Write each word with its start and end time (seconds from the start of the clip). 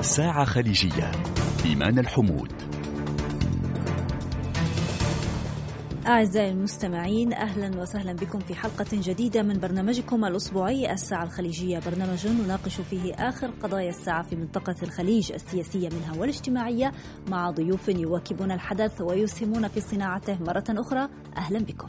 ساعة 0.00 0.44
خليجية. 0.44 1.10
إيمان 1.64 1.98
الحمود. 1.98 2.52
أعزائي 6.06 6.50
المستمعين 6.50 7.32
أهلا 7.32 7.80
وسهلا 7.80 8.12
بكم 8.12 8.38
في 8.38 8.54
حلقة 8.54 8.86
جديدة 8.92 9.42
من 9.42 9.60
برنامجكم 9.60 10.24
الأسبوعي 10.24 10.92
الساعة 10.92 11.24
الخليجية. 11.24 11.78
برنامج 11.78 12.26
نناقش 12.26 12.80
فيه 12.80 13.14
آخر 13.14 13.50
قضايا 13.62 13.90
الساعة 13.90 14.22
في 14.22 14.36
منطقة 14.36 14.76
الخليج 14.82 15.32
السياسية 15.32 15.88
منها 15.88 16.20
والاجتماعية 16.20 16.92
مع 17.28 17.50
ضيوف 17.50 17.88
يواكبون 17.88 18.52
الحدث 18.52 19.00
ويسهمون 19.00 19.68
في 19.68 19.80
صناعته 19.80 20.38
مرة 20.40 20.64
أخرى. 20.68 21.08
أهلا 21.36 21.58
بكم. 21.58 21.88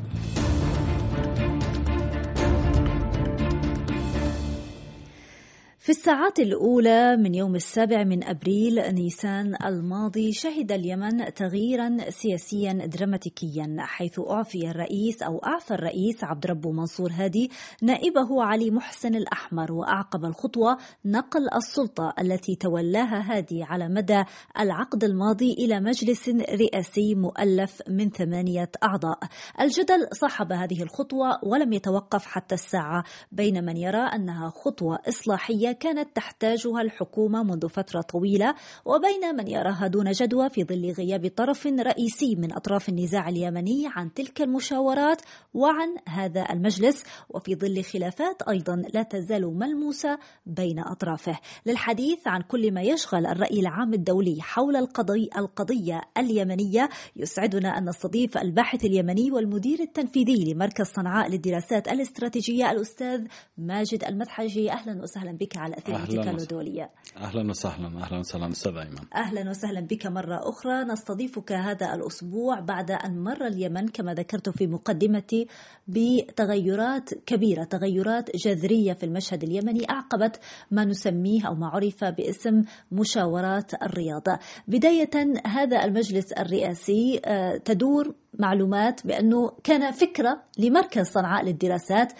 في 5.81 5.89
الساعات 5.89 6.39
الأولى 6.39 7.17
من 7.17 7.35
يوم 7.35 7.55
السابع 7.55 8.03
من 8.03 8.23
أبريل 8.23 8.93
نيسان 8.93 9.55
الماضي 9.65 10.31
شهد 10.31 10.71
اليمن 10.71 11.33
تغييرا 11.33 11.97
سياسيا 12.09 12.73
دراماتيكيا 12.73 13.75
حيث 13.79 14.19
أعفي 14.29 14.69
الرئيس 14.69 15.23
أو 15.23 15.37
أعفى 15.37 15.73
الرئيس 15.73 16.23
عبد 16.23 16.47
ربه 16.47 16.71
منصور 16.71 17.11
هادي 17.11 17.51
نائبه 17.81 18.43
علي 18.43 18.71
محسن 18.71 19.15
الأحمر 19.15 19.71
وأعقب 19.71 20.25
الخطوة 20.25 20.77
نقل 21.05 21.47
السلطة 21.55 22.13
التي 22.19 22.55
تولاها 22.55 23.37
هادي 23.37 23.63
على 23.63 23.89
مدى 23.89 24.23
العقد 24.59 25.03
الماضي 25.03 25.53
إلى 25.53 25.79
مجلس 25.79 26.29
رئاسي 26.29 27.15
مؤلف 27.15 27.81
من 27.87 28.09
ثمانية 28.09 28.71
أعضاء. 28.83 29.19
الجدل 29.61 30.07
صاحب 30.11 30.51
هذه 30.51 30.83
الخطوة 30.83 31.39
ولم 31.43 31.73
يتوقف 31.73 32.25
حتى 32.25 32.55
الساعة 32.55 33.03
بين 33.31 33.65
من 33.65 33.77
يرى 33.77 34.01
أنها 34.15 34.49
خطوة 34.49 34.99
إصلاحية 35.07 35.70
كانت 35.73 36.15
تحتاجها 36.15 36.81
الحكومة 36.81 37.43
منذ 37.43 37.69
فترة 37.69 38.01
طويلة 38.01 38.55
وبين 38.85 39.35
من 39.37 39.47
يراها 39.47 39.87
دون 39.87 40.11
جدوى 40.11 40.49
في 40.49 40.63
ظل 40.63 40.91
غياب 40.91 41.27
طرف 41.27 41.67
رئيسي 41.67 42.35
من 42.35 42.53
أطراف 42.53 42.89
النزاع 42.89 43.29
اليمني 43.29 43.83
عن 43.87 44.13
تلك 44.13 44.41
المشاورات 44.41 45.21
وعن 45.53 45.95
هذا 46.07 46.45
المجلس 46.49 47.03
وفي 47.29 47.55
ظل 47.55 47.83
خلافات 47.83 48.41
أيضا 48.41 48.75
لا 48.93 49.03
تزال 49.03 49.57
ملموسة 49.57 50.17
بين 50.45 50.79
أطرافه. 50.79 51.39
للحديث 51.65 52.27
عن 52.27 52.41
كل 52.41 52.73
ما 52.73 52.81
يشغل 52.81 53.25
الرأي 53.25 53.59
العام 53.59 53.93
الدولي 53.93 54.41
حول 54.41 54.75
القضية, 54.75 55.29
القضية 55.37 56.01
اليمنية 56.17 56.89
يسعدنا 57.15 57.77
أن 57.77 57.89
نستضيف 57.89 58.37
الباحث 58.37 58.85
اليمني 58.85 59.31
والمدير 59.31 59.79
التنفيذي 59.79 60.53
لمركز 60.53 60.85
صنعاء 60.85 61.29
للدراسات 61.29 61.87
الاستراتيجية 61.87 62.71
الأستاذ 62.71 63.27
ماجد 63.57 64.03
المدحجي. 64.03 64.71
أهلا 64.71 65.01
وسهلا 65.01 65.31
بك. 65.31 65.57
على 65.61 65.75
أثير 65.77 66.29
الدولية 66.29 66.89
أهلا 67.17 67.49
وسهلا 67.49 67.87
أهلا 67.87 68.19
وسهلا. 68.19 68.49
أستاذ 68.51 68.77
أيمن 68.77 68.97
أهلا 69.15 69.49
وسهلا 69.49 69.79
بك 69.81 70.07
مرة 70.07 70.39
أخرى. 70.49 70.83
نستضيفك 70.83 71.51
هذا 71.51 71.95
الأسبوع 71.95 72.59
بعد 72.59 72.91
أن 72.91 73.23
مر 73.23 73.47
اليمن 73.47 73.87
كما 73.87 74.13
ذكرت 74.13 74.49
في 74.49 74.67
مقدمتي 74.67 75.47
بتغيرات 75.87 77.13
كبيرة 77.13 77.63
تغيرات 77.63 78.35
جذرية 78.35 78.93
في 78.93 79.05
المشهد 79.05 79.43
اليمني 79.43 79.89
أعقبت 79.89 80.39
ما 80.71 80.85
نسميه 80.85 81.47
أو 81.47 81.55
ما 81.55 81.67
عرف 81.67 82.03
باسم 82.03 82.63
مشاورات 82.91 83.73
الرياضة. 83.83 84.39
بداية 84.67 85.09
هذا 85.45 85.83
المجلس 85.85 86.31
الرئاسي 86.31 87.21
تدور 87.65 88.15
معلومات 88.39 89.07
بأنه 89.07 89.51
كان 89.63 89.91
فكرة 89.91 90.43
لمركز 90.57 91.05
صنعاء 91.07 91.45
للدراسات. 91.45 92.13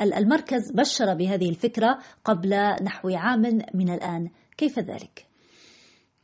المركز 0.00 0.70
بشر 0.70 1.14
بهذه 1.14 1.48
الفكرة 1.48 1.98
قبل 2.24 2.50
نحو 2.82 3.08
عام 3.08 3.62
من 3.74 3.94
الآن. 3.94 4.30
كيف 4.56 4.78
ذلك؟ 4.78 5.32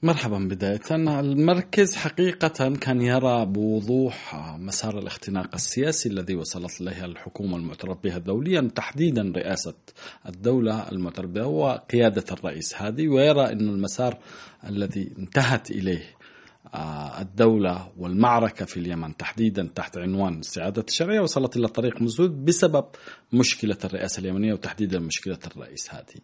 مرحبا 0.03 0.39
بداية. 0.39 0.81
المركز 0.91 1.97
حقيقة 1.97 2.77
كان 2.77 3.01
يرى 3.01 3.47
بوضوح 3.47 4.35
مسار 4.59 4.99
الاختناق 4.99 5.55
السياسي 5.55 6.09
الذي 6.09 6.35
وصلت 6.35 6.81
إليه 6.81 7.05
الحكومة 7.05 7.57
المعترف 7.57 7.99
بها 8.05 8.19
دوليا 8.19 8.71
تحديدا 8.75 9.33
رئاسة 9.37 9.75
الدولة 10.29 10.89
المعترف 10.93 11.31
بها 11.31 11.45
وقيادة 11.45 12.25
الرئيس 12.33 12.75
هذه 12.83 13.09
ويرى 13.09 13.53
أن 13.53 13.61
المسار 13.61 14.19
الذي 14.67 15.13
انتهت 15.19 15.71
إليه 15.71 16.18
الدولة 17.21 17.93
والمعركة 17.99 18.65
في 18.65 18.77
اليمن 18.77 19.17
تحديدا 19.17 19.69
تحت 19.75 19.99
عنوان 19.99 20.39
استعادة 20.39 20.85
الشرعية 20.89 21.21
وصلت 21.21 21.57
إلى 21.57 21.69
طريق 21.69 22.03
مسدود 22.03 22.45
بسبب 22.45 22.85
مشكلة 23.33 23.77
الرئاسة 23.85 24.21
اليمنية 24.21 24.53
وتحديدا 24.53 24.99
مشكلة 24.99 25.39
الرئيس 25.47 25.95
هذه 25.95 26.21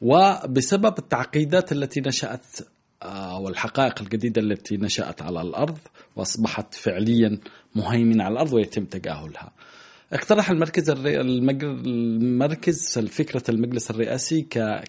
وبسبب 0.00 0.98
التعقيدات 0.98 1.72
التي 1.72 2.00
نشأت 2.00 2.46
والحقائق 3.40 4.02
الجديدة 4.02 4.42
التي 4.42 4.76
نشأت 4.76 5.22
على 5.22 5.40
الأرض 5.40 5.78
وأصبحت 6.16 6.74
فعليا 6.74 7.38
مهيمنة 7.74 8.24
على 8.24 8.32
الأرض 8.32 8.52
ويتم 8.52 8.84
تجاهلها. 8.84 9.52
اقترح 10.12 10.50
المركز 10.50 10.90
المركز 10.90 12.98
فكرة 12.98 13.42
المجلس 13.48 13.90
الرئاسي 13.90 14.42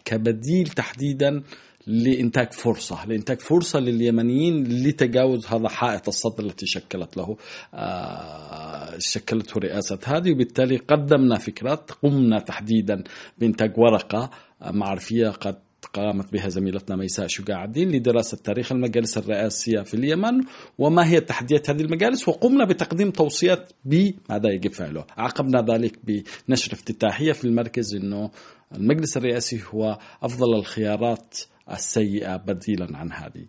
كبديل 0.05 0.67
تحديدا 0.67 1.43
لإنتاج 1.87 2.53
فرصة 2.53 3.05
لإنتاج 3.05 3.39
فرصة 3.39 3.79
لليمنيين 3.79 4.63
لتجاوز 4.63 5.45
هذا 5.45 5.69
حائط 5.69 6.07
الصد 6.07 6.39
التي 6.39 6.65
شكلت 6.65 7.17
له 7.17 7.37
آه 7.73 8.97
شكلته 8.97 9.59
رئاسة 9.59 9.99
هذه. 10.05 10.31
وبالتالي 10.31 10.77
قدمنا 10.77 11.37
فكرات 11.37 11.91
قمنا 11.91 12.39
تحديدا 12.39 13.03
بإنتاج 13.37 13.73
ورقة 13.77 14.29
معرفية 14.61 15.29
قد 15.29 15.55
قامت 15.93 16.33
بها 16.33 16.49
زميلتنا 16.49 16.95
ميساء 16.95 17.27
شجاع 17.27 17.63
الدين 17.63 17.91
لدراسة 17.91 18.37
تاريخ 18.37 18.71
المجالس 18.71 19.17
الرئاسية 19.17 19.81
في 19.81 19.93
اليمن 19.93 20.43
وما 20.77 21.07
هي 21.07 21.19
تحديات 21.19 21.69
هذه 21.69 21.81
المجالس؟ 21.81 22.27
وقمنا 22.27 22.65
بتقديم 22.65 23.11
توصيات 23.11 23.73
بماذا 23.85 24.49
يجب 24.49 24.71
فعله. 24.71 25.05
عقبنا 25.17 25.65
ذلك 25.73 25.99
بنشر 26.47 26.73
افتتاحية 26.73 27.31
في 27.31 27.45
المركز 27.45 27.95
أنه 27.95 28.31
المجلس 28.75 29.17
الرئاسي 29.17 29.61
هو 29.73 29.97
أفضل 30.23 30.55
الخيارات 30.55 31.37
السيئة 31.71 32.35
بديلا 32.35 32.97
عن 32.97 33.11
هذه. 33.11 33.45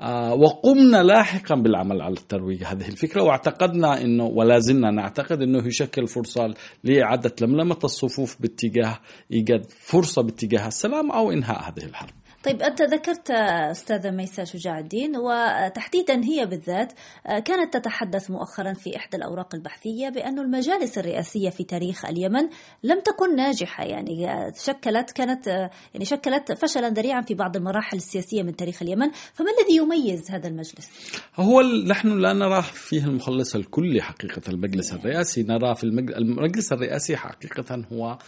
آه 0.00 0.34
وقمنا 0.34 1.02
لاحقا 1.02 1.54
بالعمل 1.54 2.02
على 2.02 2.14
الترويج 2.14 2.64
هذه 2.64 2.88
الفكرة 2.88 3.22
واعتقدنا 3.22 4.02
أنه 4.02 4.24
ولا 4.24 4.58
زلنا 4.58 4.90
نعتقد 4.90 5.42
أنه 5.42 5.66
يشكل 5.66 6.06
فرصة 6.06 6.54
لإعادة 6.84 7.34
لملمة 7.40 7.78
الصفوف 7.84 8.36
باتجاه 8.40 8.98
إيجاد 9.32 9.64
فرصة 9.70 10.22
باتجاه 10.22 10.66
السلام 10.66 11.10
أو 11.10 11.32
إنهاء 11.32 11.68
هذه 11.68 11.84
الحرب. 11.84 12.10
طيب 12.44 12.62
أنت 12.62 12.82
ذكرت 12.82 13.30
أستاذة 13.70 14.10
ميساء 14.10 14.44
شجاع 14.44 14.78
الدين 14.78 15.12
وتحديدا 15.16 16.24
هي 16.24 16.46
بالذات 16.46 16.92
كانت 17.24 17.76
تتحدث 17.76 18.30
مؤخرا 18.30 18.72
في 18.72 18.96
إحدى 18.96 19.16
الأوراق 19.16 19.54
البحثية 19.54 20.08
بأن 20.08 20.38
المجالس 20.38 20.98
الرئاسية 20.98 21.50
في 21.50 21.64
تاريخ 21.64 22.04
اليمن 22.04 22.48
لم 22.82 23.00
تكن 23.00 23.36
ناجحة 23.36 23.84
يعني 23.84 24.26
شكلت 24.64 25.10
كانت 25.10 25.46
يعني 25.94 26.04
شكلت 26.04 26.52
فشلا 26.52 26.88
ذريعا 26.88 27.20
في 27.20 27.34
بعض 27.34 27.56
المراحل 27.56 27.96
السياسية 27.96 28.42
من 28.42 28.56
تاريخ 28.56 28.82
اليمن 28.82 29.10
فما 29.34 29.46
الذي 29.60 29.76
يميز 29.76 30.30
هذا 30.30 30.48
المجلس؟ 30.48 30.90
هو 31.36 31.62
نحن 31.62 32.18
لا 32.18 32.32
نراه 32.32 32.60
فيه 32.60 33.04
المخلص 33.04 33.54
الكلي 33.54 34.02
حقيقة 34.02 34.42
المجلس 34.48 34.92
الرئاسي 34.92 35.42
نرى 35.42 35.74
في 35.74 35.84
المجلس 35.84 36.72
الرئاسي 36.72 37.16
حقيقة 37.16 37.84
هو 37.92 38.18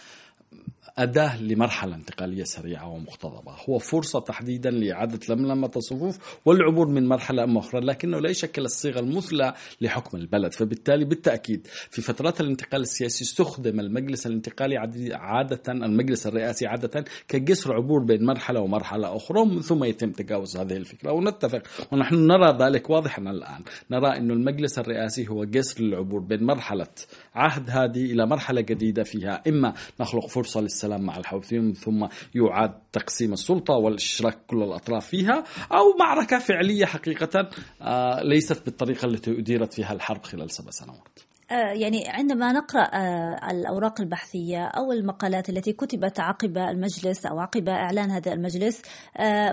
أداة 0.97 1.41
لمرحلة 1.41 1.95
انتقالية 1.95 2.43
سريعة 2.43 2.87
ومقتضبة. 2.89 3.55
هو 3.69 3.77
فرصة 3.77 4.19
تحديدا 4.19 4.69
لإعادة 4.69 5.19
لملمة 5.35 5.71
الصفوف 5.75 6.39
والعبور 6.45 6.87
من 6.87 7.07
مرحلة 7.07 7.43
أم 7.43 7.57
أخرى 7.57 7.81
لكنه 7.81 8.19
لا 8.19 8.29
يشكل 8.29 8.65
الصيغة 8.65 8.99
المثلى 8.99 9.53
لحكم 9.81 10.17
البلد. 10.17 10.53
فبالتالي 10.53 11.05
بالتأكيد 11.05 11.67
في 11.89 12.01
فترات 12.01 12.41
الانتقال 12.41 12.81
السياسي 12.81 13.23
استخدم 13.23 13.79
المجلس 13.79 14.27
الانتقالي 14.27 14.77
عادة 15.13 15.61
المجلس 15.73 16.27
الرئاسي 16.27 16.67
عادة 16.67 17.05
كجسر 17.27 17.73
عبور 17.73 18.03
بين 18.03 18.25
مرحلة 18.25 18.59
ومرحلة 18.59 19.15
أخرى 19.15 19.61
ثم 19.61 19.83
يتم 19.83 20.11
تجاوز 20.11 20.57
هذه 20.57 20.77
الفكرة. 20.77 21.11
ونتفق 21.11 21.61
ونحن 21.91 22.15
نرى 22.15 22.57
ذلك 22.59 22.89
واضحا 22.89 23.21
الآن. 23.21 23.63
نرى 23.91 24.17
أن 24.17 24.31
المجلس 24.31 24.79
الرئاسي 24.79 25.27
هو 25.29 25.43
جسر 25.43 25.83
للعبور 25.83 26.19
بين 26.19 26.43
مرحلة 26.43 26.87
عهد 27.35 27.69
هذه 27.69 28.05
إلى 28.05 28.25
مرحلة 28.25 28.61
جديدة 28.61 29.03
فيها. 29.03 29.41
إما 29.47 29.73
نخلق 29.99 30.27
فرصة 30.27 30.59
للسلام 30.81 31.01
مع 31.01 31.17
الحوثيين 31.17 31.73
ثم 31.73 32.07
يعاد 32.35 32.73
تقسيم 32.91 33.33
السلطة 33.33 33.73
والاشتراك 33.73 34.37
كل 34.47 34.63
الأطراف 34.63 35.07
فيها 35.07 35.43
أو 35.71 35.97
معركة 35.99 36.39
فعلية 36.39 36.85
حقيقة 36.85 37.49
ليست 38.23 38.65
بالطريقة 38.65 39.05
التي 39.05 39.39
أديرت 39.39 39.73
فيها 39.73 39.93
الحرب 39.93 40.23
خلال 40.23 40.51
سبع 40.51 40.71
سنوات. 40.71 41.19
يعني 41.51 42.03
عندما 42.07 42.51
نقرأ 42.51 42.89
الأوراق 43.51 44.01
البحثية 44.01 44.65
أو 44.65 44.91
المقالات 44.91 45.49
التي 45.49 45.73
كتبت 45.73 46.19
عقب 46.19 46.57
المجلس 46.57 47.25
أو 47.25 47.39
عقب 47.39 47.69
إعلان 47.69 48.11
هذا 48.11 48.33
المجلس 48.33 48.81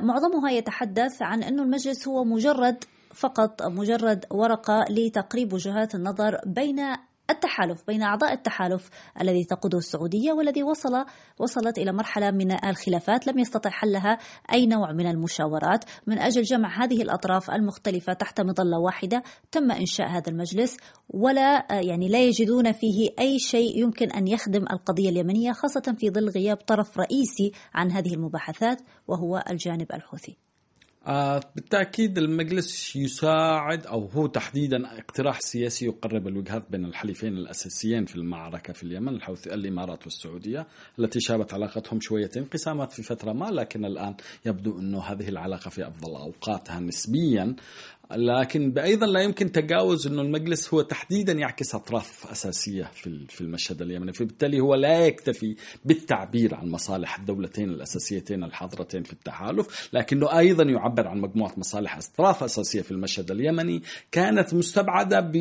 معظمها 0.02 0.50
يتحدث 0.50 1.22
عن 1.22 1.42
انه 1.42 1.62
المجلس 1.62 2.08
هو 2.08 2.25
مجرد 2.25 2.84
فقط 3.14 3.62
مجرد 3.62 4.25
ورقة 4.30 4.84
لتقريب 4.90 5.52
وجهات 5.52 5.94
النظر 5.94 6.40
بين 6.46 6.80
التحالف 7.30 7.86
بين 7.86 8.02
أعضاء 8.02 8.32
التحالف 8.32 8.90
الذي 9.20 9.44
تقوده 9.44 9.78
السعودية 9.78 10.32
والذي 10.32 10.62
وصل 10.62 11.04
وصلت 11.38 11.78
إلى 11.78 11.92
مرحلة 11.92 12.30
من 12.30 12.64
الخلافات 12.64 13.26
لم 13.26 13.38
يستطع 13.38 13.70
حلها 13.70 14.19
أي 14.52 14.66
نوع 14.66 14.92
من 14.92 15.06
المشاورات. 15.06 15.84
من 16.06 16.19
أجل 16.19 16.42
جمع 16.42 16.84
هذه 16.84 17.02
الأطراف 17.02 17.50
المختلفة 17.50 18.12
تحت 18.12 18.40
مظلة 18.40 18.78
واحدة 18.78 19.22
تم 19.52 19.70
إنشاء 19.70 20.08
هذا 20.08 20.28
المجلس 20.28 20.76
ولا 21.08 21.66
يعني 21.70 22.08
لا 22.08 22.25
يجدون 22.25 22.72
فيه 22.72 23.10
أي 23.19 23.38
شيء 23.38 23.78
يمكن 23.78 24.10
أن 24.10 24.28
يخدم 24.28 24.62
القضية 24.62 25.08
اليمنية 25.08 25.52
خاصة 25.52 25.94
في 25.98 26.10
ظل 26.10 26.28
غياب 26.28 26.56
طرف 26.56 26.98
رئيسي 26.98 27.52
عن 27.75 27.92
هذه 27.92 28.14
المباحثات 28.14 28.82
وهو 29.08 29.44
الجانب 29.50 29.92
الحوثي. 29.92 30.48
آه 31.06 31.41
بالتأكيد 31.55 32.19
المجلس 32.19 32.97
يساعد 32.97 33.87
أو 33.87 34.06
هو 34.06 34.27
تحديدا 34.27 34.99
اقتراح 34.99 35.41
سياسي 35.41 35.87
يقرب 35.87 36.29
الوجهات 36.29 36.71
بين 36.71 36.85
الحليفين 36.85 37.33
الأساسيين 37.33 38.05
في 38.05 38.17
المعركة 38.17 38.73
في 38.73 38.83
اليمن 38.83 39.09
الحوثي 39.09 39.55
الإمارات 39.55 40.05
والسعودية 40.05 40.67
التي 40.99 41.21
شابت 41.21 41.55
علاقتهم 41.55 42.00
شوية 42.00 42.31
انقسامات 42.37 42.93
في 42.93 43.03
فترة 43.03 43.33
ما 43.33 43.45
لكن 43.45 43.85
الآن 43.85 44.15
يبدو 44.47 44.79
أنه 44.79 45.00
هذه 45.00 45.29
العلاقة 45.29 45.69
في 45.69 45.89
أفضل 45.89 46.17
أوقاتها 46.17 46.81
نسبيا. 46.81 47.56
لكن 48.16 48.78
أيضا 48.78 49.06
لا 49.06 49.20
يمكن 49.20 49.52
تجاوز 49.52 50.06
إنه 50.06 50.22
المجلس 50.22 50.75
هو 50.75 50.82
تحديدا 50.82 51.32
يعكس 51.32 51.75
أطراف 51.75 52.26
أساسية 52.32 52.90
في 52.94 53.26
في 53.28 53.40
المشهد 53.40 53.82
اليمني، 53.82 54.12
فبالتالي 54.12 54.60
هو 54.60 54.75
لا 54.75 55.06
يكتفي 55.06 55.56
بالتعبير 55.84 56.55
عن 56.55 56.69
مصالح 56.69 57.19
الدولتين 57.19 57.70
الأساسيتين 57.70 58.44
الحاضرتين 58.44 59.02
في 59.02 59.12
التحالف، 59.12 59.88
لكنه 59.93 60.38
أيضا 60.38 60.64
يعبر 60.64 61.08
عن 61.08 61.20
مجموعة 61.20 61.55
مصالح 61.56 61.96
أطراف 61.96 62.43
أساسية 62.44 62.82
في 62.82 62.90
المشهد 62.90 63.31
اليمني 63.31 63.82
كانت 64.12 64.54
مستبعدة 64.54 65.32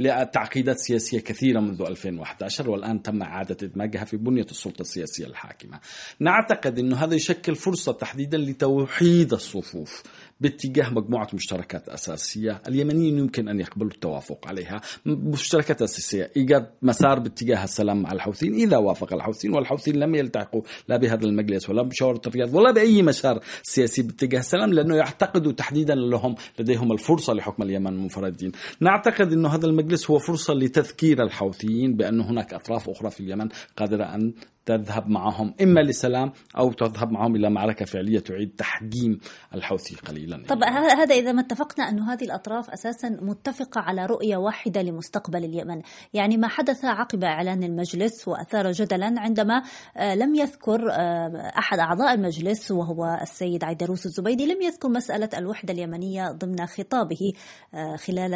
بتعقيدات 0.00 0.78
سياسية 0.78 1.20
كثيرة 1.20 1.60
منذ 1.60 1.82
2011 1.82 2.70
والآن 2.70 3.02
تم 3.02 3.22
إعادة 3.22 3.56
إدماجها 3.62 4.04
في 4.04 4.16
بنية 4.16 4.46
السلطة 4.50 4.80
السياسية 4.82 5.26
الحاكمة. 5.26 5.80
نعتقد 6.20 6.78
إنه 6.78 6.96
هذا 6.96 7.14
يشكل 7.14 7.54
فرصة 7.54 7.92
تحديدا 7.92 8.38
لتوحيد 8.38 9.32
الصفوف 9.32 10.02
باتجاه 10.40 10.90
مجموعة 10.90 11.28
مشتركات 11.34 11.88
أساسية. 11.88 12.62
اليمنيين 12.68 13.18
يمكن 13.18 13.48
أن 13.48 13.60
يقبلوا 13.60 13.90
التوافق 13.90 14.48
عليها. 14.48 14.80
مشتركات 15.06 15.82
أساسية. 15.82 16.30
إيجاد 16.36 16.70
مسار 16.82 17.18
باتجاه 17.18 17.64
السلام 17.64 18.02
مع 18.02 18.12
الحوثيين 18.12 18.54
إذا 18.54 18.76
وافق 18.76 19.12
الحوثيين 19.12 19.54
والحوثيين 19.54 19.96
لم 19.96 20.14
يلتحقوا 20.14 20.62
لا 20.88 20.96
بهذا 20.96 21.24
المجلس 21.26 21.70
ولا 21.70 21.82
بمشاورة 21.82 22.20
الرياض 22.26 22.54
ولا 22.54 22.72
بأي 22.72 23.02
مسار 23.02 23.40
سياسي 23.62 24.02
باتجاه 24.02 24.38
السلام 24.38 24.72
لأنه 24.72 24.96
يعتقدوا 24.96 25.52
تحديدا 25.52 25.94
لهم 25.94 26.34
لديهم 26.58 26.92
الفرصة 26.92 27.32
لحكم 27.32 27.62
اليمن 27.62 27.96
منفردين. 27.96 28.52
نعتقد 28.80 29.32
أن 29.32 29.46
هذا 29.46 29.66
المجلس 29.66 30.10
هو 30.10 30.18
فرصة 30.18 30.54
لتذكير 30.54 31.22
الحوثيين 31.22 31.96
بأن 31.96 32.20
هناك 32.20 32.54
أطراف 32.54 32.88
أخرى 32.88 33.10
في 33.10 33.20
اليمن 33.20 33.48
قادرة 33.76 34.04
أن 34.04 34.32
تذهب 34.66 35.08
معهم. 35.08 35.54
إما 35.62 35.80
لسلام 35.80 36.32
أو 36.58 36.72
تذهب 36.72 37.10
معهم 37.10 37.36
إلى 37.36 37.50
معركة 37.50 37.84
فعلية 37.84 38.18
تعيد 38.18 38.54
تحجيم 38.58 39.20
الحوثي 39.54 39.96
قليلا. 39.96 40.42
طب 40.48 40.62
هذا 40.98 41.14
إذا 41.14 41.32
ما 41.32 41.40
اتفقنا 41.40 41.88
أن 41.88 42.00
هذه 42.00 42.24
الأطراف 42.24 42.70
أساسا 42.70 43.08
متفقة 43.08 43.80
على 43.80 44.06
رؤية 44.06 44.36
واحدة 44.36 44.82
لمستقبل 44.82 45.44
اليمن. 45.44 45.82
يعني 46.14 46.36
ما 46.36 46.48
حدث 46.48 46.84
عقب 46.84 47.24
إعلان 47.24 47.62
المجلس 47.62 48.28
وأثار 48.28 48.72
جدلا 48.72 49.14
عندما 49.20 49.62
آه، 49.96 50.14
لم 50.14 50.34
يذكر 50.34 50.90
آه، 50.92 51.52
أحد 51.58 51.78
أعضاء 51.78 52.14
المجلس 52.14 52.70
وهو 52.70 53.18
السيد 53.22 53.64
عيدروس 53.64 54.06
الزبيدي 54.06 54.46
لم 54.46 54.62
يذكر 54.62 54.88
مسألة 54.88 55.28
الوحدة 55.38 55.72
اليمنية 55.72 56.32
ضمن 56.32 56.66
خطابه 56.66 57.32
آه، 57.74 57.96
خلال 57.96 58.34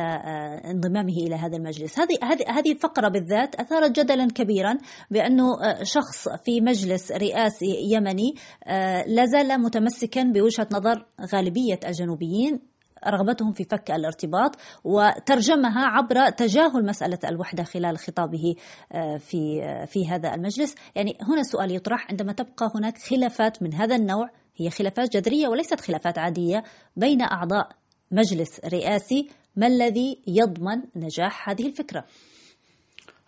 انضمامه 0.65 1.17
إلى 1.17 1.35
هذا 1.35 1.56
المجلس. 1.56 1.99
هذه 1.99 2.19
هذه 2.23 2.44
هذه 2.49 2.73
الفقرة 2.73 3.09
بالذات 3.09 3.55
أثارت 3.55 4.00
جدلا 4.00 4.29
كبيرا 4.35 4.79
بأنه 5.11 5.44
شخص 5.82 6.24
في 6.44 6.61
مجلس 6.61 7.12
رئاسي 7.12 7.76
يمني 7.91 8.35
آه، 8.65 9.05
لازال 9.06 9.61
متمسكا 9.61 10.23
بوجهة 10.23 10.69
نظر 10.73 11.06
غالبية 11.32 11.81
الجنوبيين 11.87 12.61
رغبتهم 13.06 13.53
في 13.53 13.65
فك 13.65 13.91
الارتباط 13.91 14.56
وترجمها 14.85 15.87
عبر 15.87 16.31
تجاهل 16.31 16.87
مسألة 16.87 17.19
الوحدة 17.25 17.65
خلال 17.65 17.99
خطابه 17.99 18.55
آه، 18.93 19.17
في 19.17 19.62
آه، 19.62 19.85
في 19.85 20.09
هذا 20.09 20.35
المجلس 20.35 20.75
يعني 20.94 21.17
هنا 21.29 21.43
سؤال 21.43 21.75
يطرح 21.75 22.11
عندما 22.11 22.32
تبقى 22.32 22.73
هناك 22.75 22.99
خلافات 22.99 23.62
من 23.62 23.75
هذا 23.75 23.97
النوع 23.97 24.31
هي 24.56 24.71
خلافات 24.71 25.12
جذرية 25.17 25.49
وليست 25.49 25.81
خلافات 25.81 26.19
عادية 26.19 26.62
بين 26.97 27.23
أعضاء 27.23 27.69
مجلس 28.11 28.61
رئاسي 28.65 29.29
ما 29.56 29.67
الذي 29.67 30.23
يضمن 30.26 30.82
نجاح 30.97 31.49
هذه 31.49 31.67
الفكرة؟ 31.67 32.05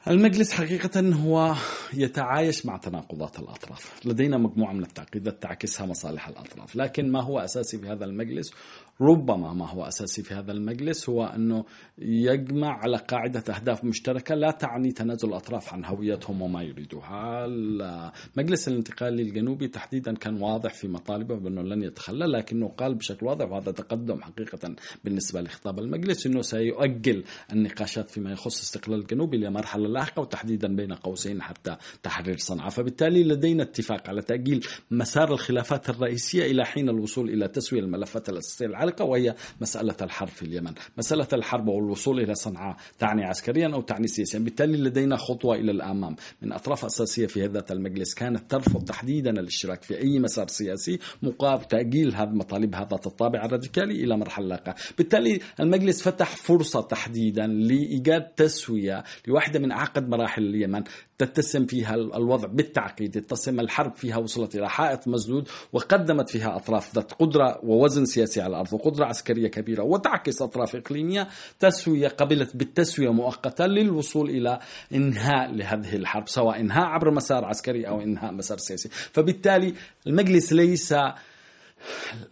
المجلس 0.08 0.53
حقيقة 0.53 1.00
هو 1.00 1.55
يتعايش 1.94 2.67
مع 2.67 2.76
تناقضات 2.76 3.38
الأطراف. 3.38 4.06
لدينا 4.06 4.38
مجموعة 4.38 4.73
من 4.73 4.82
التعقيدات 4.82 5.43
تعكسها 5.43 5.87
مصالح 5.87 6.29
الأطراف. 6.29 6.76
لكن 6.76 7.12
ما 7.12 7.23
هو 7.23 7.38
أساسي 7.38 7.79
في 7.79 7.88
هذا 7.88 8.05
المجلس؟ 8.05 8.53
ربما 9.01 9.53
ما 9.53 9.69
هو 9.69 9.85
أساسي 9.85 10.23
في 10.23 10.35
هذا 10.35 10.53
المجلس 10.53 11.09
هو 11.09 11.25
أنه 11.25 11.65
يجمع 11.99 12.79
على 12.79 12.97
قاعدة 12.97 13.55
أهداف 13.55 13.85
مشتركة 13.85 14.35
لا 14.35 14.51
تعني 14.51 14.93
تنازل 14.93 15.29
الأطراف 15.29 15.73
عن 15.73 15.85
هويتهم 15.85 16.43
وما 16.43 16.63
يريدوها. 16.63 17.45
المجلس 17.47 18.69
الانتقالي 18.69 19.23
الجنوبي 19.23 19.69
تحديدا 19.69 20.15
كان 20.15 20.43
واضح 20.43 20.75
في 20.75 20.89
مطالبه 20.89 21.35
بأنه 21.37 21.63
لن 21.63 21.83
يتخلى 21.83 22.27
لكنه 22.27 22.69
قال 22.69 22.95
بشكل 22.95 23.27
واضح 23.27 23.51
وهذا 23.51 23.73
تقدم 23.73 24.23
حقيقة 24.23 24.75
بالنسبة 25.05 25.41
لخطاب 25.41 25.79
المجلس 25.79 26.27
أنه 26.27 26.43
سيؤجل 26.43 27.25
النقاشات 27.53 28.09
فيما 28.11 28.33
يخص 28.33 28.61
استقلال 28.61 29.01
الجنوب 29.01 29.35
إلى 29.35 29.51
مرحلة 29.51 29.89
لاحقة 29.89 30.21
وتحديدا 30.21 30.77
بين 30.77 30.93
قوسين 30.93 31.43
حتى 31.43 31.77
تحرير 32.03 32.37
صنعاء. 32.37 32.71
فبالتالي 32.71 33.25
لدينا 33.25 33.63
اتفاق 33.63 34.09
على 34.09 34.23
تأجيل 34.23 34.67
مسار 34.91 35.33
الخلافات 35.33 35.91
الرئيسية 35.91 36.47
إلى 36.51 36.65
حين 36.65 36.89
الوصول 36.89 37.31
إلى 37.31 37.49
تسوية 37.49 37.81
الملفات 37.81 38.29
الأساسية 38.29 38.67
العالقة 38.87 39.05
وهي 39.05 39.35
مسألة 39.61 39.97
الحرب 40.03 40.29
في 40.29 40.43
اليمن. 40.43 40.73
مسألة 40.99 41.29
الحرب 41.33 41.69
والوصول 41.69 42.21
إلى 42.21 42.35
صنعاء. 42.35 42.77
تعني 42.99 43.25
عسكريا 43.25 43.75
أو 43.75 43.81
تعني 43.81 44.06
سياسيا. 44.06 44.38
بالتالي 44.38 44.77
لدينا 44.77 45.17
خطوة 45.17 45.55
إلى 45.56 45.71
الأمام. 45.71 46.17
من 46.43 46.53
أطراف 46.53 46.85
أساسية 46.85 47.27
في 47.27 47.44
هذا 47.44 47.65
المجلس 47.71 48.15
كانت 48.15 48.50
ترفض 48.50 48.85
تحديدا 48.85 49.31
الاشتراك 49.31 49.83
في 49.83 49.99
أي 49.99 50.19
مسار 50.19 50.49
سياسي 50.49 50.99
مقابل 51.23 51.65
تأجيل 51.65 52.15
هذا 52.15 52.31
مطالب 52.31 52.75
هذا 52.75 52.94
الطابع 53.06 53.44
الراديكالي 53.44 54.05
إلى 54.05 54.17
مرحلة 54.17 54.47
لاحقة 54.47 54.75
بالتالي 54.99 55.41
المجلس 55.61 56.03
فتح 56.03 56.37
فرصة 56.37 56.81
تحديدا 56.81 57.47
لإيجاد 57.47 58.23
تسوية 58.23 59.05
لواحدة 59.27 59.59
من 59.59 59.73
أعقد 59.73 60.09
مراحل 60.09 60.43
اليمن. 60.43 60.85
تتسم 61.19 61.67
فيها 61.67 61.95
الوضع 61.95 62.49
بالتعقيد 62.49 63.11
تتسم 63.11 63.61
الحرب 63.61 63.95
فيها 63.95 64.17
وصلت 64.17 64.57
إلى 64.57 64.71
حائط 64.71 65.09
مسدود 65.09 65.49
وقدمت 65.73 66.31
فيها 66.31 66.57
أطراف 66.57 66.95
ذات 66.95 67.13
قدرة 67.13 67.61
ووزن 67.62 68.05
سياسي 68.05 68.40
على 68.40 68.50
الأرض 68.50 68.73
وقدرة 68.73 69.05
عسكرية 69.05 69.49
كبيرة 69.49 69.83
وتعكس 69.83 70.43
أطراف 70.43 70.76
إقليمية 70.76 71.29
تسوية 71.61 72.09
قبلت 72.09 72.57
بالتسوية 72.57 73.12
مؤقتة 73.12 73.67
للوصول 73.67 74.31
إلى 74.31 74.59
إنهاء 74.95 75.52
لهذه 75.52 75.97
الحرب 75.97 76.29
سواء 76.29 76.61
إنهاء 76.61 76.85
عبر 76.85 77.11
مسار 77.11 77.45
عسكري 77.45 77.88
أو 77.88 78.00
إنهاء 78.00 78.33
مسار 78.33 78.59
سياسي. 78.59 78.88
فبالتالي 78.88 79.75
المجلس 80.07 80.52
ليس 80.52 80.95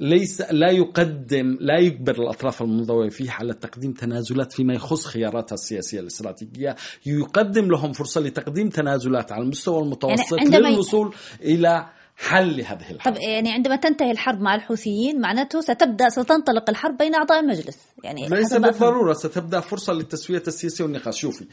ليس 0.00 0.40
لا 0.50 0.70
يقدم 0.70 1.56
لا 1.60 1.78
يجبر 1.78 2.12
الأطراف 2.12 2.62
المنضويه 2.62 3.08
فيه 3.08 3.30
على 3.30 3.54
تقديم 3.54 3.92
تنازلات 3.92 4.52
فيما 4.52 4.74
يخص 4.74 5.06
خياراتها 5.06 5.54
السياسية 5.54 6.00
الاستراتيجية، 6.00 6.76
يقدم 7.06 7.70
لهم 7.70 7.92
فرصة 7.92 8.20
لتقديم 8.20 8.68
تنازلات 8.68 9.32
على 9.32 9.42
المستوى 9.42 9.82
المتوسط 9.82 10.38
يعني 10.38 10.58
للوصول 10.58 11.14
إلى 11.40 11.86
حل 12.16 12.56
لهذه 12.56 12.90
الحرب. 12.90 13.14
طب 13.14 13.20
يعني 13.20 13.52
عندما 13.52 13.76
تنتهي 13.76 14.10
الحرب 14.10 14.40
مع 14.40 14.54
الحوثيين 14.54 15.20
معناته 15.20 15.60
ستبدأ 15.60 16.08
ستنطلق 16.08 16.70
الحرب 16.70 16.96
بين 16.96 17.14
أعضاء 17.14 17.40
المجلس. 17.40 17.78
يعني 18.04 18.28
ليس 18.28 18.54
بالضرورة 18.54 19.12
ستبدأ 19.12 19.60
فرصة 19.60 19.92
للتسوية 19.92 20.42
السياسية 20.46 20.84
والنقاش. 20.84 21.20
شوفي 21.20 21.46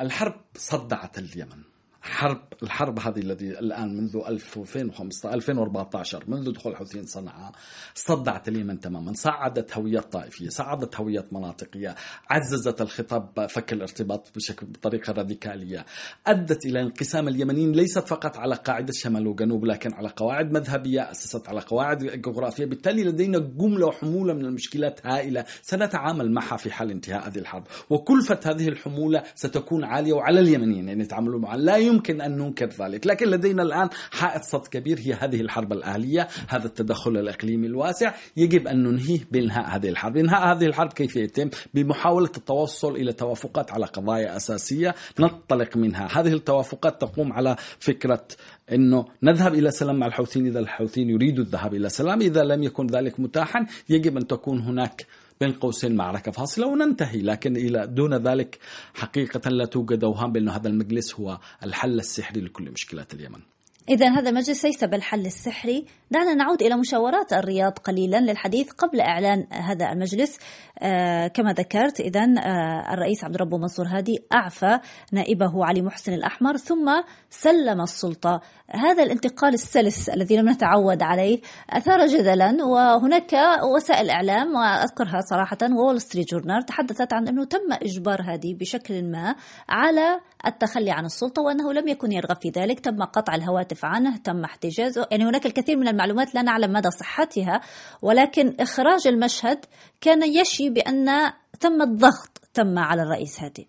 الحرب 0.00 0.34
صدعت 0.56 1.18
اليمن. 1.18 1.75
حرب 2.06 2.42
الحرب 2.62 2.98
هذه 2.98 3.18
التي 3.18 3.58
الآن 3.58 3.96
منذ 3.96 4.16
2015 4.28 5.34
2014 5.34 6.24
منذ 6.28 6.52
دخول 6.52 6.72
الحوثيين 6.72 7.06
صنعاء 7.06 7.52
صدعت 7.94 8.48
اليمن 8.48 8.80
تماما 8.80 9.12
صعدت 9.12 9.76
هويات 9.76 10.12
طائفية 10.12 10.48
صعدت 10.48 10.96
هويات 10.96 11.32
مناطقية 11.32 11.94
عززت 12.30 12.80
الخطاب 12.80 13.46
فك 13.46 13.72
الارتباط 13.72 14.32
بشكل 14.36 14.66
بطريقة 14.66 15.12
راديكالية 15.12 15.84
أدت 16.26 16.66
إلى 16.66 16.80
انقسام 16.80 17.28
اليمنيين 17.28 17.72
ليست 17.72 18.08
فقط 18.08 18.36
على 18.36 18.54
قاعدة 18.54 18.92
شمال 18.92 19.26
وجنوب 19.26 19.64
لكن 19.64 19.94
على 19.94 20.08
قواعد 20.08 20.52
مذهبية 20.52 21.10
أسست 21.10 21.48
على 21.48 21.60
قواعد 21.60 22.04
جغرافية 22.04 22.64
بالتالي 22.64 23.04
لدينا 23.04 23.38
جملة 23.38 23.86
وحمولة 23.86 24.34
من 24.34 24.44
المشكلات 24.44 25.06
هائلة. 25.06 25.44
سنتعامل 25.62 26.32
معها 26.32 26.56
في 26.56 26.70
حال 26.70 26.90
انتهاء 26.90 27.28
هذه 27.28 27.38
الحرب 27.38 27.64
وكلفة 27.90 28.40
هذه 28.44 28.68
الحمولة 28.68 29.22
ستكون 29.34 29.84
عالية 29.84 30.12
وعلى 30.12 30.40
اليمنيين 30.40 30.82
أن 30.82 30.88
يعني 30.88 31.02
يتعاملوا 31.02 31.40
معها. 31.40 31.56
لا 31.56 31.76
يمكن 31.76 31.95
يمكن 31.96 32.20
أن 32.20 32.38
ننكر 32.38 32.66
ذلك. 32.66 33.06
لكن 33.06 33.26
لدينا 33.26 33.62
الآن 33.62 33.88
حائط 34.10 34.42
صد 34.42 34.66
كبير 34.66 34.98
هي 34.98 35.14
هذه 35.14 35.40
الحرب 35.40 35.72
الأهلية 35.72 36.28
هذا 36.48 36.66
التدخل 36.66 37.16
الإقليمي 37.16 37.66
الواسع. 37.66 38.14
يجب 38.36 38.68
أن 38.68 38.82
ننهيه 38.82 39.20
بإنهاء 39.30 39.76
هذه 39.76 39.88
الحرب. 39.88 40.16
إنهاء 40.16 40.56
هذه 40.56 40.66
الحرب 40.66 40.92
كيف 40.92 41.16
يتم؟ 41.16 41.50
بمحاولة 41.74 42.30
التوصل 42.36 42.96
إلى 42.96 43.12
توافقات 43.12 43.72
على 43.72 43.86
قضايا 43.86 44.36
أساسية 44.36 44.94
ننطلق 45.20 45.76
منها. 45.76 46.08
هذه 46.12 46.32
التوافقات 46.32 47.00
تقوم 47.00 47.32
على 47.32 47.56
فكرة 47.78 48.26
أنه 48.72 49.04
نذهب 49.22 49.54
إلى 49.54 49.70
سلام 49.70 49.96
مع 49.96 50.06
الحوثيين 50.06 50.46
إذا 50.46 50.58
الحوثيين 50.58 51.10
يريدوا 51.10 51.44
الذهاب 51.44 51.74
إلى 51.74 51.88
سلام. 51.88 52.20
إذا 52.20 52.44
لم 52.44 52.62
يكن 52.62 52.86
ذلك 52.86 53.20
متاحا 53.20 53.66
يجب 53.88 54.16
أن 54.16 54.26
تكون 54.26 54.60
هناك 54.60 55.06
بين 55.40 55.52
قوسين 55.52 55.96
معركة 55.96 56.32
فاصلة 56.32 56.66
وننتهي 56.66 57.22
لكن 57.22 57.56
إلى 57.56 57.86
دون 57.86 58.14
ذلك 58.14 58.58
حقيقة 58.94 59.50
لا 59.50 59.64
توجد 59.64 60.04
أوهام 60.04 60.32
بأن 60.32 60.48
هذا 60.48 60.68
المجلس 60.68 61.14
هو 61.14 61.38
الحل 61.64 61.98
السحري 61.98 62.40
لكل 62.40 62.70
مشكلات 62.70 63.14
اليمن. 63.14 63.40
إذا 63.88 64.08
هذا 64.08 64.30
المجلس 64.30 64.64
ليس 64.64 64.84
بالحل 64.84 65.26
السحري 65.26 65.86
دعنا 66.10 66.34
نعود 66.34 66.62
إلى 66.62 66.76
مشاورات 66.76 67.32
الرياض 67.32 67.78
قليلا 67.78 68.20
للحديث 68.20 68.70
قبل 68.70 69.00
إعلان 69.00 69.46
هذا 69.52 69.92
المجلس. 69.92 70.38
آه 70.78 71.26
كما 71.26 71.52
ذكرت 71.52 72.00
إذا 72.00 72.20
آه 72.20 72.94
الرئيس 72.94 73.24
عبد 73.24 73.34
الرب 73.34 73.54
منصور 73.54 73.86
هادي 73.86 74.18
أعفى 74.32 74.78
نائبه 75.12 75.64
علي 75.64 75.82
محسن 75.82 76.12
الأحمر 76.12 76.56
ثم 76.56 77.02
سلم 77.30 77.80
السلطة. 77.80 78.40
هذا 78.70 79.02
الانتقال 79.02 79.54
السلس 79.54 80.08
الذي 80.08 80.36
لم 80.36 80.48
نتعود 80.48 81.02
عليه 81.02 81.40
أثار 81.70 82.06
جدلا 82.06 82.64
وهناك 82.64 83.32
وسائل 83.76 84.10
إعلام 84.10 84.54
وأذكرها 84.54 85.20
صراحة 85.30 85.58
وول 85.78 86.00
ستريت 86.00 86.30
جورنال 86.30 86.66
تحدثت 86.66 87.12
عن 87.12 87.28
أنه 87.28 87.44
تم 87.44 87.72
إجبار 87.72 88.22
هادي 88.22 88.54
بشكل 88.54 89.10
ما 89.10 89.34
على 89.68 90.20
التخلي 90.46 90.90
عن 90.90 91.04
السلطة 91.04 91.42
وأنه 91.42 91.72
لم 91.72 91.88
يكن 91.88 92.12
يرغب 92.12 92.36
في 92.42 92.48
ذلك. 92.48 92.80
تم 92.80 93.02
قطع 93.02 93.34
الهواتف 93.34 93.84
عنه 93.84 94.16
تم 94.16 94.44
احتجازه. 94.44 95.06
يعني 95.10 95.24
هناك 95.24 95.46
الكثير 95.46 95.76
من 95.76 95.88
المعلومات 95.96 96.34
لا 96.34 96.42
نعلم 96.42 96.72
مدى 96.72 96.90
صحتها 96.90 97.60
ولكن 98.02 98.54
إخراج 98.60 99.06
المشهد 99.06 99.64
كان 100.00 100.22
يشي 100.22 100.70
بأن 100.70 101.32
تم 101.60 101.82
الضغط 101.82 102.40
تم 102.54 102.78
على 102.78 103.02
الرئيس 103.02 103.40
هادي. 103.40 103.68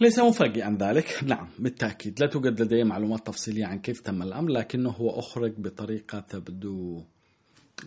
ليس 0.00 0.18
مفاجئا 0.18 0.78
ذلك. 0.80 1.18
نعم 1.32 1.48
بالتأكيد. 1.58 2.20
لا 2.20 2.26
توجد 2.26 2.62
لدي 2.62 2.84
معلومات 2.84 3.26
تفصيلية 3.26 3.66
عن 3.66 3.78
كيف 3.78 4.00
تم 4.00 4.22
الأمر 4.22 4.50
لكنه 4.50 4.90
هو 4.90 5.18
أخرج 5.18 5.54
بطريقة 5.58 6.20
تبدو 6.20 7.02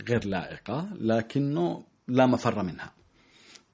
غير 0.10 0.26
لائقة 0.26 0.90
لكنه 1.00 1.84
لا 2.08 2.26
مفر 2.26 2.64
منها. 2.64 2.92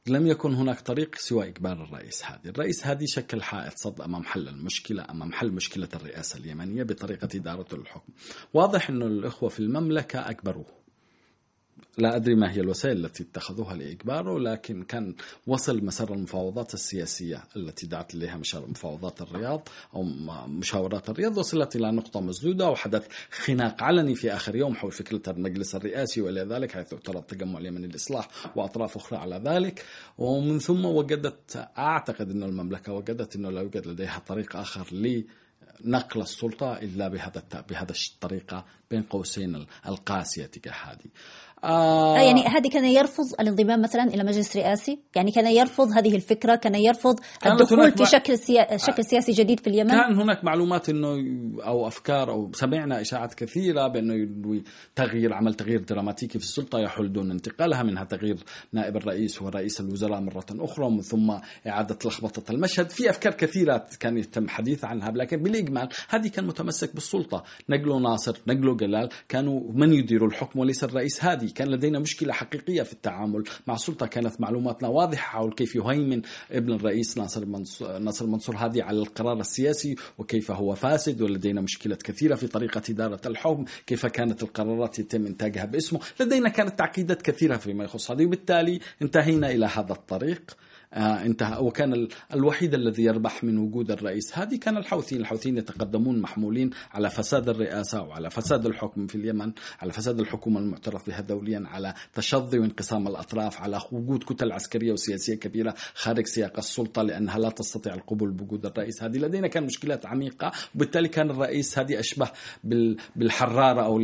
لم 0.09 0.27
يكن 0.27 0.53
هناك 0.53 0.81
طريق 0.81 1.15
سوى 1.15 1.47
إجبار 1.47 1.83
الرئيس 1.83 2.25
هادي. 2.25 2.49
الرئيس 2.49 2.87
هادي 2.87 3.07
شكل 3.07 3.41
حائط 3.41 3.73
صد 3.77 4.01
أمام 4.01 4.23
حل 4.23 4.47
المشكلة 4.47 5.05
أمام 5.09 5.33
حل 5.33 5.51
مشكلة 5.51 5.87
الرئاسة 5.95 6.39
اليمنية 6.39 6.83
بطريقة 6.83 7.29
إدارته 7.35 7.77
للحكم 7.77 8.13
واضح 8.53 8.89
أن 8.89 9.01
الإخوة 9.01 9.49
في 9.49 9.59
المملكة 9.59 10.19
أكبروه. 10.29 10.65
لا 11.97 12.15
أدري 12.15 12.35
ما 12.35 12.51
هي 12.51 12.59
الوسائل 12.61 13.05
التي 13.05 13.23
اتخذوها 13.23 13.75
لإجباره 13.75 14.39
لكن 14.39 14.83
كان 14.83 15.15
وصل 15.47 15.85
مسار 15.85 16.13
المفاوضات 16.13 16.73
السياسية 16.73 17.43
التي 17.55 17.87
دعت 17.87 18.15
إليها 18.15 18.41
مفاوضات 18.53 19.21
الرياض 19.21 19.67
أو 19.93 20.03
مشاورات 20.47 21.09
الرياض 21.09 21.37
وصلت 21.37 21.75
إلى 21.75 21.91
نقطة 21.91 22.21
مسدودة 22.21 22.69
وحدث 22.69 23.07
خناق 23.31 23.83
علني 23.83 24.15
في 24.15 24.33
آخر 24.33 24.55
يوم 24.55 24.75
حول 24.75 24.91
فكرة 24.91 25.31
المجلس 25.31 25.75
الرئاسي 25.75 26.21
وإلى 26.21 26.41
ذلك 26.41 26.71
حيث 26.71 26.93
اعترض 26.93 27.23
تجمع 27.23 27.59
اليمني 27.59 27.87
للإصلاح 27.87 28.27
وأطراف 28.55 28.97
أخرى 28.97 29.19
على 29.19 29.41
ذلك. 29.45 29.85
ومن 30.17 30.59
ثم 30.59 30.85
وجدت 30.85 31.67
أعتقد 31.77 32.31
أن 32.31 32.43
المملكة 32.43 32.93
وجدت 32.93 33.35
أنه 33.35 33.49
لا 33.49 33.61
يوجد 33.61 33.87
لديها 33.87 34.21
طريق 34.27 34.55
آخر 34.55 34.87
لنقل 34.93 36.21
السلطة 36.21 36.73
إلا 36.73 37.07
بهذا 37.07 37.43
بهذا 37.69 37.93
الطريقة 38.13 38.65
بين 38.91 39.03
قوسين 39.03 39.65
القاسية 39.87 40.45
تجاه 40.45 40.73
هذه. 40.73 41.09
آه 41.63 42.19
يعني 42.19 42.43
هذه 42.45 42.69
كان 42.69 42.85
يرفض 42.85 43.25
الانضمام 43.39 43.81
مثلا 43.81 44.03
إلى 44.03 44.23
مجلس 44.23 44.57
رئاسي؟ 44.57 44.99
يعني 45.15 45.31
كان 45.31 45.47
يرفض 45.47 45.87
هذه 45.91 46.15
الفكرة 46.15 46.55
كان 46.55 46.75
يرفض 46.75 47.19
الدخول 47.45 47.91
في 47.91 48.05
شكل 48.05 48.37
سيا... 48.37 48.77
شكل 48.77 49.05
سياسي 49.05 49.31
جديد 49.31 49.59
في 49.59 49.67
اليمن؟ 49.67 49.89
كان 49.89 50.19
هناك 50.19 50.43
معلومات 50.43 50.89
إنه 50.89 51.07
أو 51.63 51.87
أفكار 51.87 52.31
أو 52.31 52.51
سمعنا 52.53 53.01
إشاعات 53.01 53.33
كثيرة 53.33 53.87
بأنه 53.87 54.29
تغيير 54.95 55.33
عمل 55.33 55.53
تغيير 55.53 55.81
دراماتيكي 55.81 56.39
في 56.39 56.45
السلطة 56.45 56.79
يحل 56.79 57.13
دون 57.13 57.31
انتقالها 57.31 57.83
منها 57.83 58.03
تغيير 58.03 58.37
نائب 58.73 58.97
الرئيس 58.97 59.41
ورئيس 59.41 59.81
الوزراء 59.81 60.21
مرة 60.21 60.45
أخرى 60.51 60.85
ومن 60.85 61.01
ثم 61.01 61.31
إعادة 61.67 61.97
لخبطة 62.05 62.51
المشهد. 62.51 62.89
في 62.89 63.09
أفكار 63.09 63.33
كثيرة 63.33 63.87
كان 63.99 64.17
يتم 64.17 64.49
حديث 64.49 64.85
عنها 64.85 65.11
لكن 65.11 65.37
بالاجمال 65.37 65.89
هذه 66.09 66.27
كان 66.27 66.47
متمسك 66.47 66.93
بالسلطة. 66.93 67.43
نقله 67.69 67.99
ناصر 67.99 68.37
نقله 68.47 68.75
جلال 68.75 69.09
كانوا 69.29 69.61
من 69.73 69.93
يدير 69.93 70.25
الحكم 70.25 70.59
وليس 70.59 70.83
الرئيس 70.83 71.25
هادي 71.25 71.46
كان 71.49 71.67
لدينا 71.67 71.99
مشكلة 71.99 72.33
حقيقية 72.33 72.83
في 72.83 72.93
التعامل 72.93 73.43
مع 73.67 73.73
السلطة. 73.73 74.05
كانت 74.05 74.41
معلوماتنا 74.41 74.87
واضحة 74.87 75.27
حول 75.27 75.53
كيف 75.53 75.75
يهيمن 75.75 76.21
ابن 76.51 76.73
الرئيس 76.73 77.17
ناصر 77.17 77.45
منصور, 77.45 77.97
ناصر 77.97 78.25
منصور 78.25 78.55
هادي 78.55 78.81
على 78.81 78.99
القرار 78.99 79.39
السياسي 79.39 79.95
وكيف 80.17 80.51
هو 80.51 80.75
فاسد 80.75 81.21
ولدينا 81.21 81.61
مشكلة 81.61 81.95
كثيرة 81.95 82.35
في 82.35 82.47
طريقة 82.47 82.81
إدارة 82.89 83.21
الحكم 83.25 83.65
كيف 83.87 84.05
كانت 84.05 84.43
القرارات 84.43 84.99
يتم 84.99 85.25
إنتاجها 85.25 85.65
باسمه. 85.65 85.99
لدينا 86.19 86.49
كانت 86.49 86.79
تعقيدات 86.79 87.21
كثيرة 87.21 87.57
فيما 87.57 87.83
يخص 87.83 88.11
هذه 88.11 88.25
وبالتالي 88.25 88.79
انتهينا 89.01 89.51
إلى 89.51 89.65
هذا 89.65 89.93
الطريق. 89.93 90.57
انتهى. 90.97 91.59
وكان 91.61 92.07
الوحيد 92.33 92.73
الذي 92.73 93.03
يربح 93.03 93.43
من 93.43 93.57
وجود 93.57 93.91
الرئيس. 93.91 94.37
هذه 94.37 94.55
كان 94.55 94.77
الحوثيين. 94.77 95.21
الحوثيين 95.21 95.57
يتقدمون 95.57 96.19
محمولين 96.21 96.69
على 96.91 97.09
فساد 97.09 97.49
الرئاسة 97.49 98.01
وعلى 98.01 98.29
فساد 98.29 98.65
الحكم 98.65 99.07
في 99.07 99.15
اليمن 99.15 99.51
على 99.81 99.91
فساد 99.91 100.19
الحكومة 100.19 100.59
المعترف 100.59 101.07
بها 101.07 101.21
دوليا 101.21 101.63
على 101.65 101.93
تشظي 102.13 102.59
وانقسام 102.59 103.07
الأطراف 103.07 103.61
على 103.61 103.81
وجود 103.91 104.23
كتل 104.23 104.51
عسكرية 104.51 104.91
وسياسية 104.91 105.35
كبيرة 105.35 105.73
خارج 105.93 106.25
سياق 106.25 106.57
السلطة 106.57 107.01
لأنها 107.01 107.39
لا 107.39 107.49
تستطيع 107.49 107.93
القبول 107.93 108.31
بوجود 108.31 108.65
الرئيس. 108.65 109.03
هذه 109.03 109.17
لدينا 109.17 109.47
كان 109.47 109.63
مشكلات 109.63 110.05
عميقة. 110.05 110.51
وبالتالي 110.75 111.07
كان 111.07 111.29
الرئيس 111.29 111.79
هذه 111.79 111.99
أشبه 111.99 112.31
بالحرارة 113.15 113.81
أو 113.81 113.99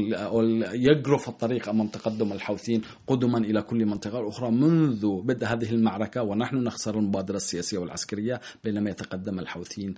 يجرف 0.73 1.29
الطريق 1.29 1.69
أمام 1.69 1.87
تقدم 1.87 2.33
الحوثيين 2.33 2.81
قدما 3.07 3.37
إلى 3.37 3.61
كل 3.61 3.85
منطقة 3.85 4.29
أخرى 4.29 4.51
منذ 4.51 5.21
بدء 5.21 5.47
هذه 5.47 5.71
المعركة. 5.71 6.23
ونحن 6.23 6.55
نخسر 6.55 6.82
المبادرة 6.91 7.35
السياسية 7.35 7.77
والعسكرية 7.77 8.41
بينما 8.63 8.89
يتقدم 8.89 9.39
الحوثيين 9.39 9.95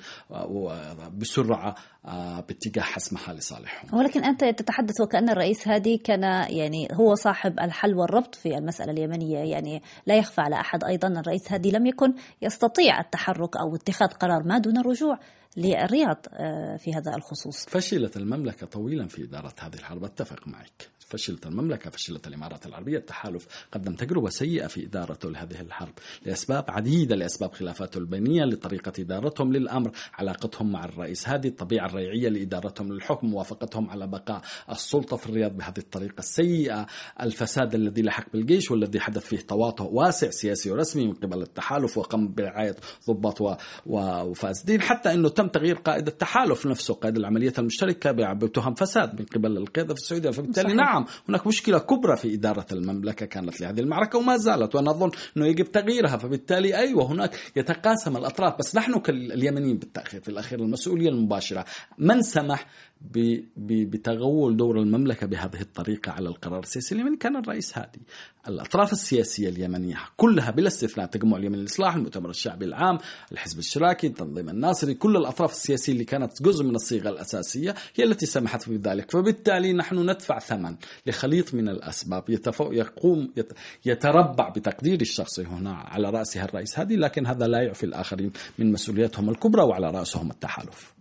بسرعة 1.17 1.75
آه، 2.05 2.39
باتجاه 2.39 2.83
حسمها 2.83 3.33
لصالحهم 3.33 3.99
ولكن 3.99 4.23
أنت 4.23 4.43
تتحدث 4.43 5.01
وكأن 5.01 5.29
الرئيس 5.29 5.67
هادي 5.67 5.97
كان 5.97 6.23
يعني 6.49 6.87
هو 6.93 7.15
صاحب 7.15 7.59
الحل 7.59 7.95
والربط 7.95 8.35
في 8.35 8.57
المسألة 8.57 8.91
اليمنية 8.91 9.37
يعني 9.39 9.81
لا 10.05 10.15
يخفى 10.15 10.41
على 10.41 10.55
أحد 10.55 10.83
أيضا. 10.83 11.07
الرئيس 11.07 11.51
هادي 11.51 11.71
لم 11.71 11.85
يكن 11.85 12.13
يستطيع 12.41 12.99
التحرك 12.99 13.57
أو 13.57 13.75
اتخاذ 13.75 14.07
قرار 14.07 14.43
ما 14.43 14.57
دون 14.57 14.77
الرجوع. 14.77 15.19
للرياض 15.57 16.25
آه، 16.33 16.77
في 16.77 16.93
هذا 16.93 17.15
الخصوص. 17.15 17.65
فشلت 17.65 18.17
المملكة 18.17 18.67
طويلا 18.67 19.07
في 19.07 19.23
إدارة 19.23 19.53
هذه 19.59 19.73
الحرب. 19.75 20.03
أتفق 20.03 20.47
معك. 20.47 20.89
فشلت 20.99 21.45
المملكة 21.47 21.89
فشلت 21.89 22.27
الإمارات 22.27 22.65
العربية. 22.65 22.97
التحالف 22.97 23.47
قدم 23.71 23.95
تجربة 23.95 24.29
سيئة 24.29 24.67
في 24.67 24.85
إدارته 24.85 25.29
لهذه 25.29 25.61
الحرب 25.61 25.93
لأسباب 26.25 26.65
عديدة 26.67 27.15
لأسباب 27.15 27.53
خلافاته 27.53 27.97
البينية 27.97 28.43
لطريقة 28.43 28.93
إدارتهم 28.99 29.53
للأمر 29.53 29.91
علاقتهم 30.13 30.71
مع 30.71 30.85
الرئيس 30.85 31.29
هذه 31.29 31.47
الطبيعة 31.47 31.85
الريعية 31.85 32.29
لإدارتهم 32.29 32.93
للحكم 32.93 33.27
موافقتهم 33.27 33.89
على 33.89 34.07
بقاء 34.07 34.41
السلطة 34.71 35.17
في 35.17 35.25
الرياض 35.29 35.57
بهذه 35.57 35.77
الطريقة 35.77 36.19
السيئة. 36.19 36.85
الفساد 37.21 37.75
الذي 37.75 38.01
لحق 38.01 38.25
بالجيش 38.33 38.71
والذي 38.71 38.99
حدث 38.99 39.25
فيه 39.25 39.39
تواطؤ 39.39 39.89
واسع 39.91 40.29
سياسي 40.29 40.71
ورسمي 40.71 41.07
من 41.07 41.13
قبل 41.13 41.41
التحالف 41.41 41.97
وقام 41.97 42.33
برعاية 42.33 42.75
ضباط 43.09 43.59
وفاسدين 43.85 44.81
حتى 44.81 45.13
أنه 45.13 45.29
تم 45.29 45.44
تغيير 45.51 45.75
قائد 45.75 46.07
التحالف 46.07 46.65
نفسه 46.65 46.93
قائد 46.93 47.17
العملية 47.17 47.53
المشتركة 47.59 48.11
بتهم 48.11 48.73
فساد 48.73 49.19
من 49.19 49.25
قبل 49.25 49.57
القيادة 49.57 49.93
في 49.93 49.99
السعودية. 50.01 50.29
فبالتالي 50.29 50.67
صحيح. 50.69 50.77
نعم 50.77 51.05
هناك 51.29 51.47
مشكلة 51.47 51.79
كبرى 51.79 52.17
في 52.17 52.33
إدارة 52.33 52.65
المملكة 52.71 53.25
كانت 53.25 53.61
لهذه 53.61 53.79
المعركة 53.79 54.19
وما 54.19 54.37
زالت 54.37 54.75
وأنا 54.75 54.91
أظن 54.91 55.11
أنه 55.37 55.47
يجب 55.47 55.71
تغييرها. 55.71 56.17
فبالتالي 56.17 56.77
أيوة 56.77 57.11
هناك 57.11 57.35
يتقاسم 57.55 58.17
الأطراف. 58.17 58.57
بس 58.59 58.75
نحن 58.75 58.99
كاليمنيين 58.99 59.77
بالتأخير 59.77 60.21
في 60.21 60.29
الأخير 60.29 60.59
المسؤولية 60.59 61.09
المباشرة 61.09 61.65
من 61.97 62.21
سمح 62.21 62.65
بتغول 63.57 64.57
دور 64.57 64.79
المملكة 64.79 65.27
بهذه 65.27 65.61
الطريقة 65.61 66.11
على 66.11 66.29
القرار 66.29 66.59
السياسي 66.59 66.95
اليمني. 66.95 67.17
كان 67.17 67.35
الرئيس 67.35 67.77
هادي. 67.77 68.01
الأطراف 68.47 68.93
السياسية 68.93 69.49
اليمنية 69.49 69.97
كلها 70.17 70.51
بلا 70.51 70.67
استثناء 70.67 71.07
تجمع 71.07 71.37
اليمن 71.37 71.57
للإصلاح 71.57 71.95
المؤتمر 71.95 72.29
الشعبي 72.29 72.65
العام 72.65 72.97
الحزب 73.31 73.53
الاشتراكي 73.53 74.07
التنظيم 74.07 74.49
الناصري 74.49 74.93
كل 74.93 75.17
الأطراف 75.17 75.51
السياسية 75.51 75.93
اللي 75.93 76.03
كانت 76.03 76.43
جزء 76.43 76.63
من 76.63 76.75
الصيغة 76.75 77.09
الأساسية 77.09 77.75
هي 77.95 78.03
التي 78.03 78.25
سمحت 78.25 78.69
بذلك. 78.69 79.11
فبالتالي 79.11 79.73
نحن 79.73 80.09
ندفع 80.09 80.39
ثمن 80.39 80.75
لخليط 81.05 81.53
من 81.53 81.69
الأسباب. 81.69 82.23
يقوم 82.59 83.33
يتربع 83.85 84.49
بتقدير 84.49 85.01
الشخصي 85.01 85.43
هنا 85.43 85.73
على 85.73 86.09
رأسها 86.09 86.45
الرئيس 86.45 86.79
هادي 86.79 86.95
لكن 86.95 87.25
هذا 87.25 87.47
لا 87.47 87.61
يعفي 87.61 87.85
الآخرين 87.85 88.31
من 88.59 88.71
مسؤولياتهم 88.71 89.29
الكبرى 89.29 89.61
وعلى 89.61 89.89
رأسهم 89.91 90.31
التحالف. 90.31 90.94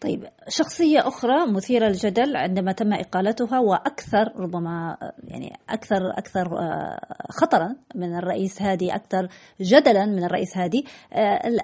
طيب 0.00 0.24
شخصية 0.48 1.08
أخرى 1.08 1.46
مثيرة 1.46 1.86
للجدل 1.88 2.36
عندما 2.36 2.72
تم 2.72 2.92
إقالتها 2.92 3.58
وأكثر 3.58 4.32
ربما 4.36 4.96
يعني 5.24 5.58
أكثر 5.68 6.10
أكثر 6.18 6.58
آه، 6.58 7.00
خطرا 7.30 7.76
من 7.94 8.16
الرئيس 8.16 8.62
هادي 8.62 8.94
أكثر 8.94 9.28
جدلا 9.60 10.06
من 10.06 10.24
الرئيس 10.24 10.56
هادي 10.56 10.84
آه، 11.12 11.16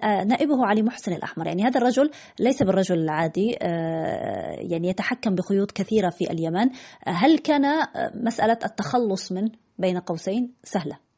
آه، 0.05 0.25
نائبه 0.25 0.67
علي 0.67 0.83
محسن 0.83 1.13
الأحمر. 1.13 1.47
يعني 1.47 1.63
هذا 1.63 1.79
الرجل 1.79 2.11
ليس 2.39 2.63
بالرجل 2.63 2.99
العادي 2.99 3.51
يعني 4.71 4.89
يتحكم 4.89 5.35
بخيوط 5.35 5.71
كثيرة 5.71 6.11
في 6.11 6.31
اليمن. 6.31 6.71
هل 7.07 7.39
كان 7.39 7.87
مسألة 8.15 8.59
التخلص 8.65 9.33
منه 9.33 9.51
بين 9.79 9.99
قوسين؟ 9.99 10.53
سهلة؟ 10.65 11.14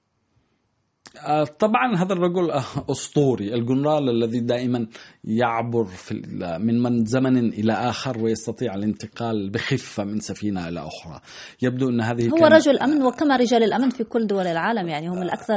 آه، 1.26 1.44
طبعا 1.44 1.96
هذا 1.96 2.12
الرجل 2.12 2.50
آه، 2.50 2.64
أسطوري 2.90 3.54
الجنرال 3.54 4.08
الذي 4.08 4.40
دائما 4.40 4.86
يعبر 5.24 5.84
في 5.84 6.14
من 6.60 6.82
من 6.82 7.04
زمن 7.04 7.36
إلى 7.36 7.72
آخر 7.72 8.24
ويستطيع 8.24 8.74
الانتقال 8.74 9.50
بخفة 9.50 10.04
من 10.04 10.20
سفينة 10.20 10.68
إلى 10.68 10.80
أخرى. 10.80 11.20
يبدو 11.62 11.88
أن 11.88 12.00
هذه 12.00 12.28
هو 12.28 12.46
رجل 12.46 12.78
أمن 12.78 13.02
وكما 13.02 13.36
رجال 13.36 13.62
الأمن 13.62 13.90
في 13.90 14.04
كل 14.04 14.26
دول 14.26 14.46
العالم 14.46 14.88
يعني 14.88 15.08
هم 15.08 15.22
الاكثر 15.22 15.56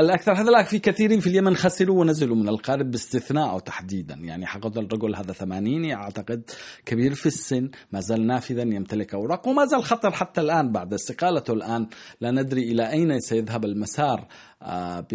الأكثر. 0.00 0.32
هذا 0.32 0.62
في 0.62 0.78
كثيرين 0.78 1.20
في 1.20 1.26
اليمن 1.26 1.56
خسروا 1.56 2.00
ونزلوا 2.00 2.36
من 2.36 2.48
القارب 2.48 2.90
باستثناء 2.90 3.58
تحديدا. 3.58 4.14
يعني 4.14 4.46
حقيقه 4.46 4.80
الرجل 4.80 5.16
هذا 5.16 5.32
ثمانيني 5.32 5.94
اعتقد 5.94 6.42
كبير 6.86 7.14
في 7.14 7.26
السن 7.26 7.70
ما 7.92 8.00
زال 8.00 8.26
نافذا 8.26 8.62
يمتلك 8.62 9.14
أوراق 9.14 9.48
وما 9.48 9.64
زال 9.64 9.84
خطر 9.84 10.10
حتى 10.10 10.40
الآن 10.40 10.72
بعد 10.72 10.94
استقالته 10.94 11.52
الآن. 11.52 11.86
لا 12.20 12.30
ندري 12.30 12.62
إلى 12.62 12.90
أين 12.90 13.20
سيذهب 13.20 13.64
المسار 13.64 14.26
آه، 14.62 15.06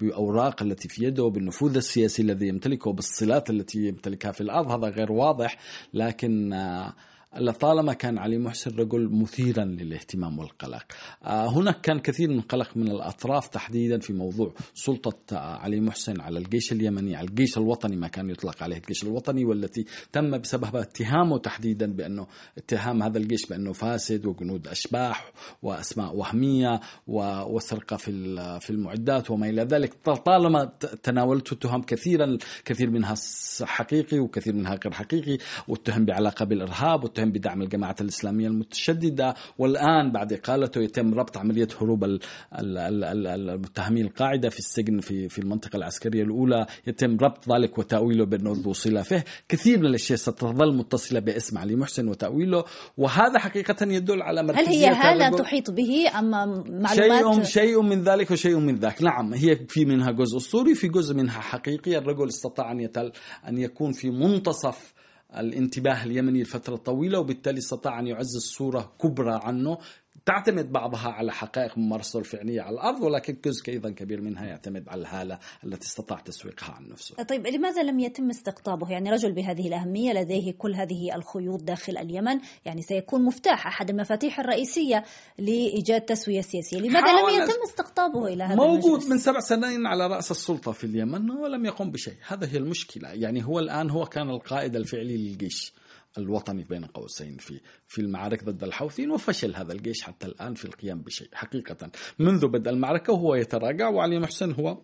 بأوراق 0.00 0.62
التي 0.62 0.88
في 0.88 1.04
يده 1.04 1.24
بالنفوذ 1.24 1.76
السياسي 1.76 2.22
الذي 2.22 2.48
يمتلكه 2.48 2.92
بالصلات 2.92 3.50
التي 3.50 3.88
يمتلكها 3.88 4.32
في 4.32 4.40
الأرض. 4.40 4.70
هذا 4.70 4.88
غير 4.88 5.12
واضح 5.12 5.58
لكن 5.94 6.52
آه، 6.52 6.94
لطالما 7.40 7.92
كان 7.92 8.18
علي 8.18 8.38
محسن 8.38 8.76
رجل 8.76 9.08
مثيرا 9.12 9.64
للاهتمام 9.64 10.38
والقلق. 10.38 10.84
آه، 11.24 11.48
هناك 11.48 11.80
كان 11.80 11.98
كثير 12.00 12.28
من 12.28 12.38
القلق 12.38 12.76
من 12.76 12.88
الأطراف 12.90 13.48
تحديدا 13.48 13.98
في 13.98 14.12
موضوع 14.12 14.54
سلطة 14.74 15.38
علي 15.38 15.80
محسن 15.80 16.20
على 16.20 16.38
الجيش 16.38 16.72
اليمني 16.72 17.16
على 17.16 17.28
الجيش 17.28 17.58
الوطني 17.58 17.96
ما 17.96 18.08
كان 18.08 18.30
يطلق 18.30 18.62
عليه 18.62 18.76
الجيش 18.76 19.04
الوطني 19.04 19.44
والتي 19.44 19.84
تم 20.12 20.38
بسببها 20.38 20.80
اتهامه 20.80 21.38
تحديدا 21.38 21.92
بأنه 21.92 22.26
اتهام 22.58 23.02
هذا 23.02 23.18
الجيش 23.18 23.46
بأنه 23.46 23.72
فاسد 23.72 24.26
وجنود 24.26 24.68
أشباح 24.68 25.32
وأسماء 25.62 26.16
وهمية 26.16 26.80
وسرقة 27.06 27.96
في 27.96 28.36
في 28.60 28.70
المعدات 28.70 29.30
وما 29.30 29.48
إلى 29.48 29.62
ذلك. 29.62 29.94
طالما 30.24 30.64
تناولت 31.02 31.54
تهم 31.54 31.82
كثيرا 31.82 32.38
كثير 32.64 32.90
منها 32.90 33.14
حقيقي 33.62 34.18
وكثير 34.18 34.54
منها 34.54 34.74
غير 34.84 34.92
حقيقي 34.92 35.38
واتهم 35.68 36.04
بعلاقة 36.04 36.44
بالإرهاب 36.44 37.04
واتهم 37.04 37.25
كان 37.26 37.32
بدعم 37.32 37.62
الجماعات 37.62 38.00
الإسلامية 38.00 38.46
المتشددة 38.46 39.34
والآن 39.58 40.12
بعد 40.12 40.32
إقالته 40.32 40.80
يتم 40.80 41.14
ربط 41.14 41.36
عملية 41.36 41.68
هروب 41.80 42.18
المتهمين 42.52 44.06
القاعدة 44.06 44.48
في 44.48 44.58
السجن 44.58 45.00
في 45.00 45.28
في 45.28 45.38
المنطقة 45.38 45.76
العسكرية 45.76 46.22
الأولى 46.22 46.66
يتم 46.86 47.16
ربط 47.16 47.52
ذلك 47.52 47.78
وتأويله 47.78 48.24
بأنه 48.24 48.68
وصل 48.68 49.04
فيه 49.04 49.24
كثير 49.48 49.78
من 49.78 49.86
الأشياء 49.86 50.18
ستظل 50.18 50.76
متصلة 50.76 51.20
باسم 51.20 51.58
علي 51.58 51.76
محسن 51.76 52.08
وتأويله 52.08 52.64
وهذا 52.96 53.38
حقيقة 53.38 53.86
يدل 53.86 54.22
على 54.22 54.40
هل 54.40 54.66
هي 54.66 54.86
هالة 54.86 55.36
تحيط 55.36 55.70
به 55.70 56.18
أم 56.18 56.30
معلومات؟ 56.30 56.94
شيء 56.94 57.42
شيء 57.42 57.82
من 57.82 58.02
ذلك 58.02 58.30
وشيء 58.30 58.58
من 58.58 58.74
ذاك. 58.74 59.02
نعم 59.02 59.34
هي 59.34 59.56
في 59.68 59.84
منها 59.84 60.10
جزء 60.10 60.36
أسطوري 60.36 60.74
في 60.74 60.88
جزء 60.88 61.14
منها 61.14 61.40
حقيقي. 61.40 61.98
الرجل 61.98 62.28
استطاع 62.28 62.72
أن 62.72 62.80
يتل 62.80 63.12
أن 63.48 63.58
يكون 63.58 63.92
في 63.92 64.10
منتصف 64.10 64.95
الانتباه 65.36 66.04
اليمني 66.04 66.42
لفترة 66.42 66.76
طويلة 66.76 67.18
وبالتالي 67.18 67.58
استطاع 67.58 67.98
أن 67.98 68.06
يعزز 68.06 68.42
صورة 68.42 68.96
كبرى 69.00 69.40
عنه. 69.42 69.78
تعتمد 70.26 70.72
بعضها 70.72 71.08
على 71.08 71.32
حقائق 71.32 71.78
ممارسته 71.78 72.18
الفعلية 72.18 72.62
على 72.62 72.74
الأرض 72.74 73.02
ولكن 73.02 73.36
جزء 73.44 73.68
أيضا 73.68 73.90
كبير 73.90 74.20
منها 74.20 74.46
يعتمد 74.46 74.88
على 74.88 75.00
الهالة 75.00 75.38
التي 75.64 75.86
استطاع 75.86 76.18
تسويقها 76.18 76.70
عن 76.72 76.88
نفسه. 76.88 77.14
طيب 77.24 77.46
لماذا 77.46 77.82
لم 77.82 78.00
يتم 78.00 78.30
استقطابه؟ 78.30 78.90
يعني 78.90 79.10
رجل 79.10 79.32
بهذه 79.32 79.68
الأهمية 79.68 80.12
لديه 80.12 80.52
كل 80.52 80.74
هذه 80.74 81.14
الخيوط 81.14 81.62
داخل 81.62 81.98
اليمن 81.98 82.40
يعني 82.64 82.82
سيكون 82.82 83.24
مفتاح 83.24 83.66
أحد 83.66 83.90
المفاتيح 83.90 84.40
الرئيسية 84.40 85.04
لإيجاد 85.38 86.00
تسوية 86.00 86.40
سياسية. 86.40 86.78
لماذا 86.78 87.12
لم 87.12 87.42
يتم 87.42 87.62
استقطابه 87.68 88.26
إلى 88.26 88.44
هذا 88.44 88.54
موجود 88.54 88.84
المجلس؟ 88.84 89.10
من 89.10 89.18
سبع 89.18 89.40
سنين 89.40 89.86
على 89.86 90.06
رأس 90.06 90.30
السلطة 90.30 90.72
في 90.72 90.84
اليمن 90.84 91.30
ولم 91.30 91.66
يقم 91.66 91.90
بشيء. 91.90 92.14
هذا 92.28 92.46
هي 92.46 92.56
المشكلة. 92.56 93.08
يعني 93.08 93.44
هو 93.44 93.58
الآن 93.58 93.90
هو 93.90 94.06
كان 94.06 94.30
القائد 94.30 94.76
الفعلي 94.76 95.16
للجيش. 95.16 95.72
الوطني 96.18 96.64
بين 96.64 96.84
قوسين 96.84 97.36
في 97.36 97.60
في 97.86 98.00
المعارك 98.00 98.44
ضد 98.44 98.64
الحوثيين 98.64 99.10
وفشل 99.10 99.56
هذا 99.56 99.72
الجيش 99.72 100.02
حتى 100.02 100.26
الآن 100.26 100.54
في 100.54 100.64
القيام 100.64 101.02
بشيء 101.02 101.28
حقيقة. 101.32 101.90
منذ 102.18 102.48
بدء 102.48 102.70
المعركة 102.70 103.12
وهو 103.12 103.34
يتراجع 103.34 103.88
وعلي 103.88 104.18
محسن 104.18 104.52
هو 104.52 104.78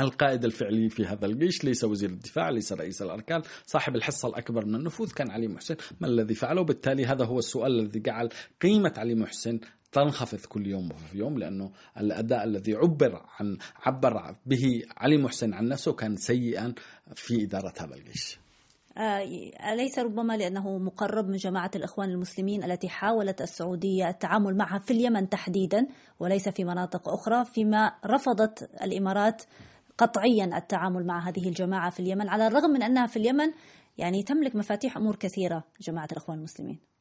القائد 0.00 0.44
الفعلي 0.44 0.88
في 0.88 1.06
هذا 1.06 1.26
الجيش 1.26 1.64
ليس 1.64 1.84
وزير 1.84 2.10
الدفاع 2.10 2.50
ليس 2.50 2.72
رئيس 2.72 3.02
الأركان 3.02 3.42
صاحب 3.66 3.96
الحصة 3.96 4.28
الأكبر 4.28 4.66
من 4.66 4.74
النفوذ 4.74 5.12
كان 5.12 5.30
علي 5.30 5.48
محسن. 5.48 5.76
ما 6.00 6.06
الذي 6.06 6.34
فعله؟ 6.34 6.62
بالتالي 6.62 7.06
هذا 7.06 7.24
هو 7.24 7.38
السؤال 7.38 7.80
الذي 7.80 8.00
جعل 8.00 8.28
قيمة 8.62 8.92
علي 8.96 9.14
محسن 9.14 9.60
تنخفض 9.92 10.38
كل 10.38 10.66
يوم 10.66 10.92
وفي 10.92 11.18
يوم 11.18 11.38
لأنه 11.38 11.72
الأداء 12.00 12.44
الذي 12.44 12.74
عبر 12.74 13.26
عن 13.40 13.58
عبر 13.76 14.36
به 14.46 14.82
علي 14.96 15.16
محسن 15.16 15.54
عن 15.54 15.68
نفسه 15.68 15.92
كان 15.92 16.16
سيئا 16.16 16.74
في 17.14 17.44
إدارة 17.44 17.74
هذا 17.80 17.94
الجيش. 17.94 18.43
أليس 19.72 19.98
ربما 19.98 20.36
لأنه 20.36 20.78
مقرب 20.78 21.28
من 21.28 21.36
جماعة 21.36 21.70
الإخوان 21.76 22.10
المسلمين 22.10 22.64
التي 22.64 22.88
حاولت 22.88 23.40
السعودية 23.42 24.08
التعامل 24.08 24.56
معها 24.56 24.78
في 24.78 24.90
اليمن 24.90 25.28
تحديدا 25.28 25.86
وليس 26.20 26.48
في 26.48 26.64
مناطق 26.64 27.08
أخرى 27.08 27.44
فيما 27.44 27.92
رفضت 28.06 28.70
الإمارات 28.82 29.42
قطعيا 29.98 30.58
التعامل 30.58 31.06
مع 31.06 31.28
هذه 31.28 31.48
الجماعة 31.48 31.90
في 31.90 32.00
اليمن 32.00 32.28
على 32.28 32.46
الرغم 32.46 32.70
من 32.70 32.82
أنها 32.82 33.06
في 33.06 33.16
اليمن 33.16 33.52
يعني 33.98 34.22
تملك 34.22 34.56
مفاتيح 34.56 34.96
أمور 34.96 35.16
كثيرة 35.16 35.64
جماعة 35.80 36.08
الإخوان 36.12 36.38
المسلمين. 36.38 36.78
آه، 36.78 36.93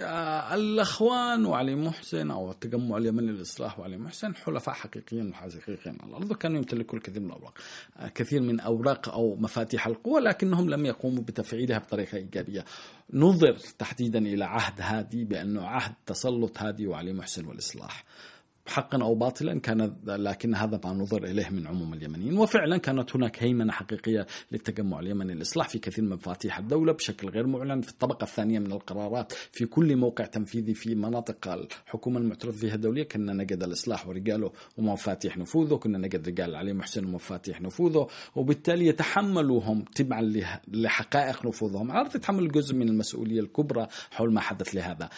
الاخوان 0.00 1.46
وعلي 1.46 1.74
محسن 1.74 2.30
أو 2.30 2.50
التجمع 2.50 2.96
اليمني 2.96 3.32
للإصلاح 3.32 3.78
وعلي 3.78 3.96
محسن 3.96 4.34
حلفاء 4.34 4.74
حقيقيين 4.74 5.30
وحقيقيين 5.30 5.98
على 6.00 6.10
الأرض 6.10 6.30
وكانوا 6.30 6.56
يمتلكوا 6.56 6.98
الكثير 6.98 7.22
من 7.22 7.26
الأوراق. 7.26 7.58
آه، 7.96 8.08
كثير 8.08 8.40
من 8.42 8.60
أوراق 8.60 9.08
أو 9.08 9.36
مفاتيح 9.36 9.86
القوه 9.86 10.20
لكنهم 10.20 10.70
لم 10.70 10.86
يقوموا 10.86 11.22
بتفعيلها 11.22 11.78
بطريقة 11.78 12.16
إيجابية. 12.16 12.64
نظر 13.12 13.56
تحديدا 13.78 14.18
إلى 14.18 14.44
عهد 14.44 14.80
هادي 14.80 15.24
بأنه 15.24 15.66
عهد 15.66 15.94
تسلط 16.06 16.58
هادي 16.58 16.86
وعلي 16.86 17.12
محسن 17.12 17.46
والإصلاح. 17.46 18.04
حقا 18.68 19.02
أو 19.02 19.14
باطلا 19.14 19.60
كان 19.60 19.96
لكن 20.06 20.54
هذا 20.54 20.80
ما 20.84 20.92
نظر 20.92 21.24
إليه 21.24 21.48
من 21.48 21.66
عموم 21.66 21.94
اليمنيين. 21.94 22.38
وفعلا 22.38 22.76
كانت 22.76 23.16
هناك 23.16 23.42
هيمنة 23.42 23.72
حقيقية 23.72 24.26
للتجمع 24.52 25.00
اليمني 25.00 25.32
الاصلاح 25.32 25.68
في 25.68 25.78
كثير 25.78 26.04
من 26.04 26.10
مفاتيح 26.10 26.58
الدولة 26.58 26.92
بشكل 26.92 27.28
غير 27.28 27.46
معلن 27.46 27.80
في 27.80 27.90
الطبقة 27.90 28.24
الثانية 28.24 28.58
من 28.58 28.72
القرارات. 28.72 29.32
في 29.32 29.66
كل 29.66 29.96
موقع 29.96 30.24
تنفيذي 30.24 30.74
في 30.74 30.94
مناطق 30.94 31.48
الحكومة 31.48 32.18
المعترف 32.18 32.56
فيها 32.56 32.76
دوليا 32.76 33.04
كنا 33.04 33.32
نجد 33.32 33.62
الإصلاح 33.62 34.08
ورجاله 34.08 34.52
ومفاتيح 34.76 35.38
نفوذه 35.38 35.74
كنا 35.74 35.98
نجد 35.98 36.28
رجال 36.28 36.54
علي 36.56 36.72
محسن 36.72 37.04
ومفاتيح 37.04 37.60
نفوذه 37.60 38.08
وبالتالي 38.36 38.86
يتحملوهم 38.86 39.84
تبعا 39.94 40.32
لحقائق 40.68 41.46
نفوذهم. 41.46 41.90
على 41.90 42.08
تتحمل 42.08 42.48
جزء 42.52 42.74
من 42.74 42.88
المسؤولية 42.88 43.40
الكبرى 43.40 43.86
حول 44.10 44.32
ما 44.32 44.40
حدث 44.40 44.74
لهذا. 44.74 45.08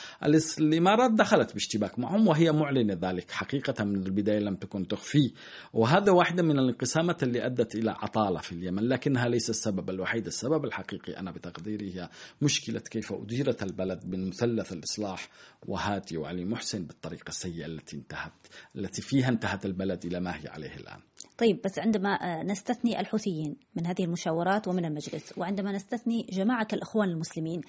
الإمارات 0.59 1.11
دخلت 1.11 1.53
باشتباك 1.53 1.99
معهم 1.99 2.29
وهي 2.29 2.53
معلنة 2.53 2.99
ذلك. 3.03 3.31
حقيقة 3.41 3.85
من 3.85 4.07
البداية 4.07 4.39
لم 4.39 4.57
تكن 4.57 4.89
تخفيه 4.89 5.31
وهذا 5.73 6.13
واحدة 6.13 6.43
من 6.43 6.59
الانقسامات 6.59 7.23
اللي 7.23 7.47
أدت 7.47 7.75
إلى 7.75 7.91
عطالة 7.91 8.39
في 8.39 8.53
اليمن 8.53 8.89
لكنها 8.89 9.29
ليس 9.29 9.51
السبب. 9.51 9.91
الوحيد 9.91 10.27
السبب 10.27 10.65
الحقيقي 10.65 11.19
أنا 11.19 11.31
بتقديري 11.31 11.95
هي 11.95 12.09
مشكلة 12.43 12.81
كيف 12.81 13.13
أديرت 13.13 13.63
البلد 13.63 14.07
من 14.07 14.29
مثلث 14.29 14.73
الإصلاح 14.73 15.29
وهادي 15.67 16.17
وعلي 16.17 16.45
محسن 16.45 16.85
بالطريقة 16.85 17.29
السيئة 17.29 17.67
التي 17.67 17.97
انتهت 17.97 18.33
التي 18.77 19.03
فيها 19.03 19.29
انتهت 19.29 19.67
البلد 19.67 20.05
إلى 20.07 20.21
ما 20.21 20.37
هي 20.37 20.49
عليه 20.49 20.77
الآن. 20.77 21.01
طيب 21.41 21.61
بس 21.65 21.79
عندما 21.79 22.43
نستثني 22.43 23.01
الحوثيين 23.01 23.57
من 23.77 23.87
هذه 23.87 24.05
المشاورات 24.05 24.69
ومن 24.69 24.85
المجلس 24.85 25.39
وعندما 25.39 25.73
نستثني 25.73 26.27
جماعة 26.33 26.67
الإخوان 26.73 27.09
المسلمين 27.09 27.61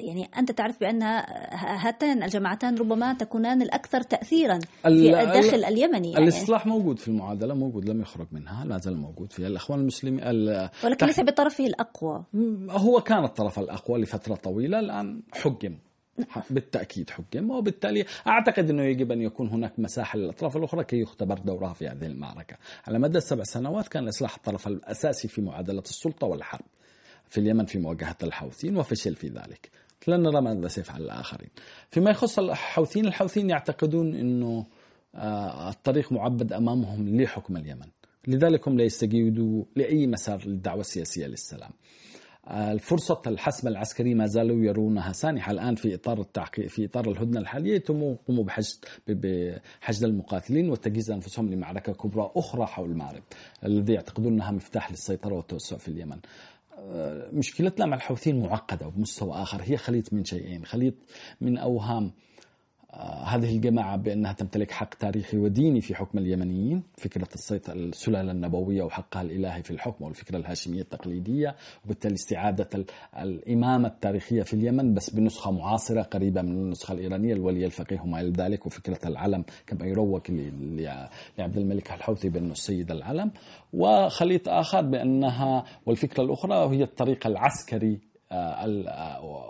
يعني 0.00 0.30
أنت 0.38 0.52
تعرف 0.52 0.80
بأن 0.80 1.02
هاتان 1.52 2.22
الجماعتان 2.22 2.78
ربما 2.78 3.12
تكونان 3.12 3.62
الأكثر 3.62 4.00
تأثيرا 4.00 4.58
في 4.82 4.88
الداخل 5.22 5.64
اليمني 5.64 6.12
يعني. 6.12 6.24
الإصلاح 6.24 6.66
موجود 6.66 6.98
في 6.98 7.08
المعادلة 7.08 7.54
موجود 7.54 7.88
لم 7.88 8.00
يخرج 8.00 8.26
منها 8.32 8.64
لا 8.64 8.78
زال 8.78 8.96
موجود 8.96 9.32
فيها 9.32 9.46
الإخوان 9.46 9.80
المسلمين 9.80 10.20
ولكن 10.84 11.06
ليس 11.06 11.20
بطرفه 11.20 11.66
الأقوى. 11.66 12.24
هو 12.70 13.00
كان 13.00 13.24
الطرف 13.24 13.58
الأقوى 13.58 14.00
لفترة 14.00 14.34
طويلة 14.34 14.78
الآن 14.78 15.22
حجم 15.32 15.78
بالتأكيد 16.50 17.10
حكم 17.10 17.50
وبالتالي 17.50 18.04
أعتقد 18.26 18.70
أنه 18.70 18.82
يجب 18.82 19.12
أن 19.12 19.22
يكون 19.22 19.48
هناك 19.48 19.78
مساحة 19.78 20.18
للأطراف 20.18 20.56
الأخرى 20.56 20.84
كي 20.84 21.00
يختبر 21.00 21.38
دورها 21.38 21.72
في 21.72 21.88
هذه 21.88 22.06
المعركة. 22.06 22.56
على 22.86 22.98
مدى 22.98 23.18
السبع 23.18 23.42
سنوات 23.42 23.88
كان 23.88 24.04
الإصلاح 24.04 24.34
الطرف 24.34 24.66
الأساسي 24.66 25.28
في 25.28 25.42
معادلة 25.42 25.80
السلطة 25.80 26.26
والحرب 26.26 26.64
في 27.28 27.40
اليمن 27.40 27.64
في 27.64 27.78
مواجهة 27.78 28.16
الحوثيين 28.22 28.76
وفشل 28.76 29.14
في 29.14 29.28
ذلك. 29.28 29.70
لن 30.08 30.22
نرى 30.22 30.40
ماذا 30.40 30.68
سيفعل 30.68 31.02
الآخرين. 31.02 31.48
فيما 31.90 32.10
يخص 32.10 32.38
الحوثيين 32.38 33.06
الحوثيين 33.06 33.50
يعتقدون 33.50 34.14
أنه 34.14 34.66
آه، 35.14 35.70
الطريق 35.70 36.12
معبد 36.12 36.52
أمامهم 36.52 37.20
لحكم 37.20 37.56
اليمن. 37.56 37.86
لذلك 38.26 38.68
هم 38.68 38.78
لا 38.78 38.84
يستجيبوا 38.84 39.64
لأي 39.76 40.06
مسار 40.06 40.46
للدعوة 40.46 40.80
السياسية 40.80 41.26
للسلام. 41.26 41.70
الفرصة 42.50 43.22
الحسم 43.26 43.68
العسكري 43.68 44.14
ما 44.14 44.26
زالوا 44.26 44.64
يرونها. 44.64 45.12
سانحة 45.12 45.52
الآن 45.52 45.74
في 45.74 45.94
إطار 45.94 46.20
التحقيق 46.20 46.66
في 46.66 46.84
إطار 46.84 47.10
الهدنة 47.10 47.40
الحالية 47.40 47.74
يقوموا 47.74 48.16
بحشد 48.44 48.84
بحشد 49.08 50.04
المقاتلين 50.04 50.70
وتجهيز 50.70 51.10
أنفسهم 51.10 51.50
لمعركة 51.50 51.92
كبرى 51.92 52.30
أخرى 52.36 52.66
حول 52.66 52.90
المعرب 52.90 53.22
الذي 53.64 53.92
يعتقدون 53.92 54.32
أنها 54.32 54.50
مفتاح 54.50 54.90
للسيطرة 54.90 55.34
والتوسع 55.34 55.76
في 55.76 55.88
اليمن. 55.88 56.16
مشكلتنا 57.32 57.86
مع 57.86 57.96
الحوثيين 57.96 58.40
معقدة 58.40 58.86
وبمستوى 58.86 59.32
آخر 59.32 59.62
هي 59.62 59.76
خليط 59.76 60.12
من 60.12 60.24
شيئين 60.24 60.64
خليط 60.64 60.94
من 61.40 61.58
أوهام 61.58 62.04
آه، 62.04 62.10
هذه 63.26 63.56
الجماعة 63.56 63.96
بأنها 63.96 64.32
تمتلك 64.32 64.70
حق 64.70 64.94
تاريخي 64.94 65.36
وديني 65.38 65.80
في 65.80 65.94
حكم 65.94 66.18
اليمنيين 66.18 66.82
فكرة 66.96 67.28
السلالة 67.68 68.32
النبوية 68.32 68.82
وحقها 68.82 69.22
الإلهي 69.22 69.62
في 69.62 69.70
الحكم 69.70 70.04
والفكرة 70.04 70.36
الهاشمية 70.36 70.80
التقليدية 70.80 71.54
وبالتالي 71.84 72.14
استعادة 72.14 72.84
الإمامة 73.18 73.88
التاريخية 73.88 74.42
في 74.42 74.54
اليمن 74.54 74.94
بس 74.94 75.10
بنسخة 75.10 75.50
معاصرة 75.50 76.02
قريبة 76.02 76.42
من 76.42 76.52
النسخة 76.52 76.92
الإيرانية 76.92 77.32
الولي 77.34 77.66
الفقيه 77.66 78.00
وما 78.00 78.20
إلى 78.20 78.30
ذلك 78.30 78.66
وفكرة 78.66 79.08
العلم 79.08 79.44
كما 79.66 79.86
يروج 79.86 80.20
لعبد 81.38 81.56
الملك 81.56 81.92
الحوثي 81.92 82.28
بأنه 82.28 82.52
السيد 82.52 82.90
العلم. 82.90 83.30
وخليط 83.72 84.48
آخر 84.48 84.80
بأنها 84.80 85.64
والفكرة 85.86 86.22
الأخرى 86.24 86.76
هي 86.76 86.82
الطريق 86.82 87.26
العسكري 87.26 87.98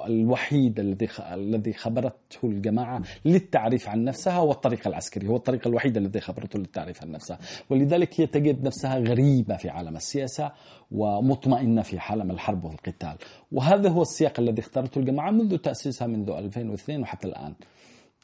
الوحيد 0.06 0.80
الذي 0.80 1.08
الذي 1.32 1.72
خبرته 1.72 2.38
الجماعة 2.44 3.02
للتعريف 3.24 3.88
عن 3.88 4.04
نفسها 4.04 4.32
هو 4.32 4.50
الطريق 4.50 4.86
العسكري 4.86 5.28
هو 5.28 5.36
الطريق 5.36 5.66
الوحيد 5.66 5.96
الذي 5.96 6.20
خبرته 6.20 6.58
للتعريف 6.58 7.02
عن 7.02 7.10
نفسها. 7.10 7.38
ولذلك 7.70 8.20
هي 8.20 8.26
تجد 8.26 8.64
نفسها 8.64 8.98
غريبة 8.98 9.56
في 9.56 9.68
عالم 9.68 9.96
السياسة 9.96 10.52
ومطمئنة 10.90 11.82
في 11.82 11.98
عالم 11.98 12.30
الحرب 12.30 12.64
والقتال. 12.64 13.16
وهذا 13.52 13.88
هو 13.88 14.02
السياق 14.02 14.40
الذي 14.40 14.60
اختارته 14.60 14.98
الجماعة 14.98 15.30
منذ 15.30 15.56
تأسيسها 15.56 16.06
منذ 16.06 16.30
2002 16.30 17.00
وحتى 17.00 17.28
الآن. 17.28 17.54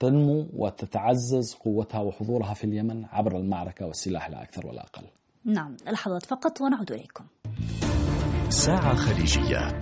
تنمو 0.00 0.46
وتتعزز 0.56 1.54
قوتها 1.54 2.00
وحضورها 2.00 2.54
في 2.54 2.64
اليمن 2.64 3.04
عبر 3.04 3.36
المعركة 3.36 3.86
والسلاح 3.86 4.30
لا 4.30 4.42
أكثر 4.42 4.66
ولا 4.66 4.82
أقل. 4.82 5.02
نعم 5.44 5.76
لحظات 5.92 6.26
فقط 6.26 6.60
ونعود 6.60 6.92
إليكم. 6.92 7.24
ساعة 8.48 8.94
خليجية. 8.94 9.78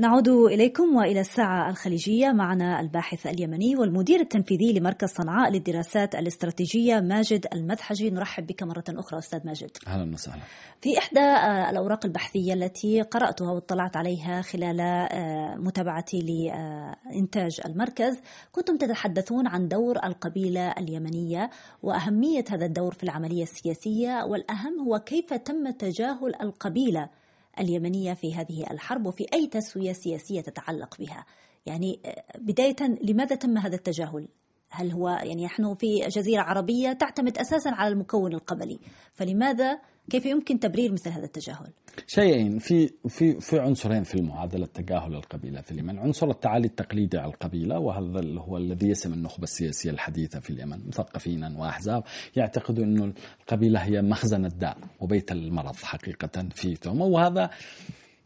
نعود 0.00 0.28
إليكم 0.28 0.96
وإلى 0.96 1.20
الساعة 1.20 1.70
الخليجية. 1.70 2.32
معنا 2.32 2.80
الباحث 2.80 3.26
اليمني 3.26 3.76
والمدير 3.76 4.20
التنفيذي 4.20 4.72
لمركز 4.72 5.08
صنعاء 5.08 5.50
للدراسات 5.50 6.14
الاستراتيجية 6.14 7.00
ماجد 7.00 7.46
المدحجي. 7.52 8.10
نرحب 8.10 8.46
بك 8.46 8.62
مرة 8.62 8.84
أخرى 8.88 9.18
أستاذ 9.18 9.46
ماجد. 9.46 9.70
أهلا 9.86 10.12
وسهلا. 10.12 10.42
في 10.80 10.98
إحدى 10.98 11.20
الأوراق 11.70 12.06
البحثية 12.06 12.54
التي 12.54 13.02
قرأتها 13.02 13.52
واطلعت 13.52 13.96
عليها 13.96 14.42
خلال 14.42 15.08
متابعتي 15.64 16.20
لإنتاج 16.20 17.60
المركز 17.66 18.20
كنتم 18.52 18.76
تتحدثون 18.76 19.46
عن 19.46 19.68
دور 19.68 19.96
القبيلة 20.04 20.70
اليمنية 20.70 21.50
وأهمية 21.82 22.44
هذا 22.50 22.66
الدور 22.66 22.94
في 22.94 23.02
العملية 23.02 23.42
السياسية 23.42 24.24
والأهم 24.24 24.80
هو 24.80 24.98
كيف 24.98 25.34
تم 25.34 25.70
تجاهل 25.70 26.34
القبيلة 26.42 27.19
اليمنية 27.60 28.14
في 28.14 28.34
هذه 28.34 28.70
الحرب 28.70 29.06
وفي 29.06 29.26
أي 29.32 29.46
تسوية 29.46 29.92
سياسية 29.92 30.40
تتعلق 30.40 30.98
بها. 30.98 31.26
يعني 31.66 32.00
آه، 32.04 32.24
بداية 32.38 32.76
لماذا 33.02 33.36
تم 33.36 33.58
هذا 33.58 33.76
التجاهل؟ 33.76 34.28
هل 34.70 34.92
هو 34.92 35.08
يعني 35.08 35.44
نحن 35.44 35.74
في 35.74 36.08
جزيرة 36.08 36.42
عربية 36.42 36.92
تعتمد 36.92 37.38
أساسا 37.38 37.70
على 37.70 37.92
المكون 37.92 38.34
القبلي. 38.34 38.78
فلماذا؟ 39.12 39.78
كيف 40.10 40.26
يمكن 40.26 40.60
تبرير 40.60 40.92
مثل 40.92 41.10
هذا 41.10 41.24
التجاهل؟ 41.24 41.70
شيئين. 42.06 42.58
في 42.58 42.90
في 43.08 43.40
في 43.40 43.58
عنصرين 43.58 44.02
في 44.02 44.14
المعادلة 44.14 44.66
تجاهل 44.66 45.14
القبيله 45.14 45.60
في 45.60 45.70
اليمن، 45.70 45.98
عنصر 45.98 46.30
التعالي 46.30 46.66
التقليدي 46.66 47.18
على 47.18 47.32
القبيلة 47.32 47.78
وهذا 47.78 48.40
هو 48.40 48.56
الذي 48.56 48.88
يسم 48.88 49.12
النخبة 49.12 49.44
السياسية 49.44 49.90
الحديثة 49.90 50.40
في 50.40 50.50
اليمن، 50.50 50.88
مثقفين 50.88 51.44
وأحزاب 51.56 52.02
يعتقدوا 52.36 52.84
إنه 52.84 53.12
القبيلة 53.40 53.80
هي 53.80 54.02
مخزن 54.02 54.44
الداء 54.44 54.76
وبيت 55.00 55.32
المرض 55.32 55.76
حقيقة 55.76 56.48
في 56.54 56.76
وهذا 56.86 57.50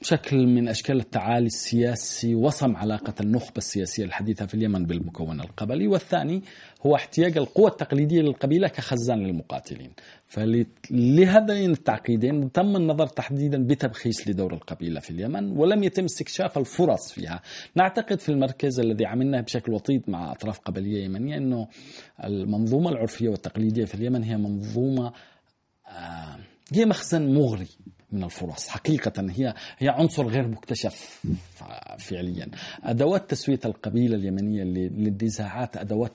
شكل 0.03 0.47
من 0.47 0.69
أشكال 0.69 1.01
التعالي 1.01 1.47
السياسي 1.47 2.35
وصم 2.35 2.77
علاقة 2.77 3.15
النخبة 3.21 3.59
السياسية 3.59 4.05
الحديثة 4.05 4.47
في 4.47 4.55
اليمن 4.55 4.87
بالمكون 4.87 5.41
القبلي 5.41 5.89
والثاني 5.89 6.43
هو 6.87 6.95
احتياج 6.95 7.39
القوى 7.39 7.71
التقليدية 7.71 8.21
للقبيلة 8.21 8.69
كخزان 8.69 9.19
للمقاتلين. 9.27 9.91
فلهذين 10.27 11.71
التعقيدين 11.71 12.53
تم 12.53 12.77
النظر 12.77 13.07
تحديدا 13.07 13.67
بتبخيس 13.67 14.29
لدور 14.29 14.55
القبيلة 14.55 15.01
في 15.01 15.11
اليمن 15.11 15.59
ولم 15.59 15.83
يتم 15.83 16.05
استكشاف 16.05 16.59
الفرص 16.59 17.13
فيها. 17.13 17.43
نعتقد 17.75 18.21
في 18.21 18.29
المركز 18.29 18.81
الذي 18.81 19.07
عملنا 19.07 19.41
بشكل 19.41 19.73
وطيد 19.73 20.03
مع 20.09 20.33
أطراف 20.33 20.59
قبلية 20.59 21.05
يمنية 21.05 21.37
أنه 21.37 21.69
المنظومة 22.25 22.91
العرفية 22.91 23.29
والتقليدية 23.29 23.85
في 23.85 23.95
اليمن 23.95 24.23
هي 24.23 24.37
منظومة 24.37 25.13
آه، 25.89 26.37
هي 26.73 26.85
مخزن 26.85 27.35
مغري. 27.35 27.69
من 28.15 28.25
الفرص. 28.25 28.69
حقيقة 28.69 29.27
هي 29.31 29.55
هي 29.79 29.89
عنصر 29.89 30.27
غير 30.27 30.49
مكتشف 30.49 31.25
فعليا. 31.99 32.49
أدوات 32.85 33.31
تسوية 33.31 33.61
القبيلة 33.65 34.17
اليمنية 34.17 34.63
للنزاعات 34.65 35.77
أدوات 35.77 36.13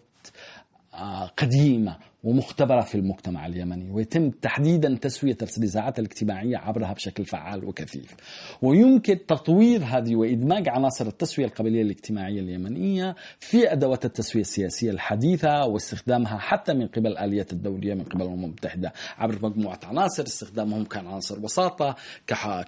قديمة 1.37 1.97
ومختبرة 2.23 2.81
في 2.81 2.95
المجتمع 2.95 3.45
اليمني 3.47 3.91
ويتم 3.91 4.29
تحديدا 4.29 4.95
تسوية 4.95 5.37
النزاعات 5.57 5.99
الاجتماعية 5.99 6.57
عبرها 6.57 6.93
بشكل 6.93 7.25
فعال 7.25 7.65
وكثيف. 7.65 8.15
ويمكن 8.61 9.25
تطوير 9.25 9.83
هذه 9.83 10.15
وإدماج 10.15 10.69
عناصر 10.69 11.07
التسوية 11.07 11.45
القبلية 11.45 11.81
الاجتماعية 11.81 12.39
اليمنية 12.39 13.15
في 13.39 13.71
أدوات 13.71 14.05
التسوية 14.05 14.41
السياسية 14.41 14.91
الحديثة 14.91 15.65
واستخدامها 15.65 16.37
حتى 16.37 16.73
من 16.73 16.87
قبل 16.87 17.07
الآليات 17.07 17.53
الدولية 17.53 17.93
من 17.93 18.03
قبل 18.03 18.21
الأمم 18.21 18.45
المتحدة. 18.45 18.93
عبر 19.17 19.49
مجموعة 19.49 19.79
عناصر 19.83 20.23
استخدامهم 20.23 20.85
كعناصر 20.85 21.39
وساطة 21.39 21.95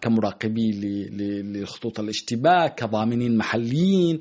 كمراقبين 0.02 0.82
لخطوط 1.54 2.00
الاشتباك 2.00 2.76
كضامنين 2.76 3.38
محليين 3.38 4.20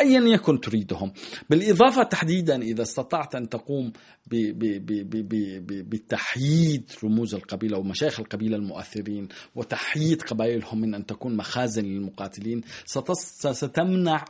أيا 0.00 0.20
يكن 0.20 0.60
تريدهم. 0.60 1.12
بالإضافة 1.50 2.02
تحديدا 2.02 2.62
إذا 2.62 2.82
استطعت 2.82 3.34
أن 3.34 3.48
تقوم 3.48 3.92
بتحييد 5.88 6.90
رموز 7.04 7.34
القبيلة 7.34 7.78
ومشايخ 7.78 8.20
القبيلة 8.20 8.56
المؤثرين 8.56 9.28
وتحييد 9.54 10.22
قبائلهم 10.22 10.80
من 10.80 10.94
أن 10.94 11.06
تكون 11.06 11.36
مخازن 11.36 11.84
للمقاتلين 11.84 12.60
ستمنع 13.52 14.24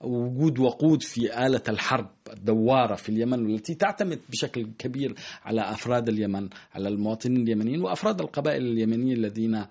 وجود 0.00 0.58
وقود 0.58 1.02
في 1.02 1.46
آلة 1.46 1.62
الحرب 1.68 2.10
الدوارة 2.32 2.94
في 2.94 3.08
اليمن 3.08 3.46
والتي 3.46 3.74
تعتمد 3.74 4.20
بشكل 4.28 4.68
كبير 4.78 5.14
على 5.44 5.60
أفراد 5.60 6.08
اليمن 6.08 6.48
على 6.74 6.88
المواطنين 6.88 7.42
اليمنيين 7.42 7.82
وأفراد 7.82 8.20
القبائل 8.20 8.62
اليمنية 8.66 9.14
الذين 9.14 9.64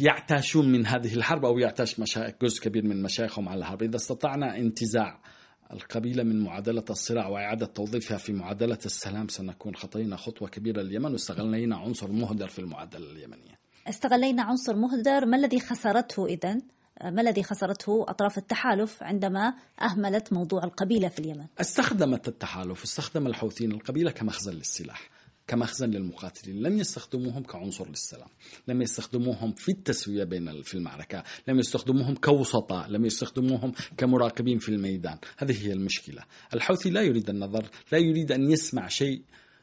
يعتاشون 0.00 0.72
من 0.72 0.86
هذه 0.86 1.14
الحرب 1.14 1.44
أو 1.44 1.58
يعتاش 1.58 2.00
جزء 2.42 2.62
كبير 2.62 2.84
من 2.84 3.02
مشايخهم 3.02 3.48
على 3.48 3.58
الحرب. 3.58 3.82
إذا 3.82 3.96
استطعنا 3.96 4.56
انتزاع 4.56 5.20
القبيلة 5.72 6.22
من 6.22 6.44
معادلة 6.44 6.84
الصراع 6.90 7.28
وإعادة 7.28 7.66
توظيفها 7.66 8.16
في 8.16 8.32
معادلة 8.32 8.78
السلام 8.86 9.28
سنكون 9.28 9.74
خطينا 9.74 10.16
خطوة 10.16 10.48
كبيرة 10.48 10.82
لليمن. 10.82 11.12
واستغلينا 11.12 11.76
عنصر 11.76 12.12
مهدر 12.12 12.48
في 12.48 12.58
المعادلة 12.58 13.10
اليمنية. 13.10 13.58
استغلينا 13.88 14.42
عنصر 14.42 14.76
مهدر. 14.76 15.26
ما 15.26 15.36
الذي 15.36 15.60
خسرته 15.60 16.26
إذن؟ 16.26 16.62
ما 17.04 17.20
الذي 17.20 17.42
خسرته 17.42 18.04
أطراف 18.08 18.38
التحالف 18.38 19.02
عندما 19.02 19.54
أهملت 19.82 20.32
موضوع 20.32 20.64
القبيلة 20.64 21.08
في 21.08 21.18
اليمن؟ 21.18 21.46
استخدمت 21.60 22.28
التحالف 22.28 22.82
استخدم 22.82 23.26
الحوثيين 23.26 23.72
القبيلة 23.72 24.10
كمخزن 24.10 24.52
للسلاح. 24.52 25.11
كمخزن 25.46 25.90
للمقاتلين. 25.90 26.62
لم 26.62 26.78
يستخدموهم 26.78 27.42
كعنصر 27.42 27.88
للسلام. 27.88 28.28
لم 28.68 28.82
يستخدموهم 28.82 29.52
في 29.52 29.72
التسوية 29.72 30.24
بين 30.24 30.62
في 30.62 30.74
المعركة. 30.74 31.22
لم 31.48 31.58
يستخدموهم 31.58 32.14
كوسطاء. 32.14 32.88
لم 32.88 33.04
يستخدموهم 33.04 33.72
كمراقبين 33.96 34.58
في 34.58 34.68
الميدان. 34.68 35.18
هذه 35.38 35.66
هي 35.66 35.72
المشكلة. 35.72 36.22
الحوثي 36.54 36.90
لا 36.90 37.02
يريد 37.02 37.30
النظر 37.30 37.70
لا 37.92 37.98
يريد 37.98 38.32
أن 38.32 38.50
يسمع 38.50 38.88
شيء 38.88 39.22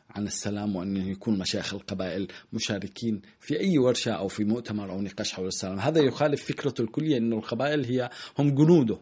عن 0.09 0.27
السلام 0.27 0.75
وأن 0.75 0.97
يكون 0.97 1.39
مشايخ 1.39 1.73
القبائل 1.73 2.27
مشاركين 2.53 3.21
في 3.39 3.59
أي 3.59 3.77
ورشة 3.77 4.11
أو 4.11 4.27
في 4.27 4.43
مؤتمر 4.43 4.91
أو 4.91 5.01
نقاش 5.01 5.33
حول 5.33 5.47
السلام. 5.47 5.79
هذا 5.79 6.01
يخالف 6.01 6.43
فكرته 6.43 6.81
الكلية 6.81 7.17
أن 7.17 7.33
القبائل 7.33 7.85
هي 7.85 8.09
هم 8.39 8.55
جنوده. 8.55 8.99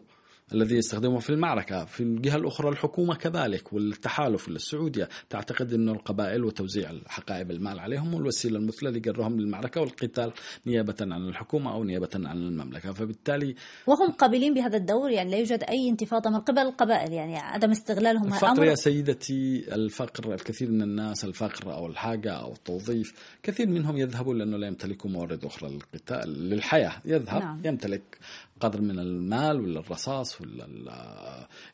الذي 0.54 0.76
يستخدمه 0.76 1.18
في 1.18 1.30
المعركة 1.30 1.84
في 1.84 2.02
الجهة 2.02 2.36
الأخرى 2.36 2.68
الحكومة 2.68 3.14
كذلك 3.14 3.72
والتحالف 3.72 4.48
السعودية 4.48 5.08
تعتقد 5.30 5.72
أن 5.72 5.88
القبائل 5.88 6.44
وتوزيع 6.44 6.92
حقائب 7.06 7.50
المال 7.50 7.80
عليهم 7.80 8.16
الوسيلة 8.16 8.58
المثلى 8.58 8.90
لجرهم 8.90 9.40
للمعركة 9.40 9.80
والقتال 9.80 10.32
نيابة 10.66 10.94
عن 11.00 11.28
الحكومة 11.28 11.72
أو 11.72 11.84
نيابة 11.84 12.10
عن 12.14 12.36
المملكة. 12.36 12.92
فبالتالي 12.92 13.54
وهم 13.86 14.12
قابلين 14.12 14.54
بهذا 14.54 14.76
الدور 14.76 15.10
يعني 15.10 15.30
لا 15.30 15.36
يوجد 15.36 15.62
أي 15.62 15.88
انتفاضة 15.90 16.30
من 16.30 16.40
قبل 16.40 16.58
القبائل 16.58 17.12
يعني 17.12 17.36
عدم 17.36 17.70
استغلالهم 17.70 18.26
الفقر 18.26 18.64
يا 18.64 18.74
سيدتي 18.74 19.74
الفقر 19.74 20.34
الكثير 20.34 20.70
من 20.70 20.82
الناس 20.82 21.24
الفقر 21.24 21.74
أو 21.74 21.86
الحاجة 21.86 22.32
أو 22.32 22.52
التوظيف 22.52 23.38
كثير 23.42 23.68
منهم 23.68 23.96
يذهبون 23.96 24.38
لأنه 24.38 24.56
لا 24.56 24.66
يمتلكوا 24.66 25.10
موارد 25.10 25.44
أخرى 25.44 25.70
للقتال 25.70 26.48
للحياة. 26.50 26.92
يذهب 27.04 27.42
نعم. 27.42 27.60
يمتلك. 27.64 28.18
قدر 28.60 28.80
من 28.80 28.98
المال 28.98 29.60
ولا 29.60 29.80
الرصاص 29.80 30.40
ولا 30.40 30.68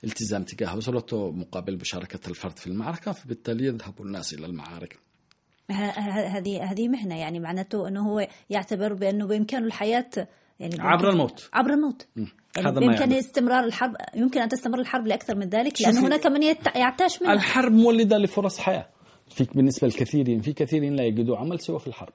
الالتزام 0.05 0.43
تجاه 0.43 0.79
أسرته 0.79 1.31
مقابل 1.31 1.77
مشاركة 1.77 2.29
الفرد 2.29 2.59
في 2.59 2.67
المعركة 2.67 3.13
فبالتالي 3.13 3.67
يذهب 3.67 4.03
الناس 4.03 4.35
إلى 4.35 4.47
المعارك. 4.47 4.99
هذه 5.71 6.73
هذه 6.73 6.89
مهنة 6.89 7.19
يعني 7.19 7.41
معناته 7.41 7.89
أنه 7.89 8.09
هو 8.09 8.29
يعتبر 8.51 8.93
بأنه 8.93 9.27
بإمكانه 9.27 9.67
الحياة 9.67 10.29
يعني 10.61 10.75
عبر 10.79 11.11
الموت. 11.11 11.51
عبر 11.53 11.71
الموت. 11.71 12.07
يعني 12.17 12.69
هذا 12.69 12.81
بإمكان 12.81 13.11
يعني. 13.11 13.19
استمرار 13.19 13.65
الحرب 13.65 13.97
يمكن 14.15 14.41
أن 14.41 14.49
تستمر 14.49 14.81
الحرب 14.81 15.07
لأكثر 15.07 15.37
من 15.37 15.49
ذلك 15.49 15.83
لأن 15.83 15.97
هناك 15.97 16.27
من 16.27 16.43
يعتاش 16.77 17.23
منها 17.23 17.33
الحرب 17.33 17.73
مولدة 17.73 18.19
لفرص 18.19 18.59
حياة. 18.59 18.89
فيك 19.29 19.57
بالنسبة 19.57 19.87
للكثيرين 19.87 20.41
في 20.41 20.53
كثيرين 20.53 20.97
لا 20.97 21.05
يجدوا 21.05 21.37
عمل 21.37 21.61
سوى 21.61 21.79
في 21.79 21.87
الحرب. 21.87 22.13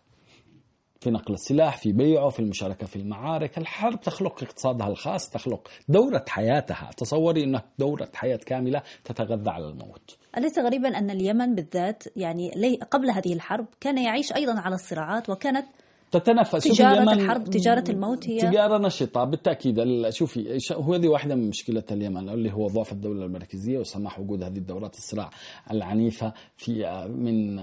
في 1.02 1.10
نقل 1.10 1.34
السلاح 1.34 1.78
في 1.78 1.92
بيعه 1.92 2.30
في 2.30 2.40
المشاركة 2.40 2.88
في 2.88 2.96
المعارك. 2.96 3.58
الحرب 3.58 4.02
تخلق 4.02 4.44
اقتصادها 4.44 4.88
الخاص 4.88 5.30
تخلق 5.30 5.68
دورة 5.90 6.26
حياتها. 6.28 6.90
تصوري 6.98 7.44
أنها 7.44 7.64
دورة 7.78 8.10
حياة 8.14 8.40
كاملة 8.46 8.82
تتغذى 9.04 9.50
على 9.50 9.66
الموت. 9.70 10.18
أليس 10.38 10.60
غريبا 10.60 10.98
أن 10.98 11.10
اليمن 11.10 11.56
بالذات 11.56 12.04
يعني 12.16 12.52
قبل 12.92 13.10
هذه 13.10 13.34
الحرب 13.34 13.66
كان 13.80 13.98
يعيش 13.98 14.34
أيضا 14.34 14.60
على 14.60 14.76
الصراعات 14.76 15.30
وكانت 15.30 15.66
تتنفس. 16.12 16.64
تجارة 16.64 17.14
الحرب 17.14 17.44
تجارة 17.44 17.84
الموت 17.90 18.30
هي 18.30 18.40
تجارة 18.40 18.78
نشطة. 18.78 19.24
بالتأكيد 19.24 20.10
شوفي 20.10 20.60
هو 20.72 20.94
هذه 20.94 21.08
واحدة 21.08 21.36
من 21.36 21.50
مشكلة 21.50 21.84
اليمن 21.92 22.30
اللي 22.30 22.54
هو 22.54 22.68
ضعف 22.68 22.92
الدولة 22.92 23.26
المركزية 23.26 23.78
وسماح 23.78 24.20
وجود 24.20 24.44
هذه 24.44 24.58
الدورات 24.58 24.96
الصراع 24.96 25.30
العنيفة 25.72 26.34
في 26.58 27.06
من 27.16 27.62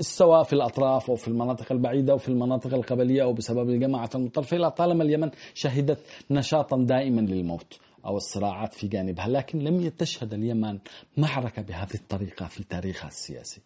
سواء 0.00 0.42
في 0.42 0.52
الأطراف 0.52 1.10
أو 1.10 1.16
في 1.16 1.28
المناطق 1.28 1.72
البعيدة 1.72 2.12
أو 2.12 2.18
في 2.18 2.28
المناطق 2.28 2.74
القبلية 2.74 3.22
أو 3.22 3.32
بسبب 3.32 3.70
الجماعة 3.70 4.10
المتطرفة 4.14 4.68
طالما 4.68 5.04
اليمن 5.04 5.30
شهدت 5.54 5.98
نشاطا 6.30 6.76
دائما 6.76 7.20
للموت 7.20 7.78
أو 8.06 8.16
الصراعات 8.16 8.74
في 8.74 8.88
جانبها 8.88 9.28
لكن 9.28 9.58
لم 9.58 9.88
تشهد 9.88 10.34
اليمن 10.34 10.78
معركة 11.16 11.62
بهذه 11.62 11.94
الطريقة 11.94 12.46
في 12.46 12.64
تاريخها 12.64 13.08
السياسي 13.08 13.60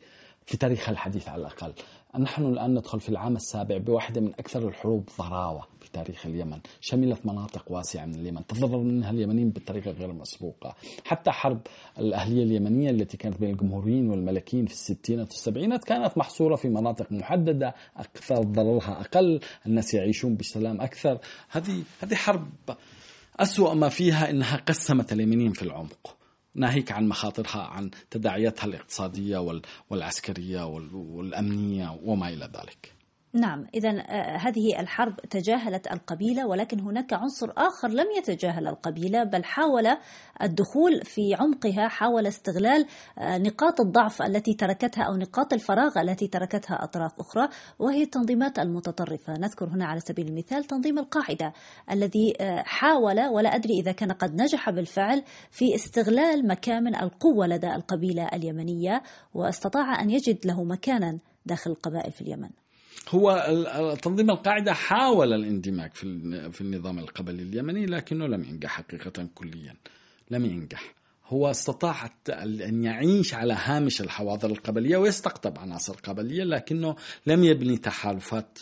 في 0.47 0.57
تاريخها 0.57 0.93
الحديث 0.93 1.29
على 1.29 1.41
الأقل. 1.41 1.73
نحن 2.19 2.47
الآن 2.47 2.75
ندخل 2.75 3.01
في 3.01 3.09
العام 3.09 3.37
السابع 3.37 3.79
بواحدة 3.79 4.21
من 4.21 4.33
أكثر 4.39 4.69
الحروب 4.69 5.09
ضراوة 5.19 5.67
في 5.81 5.91
تاريخ 5.93 6.27
اليمن. 6.27 6.59
شملت 6.81 7.27
مناطق 7.27 7.73
واسعة 7.73 8.07
من 8.07 8.15
اليمن 8.15 8.47
تضرر 8.47 8.79
منها 8.79 9.11
اليمنيين 9.11 9.51
بطريقة 9.51 9.91
غير 9.91 10.13
مسبوقة. 10.13 10.75
حتى 11.05 11.31
حرب 11.31 11.61
الأهلية 11.99 12.43
اليمنية 12.43 12.91
التي 12.91 13.17
كانت 13.17 13.41
بين 13.41 13.51
الجمهوريين 13.51 14.11
والملكيين 14.11 14.67
في 14.67 14.73
الستينات 14.73 15.31
والسبعينات 15.31 15.85
كانت 15.85 16.19
محصورة 16.19 16.57
في 16.57 16.69
مناطق 16.69 17.13
محددة 17.13 17.75
أكثر 17.97 18.43
ضررها 18.43 19.01
أقل 19.01 19.41
الناس 19.67 19.95
يعيشون 19.95 20.37
بسلام 20.37 20.81
أكثر. 20.81 21.19
هذه 21.51 21.83
هذه 22.01 22.15
حرب 22.15 22.49
أسوأ 23.41 23.75
ما 23.75 23.89
فيها 23.89 24.31
أنها 24.31 24.57
قسمت 24.57 25.13
اليمنيين 25.13 25.53
في 25.53 25.63
العمق. 25.63 26.20
ناهيك 26.55 26.93
عن 26.93 27.09
مخاطرها 27.09 27.63
عن 27.63 27.91
تداعياتها 28.11 28.65
الاقتصادية 28.65 29.61
والعسكرية 29.91 30.67
والأمنية 30.93 31.99
وما 32.03 32.29
إلى 32.29 32.45
ذلك. 32.45 33.00
نعم 33.33 33.67
إذا 33.75 33.91
آه، 33.91 34.37
هذه 34.37 34.81
الحرب 34.81 35.17
تجاهلت 35.17 35.93
القبيلة 35.93 36.47
ولكن 36.47 36.81
هناك 36.81 37.13
عنصر 37.13 37.53
آخر 37.57 37.89
لم 37.89 38.07
يتجاهل 38.19 38.69
القبيلة 38.69 39.25
بل 39.25 39.45
حاول 39.45 39.97
الدخول 40.43 41.05
في 41.05 41.35
عمقها 41.35 41.89
حاول 41.89 42.27
استغلال 42.27 42.87
آه، 43.19 43.39
نقاط 43.39 43.81
الضعف 43.81 44.23
التي 44.23 44.55
تركتها 44.55 45.05
أو 45.05 45.17
نقاط 45.17 45.53
الفراغ 45.53 46.01
التي 46.01 46.27
تركتها 46.29 46.85
أطراف 46.85 47.21
أخرى 47.21 47.49
وهي 47.79 48.03
التنظيمات 48.03 48.59
المتطرفة. 48.59 49.33
نذكر 49.33 49.69
هنا 49.69 49.85
على 49.85 50.01
سبيل 50.01 50.29
المثال 50.29 50.65
تنظيم 50.65 50.99
القاعدة 50.99 51.53
الذي 51.91 52.35
آه، 52.41 52.63
حاول 52.63 53.21
ولا 53.21 53.55
أدري 53.55 53.81
إذا 53.81 53.93
كان 53.93 54.13
قد 54.13 54.43
نجح 54.43 54.71
بالفعل 54.71 55.23
في 55.51 55.75
استغلال 55.75 56.49
مكامن 56.49 56.95
القوة 56.95 57.47
لدى 57.47 57.75
القبيلة 57.75 58.29
اليمنية 58.33 59.03
واستطاع 59.35 60.01
أن 60.01 60.11
يجد 60.11 60.47
له 60.47 60.65
مكانا 60.65 61.19
داخل 61.47 61.71
القبائل 61.71 62.13
في 62.13 62.21
اليمن. 62.21 62.60
هو 63.09 63.47
تنظيم 64.03 64.31
القاعدة 64.31 64.73
حاول 64.73 65.33
الاندماج 65.33 65.93
في 65.93 66.51
في 66.53 66.61
النظام 66.61 66.99
القبلي 66.99 67.43
اليمني 67.43 67.87
لكنه 67.87 68.27
لم 68.27 68.45
ينجح 68.45 68.71
حقيقة 68.71 69.29
كليا. 69.35 69.75
لم 70.31 70.45
ينجح. 70.45 70.95
هو 71.27 71.51
استطاع 71.51 72.11
أن 72.43 72.85
يعيش 72.85 73.35
على 73.35 73.57
هامش 73.59 74.01
الحواضر 74.01 74.51
القبلية 74.51 74.97
ويستقطب 74.97 75.59
عناصر 75.59 75.95
قبلية 75.95 76.45
لكنه 76.45 76.97
لم 77.27 77.45
يبني 77.45 77.77
تحالفات 77.77 78.59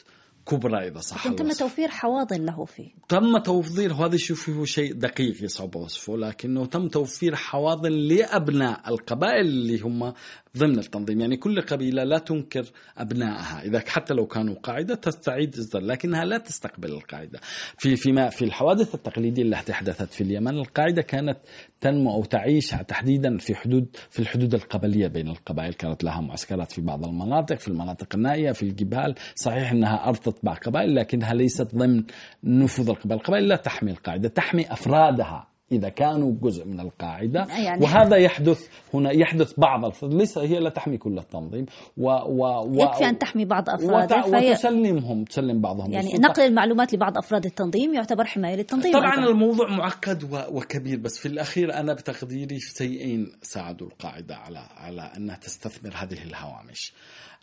كبرى 0.46 0.88
إذا 0.88 1.00
صح 1.00 1.28
تم 1.28 1.52
توفير 1.52 1.88
حواضن 1.88 2.44
له 2.44 2.64
فيه. 2.64 2.88
تم 3.08 3.38
توفير 3.38 3.92
هذا 3.92 4.16
شوفي 4.16 4.52
هو 4.52 4.64
شيء 4.64 4.92
دقيق 4.92 5.44
يصعب 5.44 5.76
وصفه 5.76 6.16
لكنه 6.16 6.66
تم 6.66 6.88
توفير 6.88 7.36
حواضن 7.36 7.92
لأبناء 7.92 8.88
القبائل 8.88 9.46
اللي 9.46 9.80
هم 9.80 10.12
ضمن 10.56 10.78
التنظيم. 10.78 11.20
يعني 11.20 11.36
كل 11.36 11.60
قبيلة 11.60 12.04
لا 12.04 12.18
تنكر 12.18 12.64
أبنائها. 12.98 13.62
إذا 13.62 13.82
حتى 13.86 14.14
لو 14.14 14.26
كانوا 14.26 14.54
قاعدة 14.54 14.94
تستعيد 14.94 15.58
إصدار 15.58 15.82
لكنها 15.82 16.24
لا 16.24 16.38
تستقبل 16.38 16.92
القاعدة. 16.92 17.40
في 17.78 17.96
فيما 17.96 18.28
في 18.28 18.44
الحوادث 18.44 18.94
التقليدية 18.94 19.42
التي 19.42 19.72
حدثت 19.72 20.12
في 20.12 20.20
اليمن 20.20 20.58
القاعدة 20.58 21.02
كانت 21.02 21.38
تنمو 21.80 22.14
أو 22.14 22.24
تعيش 22.24 22.70
تحديدا 22.88 23.38
في 23.38 23.54
حدود 23.54 23.96
في 24.10 24.18
الحدود 24.18 24.54
القبلية 24.54 25.06
بين 25.08 25.28
القبائل. 25.28 25.74
كانت 25.74 26.04
لها 26.04 26.20
معسكرات 26.20 26.72
في 26.72 26.80
بعض 26.80 27.04
المناطق 27.04 27.58
في 27.58 27.68
المناطق 27.68 28.14
النائية 28.14 28.52
في 28.52 28.62
الجبال. 28.62 29.14
صحيح 29.34 29.70
أنها 29.72 30.08
أرضت 30.08 30.44
بعض 30.44 30.56
قبائل 30.56 30.94
لكنها 30.94 31.34
ليست 31.34 31.74
ضمن 31.74 32.04
نفوذ 32.44 32.88
القبائل. 32.88 33.20
القبائل 33.20 33.48
لا 33.48 33.56
تحمي 33.56 33.90
القاعدة 33.90 34.28
تحمي 34.28 34.72
أفرادها. 34.72 35.48
إذا 35.72 35.88
كانوا 35.88 36.32
جزء 36.42 36.66
من 36.66 36.80
القاعدة. 36.80 37.46
يعني 37.50 37.84
وهذا 37.84 38.16
يحدث 38.16 38.68
هنا 38.94 39.10
يحدث 39.10 39.60
بعض 39.60 39.92
ليس 40.02 40.38
هي 40.38 40.58
لا 40.58 40.70
تحمي 40.70 40.98
كل 40.98 41.18
التنظيم. 41.18 41.66
و 41.96 42.10
و 42.10 42.66
و 42.66 42.74
يكفي 42.74 43.08
أن 43.08 43.18
تحمي 43.18 43.44
بعض 43.44 43.70
أفراده 43.70 44.16
وت... 44.16 44.34
وتسلمهم 44.34 45.24
تسلم 45.24 45.60
بعضهم 45.60 45.92
يعني 45.92 46.12
نقل 46.12 46.42
المعلومات 46.42 46.94
لبعض 46.94 47.18
أفراد 47.18 47.44
التنظيم 47.44 47.94
يعتبر 47.94 48.24
حماية 48.24 48.56
للتنظيم 48.56 48.92
طبعا 48.92 49.18
أيضا. 49.18 49.30
الموضوع 49.30 49.68
معقد 49.68 50.24
و... 50.24 50.58
وكبير 50.58 50.98
بس 50.98 51.18
في 51.18 51.26
الأخير 51.26 51.74
أنا 51.74 51.94
بتقديري 51.94 52.60
شيئين 52.60 53.32
ساعدوا 53.42 53.86
القاعدة 53.86 54.36
على 54.36 54.58
على 54.76 55.02
أنها 55.16 55.36
تستثمر 55.36 55.92
هذه 55.94 56.22
الهوامش. 56.22 56.92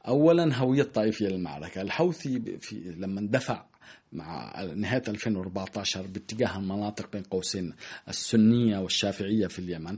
أولا 0.07 0.55
هوية 0.55 0.83
طائفية 0.83 1.27
للمعركة. 1.27 1.81
الحوثي 1.81 2.57
في 2.59 2.75
لما 2.97 3.19
اندفع 3.19 3.63
مع 4.13 4.63
نهاية 4.75 5.03
2014 5.07 6.01
باتجاه 6.01 6.57
المناطق 6.57 7.11
بين 7.11 7.23
قوسين 7.23 7.73
السنية 8.09 8.77
والشافعية 8.77 9.47
في 9.47 9.59
اليمن. 9.59 9.97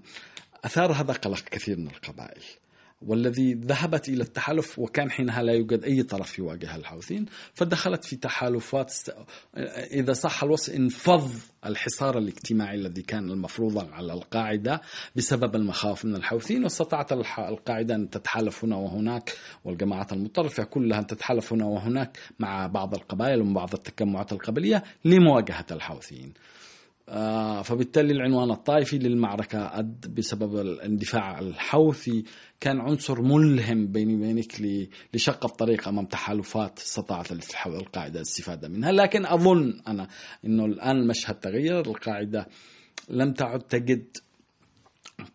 أثار 0.65 0.91
هذا 0.91 1.13
قلق 1.13 1.43
كثير 1.43 1.77
من 1.77 1.87
القبائل. 1.87 2.43
والذي 3.01 3.53
ذهبت 3.53 4.09
إلى 4.09 4.23
التحالف 4.23 4.79
وكان 4.79 5.11
حينها 5.11 5.43
لا 5.43 5.53
يوجد 5.53 5.83
أي 5.83 6.03
طرف 6.03 6.39
يواجه 6.39 6.75
الحوثيين 6.75 7.25
فدخلت 7.53 8.03
في 8.03 8.15
تحالفات 8.15 8.93
إذا 9.91 10.13
صح 10.13 10.43
الوصف 10.43 10.73
انفض 10.73 11.31
الحصار 11.65 12.17
الاجتماعي 12.17 12.75
الذي 12.75 13.01
كان 13.01 13.31
المفروض 13.31 13.93
على 13.93 14.13
القاعدة 14.13 14.81
بسبب 15.15 15.55
المخاوف 15.55 16.05
من 16.05 16.15
الحوثيين 16.15 16.63
واستطاعت 16.63 17.11
القاعدة 17.39 17.95
أن 17.95 18.09
تتحالف 18.09 18.63
هنا 18.63 18.75
وهناك 18.75 19.37
والجماعات 19.65 20.13
المتطرفة 20.13 20.63
كلها 20.63 20.99
أن 20.99 21.07
تتحالف 21.07 21.53
هنا 21.53 21.65
وهناك 21.65 22.17
مع 22.39 22.67
بعض 22.67 22.93
القبائل 22.95 23.41
ومع 23.41 23.53
بعض 23.53 23.73
التجمعات 23.73 24.31
القبلية 24.31 24.83
لمواجهة 25.05 25.65
الحوثيين. 25.71 26.33
فبالتالي 27.63 28.13
العنوان 28.13 28.51
الطائفي 28.51 28.97
للمعركة 28.97 29.79
أد 29.79 30.13
بسبب 30.15 30.59
الاندفاع 30.59 31.39
الحوثي. 31.39 32.23
كان 32.59 32.79
عنصر 32.79 33.21
ملهم 33.21 33.87
بيني 33.87 34.15
وبينك 34.15 34.87
لشق 35.13 35.45
الطريق 35.45 35.87
أمام 35.87 36.05
تحالفات 36.05 36.79
استطاعت 36.79 37.31
القاعدة 37.65 38.15
الاستفادة 38.15 38.67
منها. 38.67 38.91
لكن 38.91 39.25
أظن 39.25 39.81
أنا 39.87 40.07
أنه 40.45 40.65
الآن 40.65 40.97
المشهد 40.97 41.35
تغير. 41.35 41.79
القاعدة 41.79 42.47
لم 43.09 43.33
تعد 43.33 43.59
تجد 43.59 44.17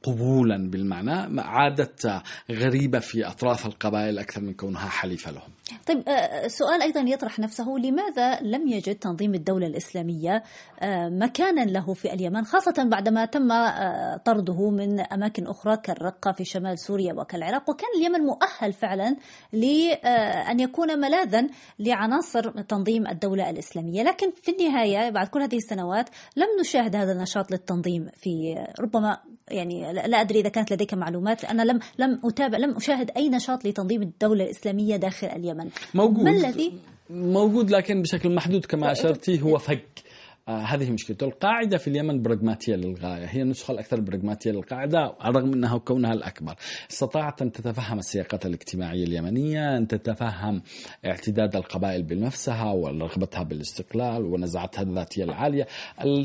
قبولا 0.03 0.71
بالمعنى 0.71 1.41
عادت 1.41 2.23
غريبة 2.51 2.99
في 2.99 3.27
أطراف 3.27 3.67
القبائل 3.67 4.19
أكثر 4.19 4.41
من 4.41 4.55
كونها 4.55 4.89
حليفة 4.89 5.31
لهم. 5.31 5.49
طيب 5.87 6.09
آه، 6.09 6.49
سؤال 6.49 6.83
أيضا 6.83 7.01
يطرح 7.01 7.39
نفسه 7.39 7.65
لماذا 7.65 8.41
لم 8.41 8.69
يجد 8.69 8.95
تنظيم 8.95 9.35
الدولة 9.35 9.67
الإسلامية 9.67 10.43
آه، 10.81 11.09
مكانا 11.09 11.61
له 11.61 11.95
في 11.95 12.13
اليمن 12.13 12.45
خاصة 12.45 12.85
بعدما 12.85 13.25
تم 13.25 13.53
آه، 13.53 14.17
طرده 14.17 14.71
من 14.71 15.01
أماكن 15.01 15.47
أخرى 15.47 15.77
كالرقة 15.77 16.33
في 16.33 16.45
شمال 16.45 16.79
سوريا 16.79 17.13
وكالعراق؟ 17.13 17.71
وكان 17.71 17.89
اليمن 17.99 18.21
مؤهل 18.21 18.73
فعلا 18.73 19.17
لأن 19.53 20.61
يكون 20.61 21.01
ملاذا 21.01 21.47
لعناصر 21.79 22.51
تنظيم 22.51 23.07
الدولة 23.07 23.51
الإسلامية. 23.51 24.03
لكن 24.03 24.31
في 24.43 24.53
النهاية 24.53 25.11
بعد 25.11 25.29
كل 25.29 25.43
هذه 25.43 25.57
السنوات 25.57 26.09
لم 26.37 26.49
نشاهد 26.61 26.97
هذا 26.97 27.13
النشاط 27.13 27.51
للتنظيم 27.51 28.09
في 28.17 28.55
ربما 28.81 29.19
يعني 29.51 29.93
لا 29.93 30.21
أدري 30.21 30.41
إذا 30.41 30.49
كانت 30.49 30.73
لديك 30.73 30.95
معلومات 30.95 31.45
أنا 31.45 31.63
لم 31.63 31.81
لم 31.99 32.21
اتابع 32.25 32.59
لم 32.59 32.77
أشاهد 32.77 33.11
أي 33.17 33.29
نشاط 33.29 33.65
لتنظيم 33.65 34.03
الدولة 34.03 34.45
الإسلامية 34.45 34.97
داخل 34.97 35.27
اليمن. 35.27 35.69
موجود. 35.95 36.25
ما 36.25 36.31
الذي؟ 36.31 36.73
موجود 37.11 37.71
لكن 37.71 38.03
بشكل 38.03 38.35
محدود 38.35 38.65
كما 38.65 38.93
أشرتي 38.93 39.43
هو 39.43 39.59
فك. 39.59 40.03
آه 40.49 40.59
هذه 40.63 40.91
مشكلته. 40.91 41.25
القاعدة 41.25 41.79
في 41.79 41.89
اليمن 41.89 42.23
براغماتية 42.23 42.75
للغاية. 42.75 43.25
هي 43.25 43.43
النسخة 43.43 43.73
الأكثر 43.73 44.01
براغماتية 44.01 44.51
للقاعدة 44.51 45.15
الرغم 45.25 45.53
أنها 45.53 45.79
كونها 45.79 46.13
الأكبر. 46.13 46.55
استطاعت 46.91 47.43
أن 47.43 47.53
تتفهم 47.53 47.99
السياقات 47.99 48.47
الاجتماعية 48.47 49.05
اليمنية 49.05 49.77
أن 49.77 49.87
تتفهم 49.87 50.63
اعتداد 51.07 51.57
القبائل 51.57 52.03
بنفسها 52.03 52.73
ورغبتها 52.73 53.43
بالاستقلال 53.43 54.25
ونزعتها 54.25 54.83
الذاتية 54.83 55.25
العالية. 55.25 55.67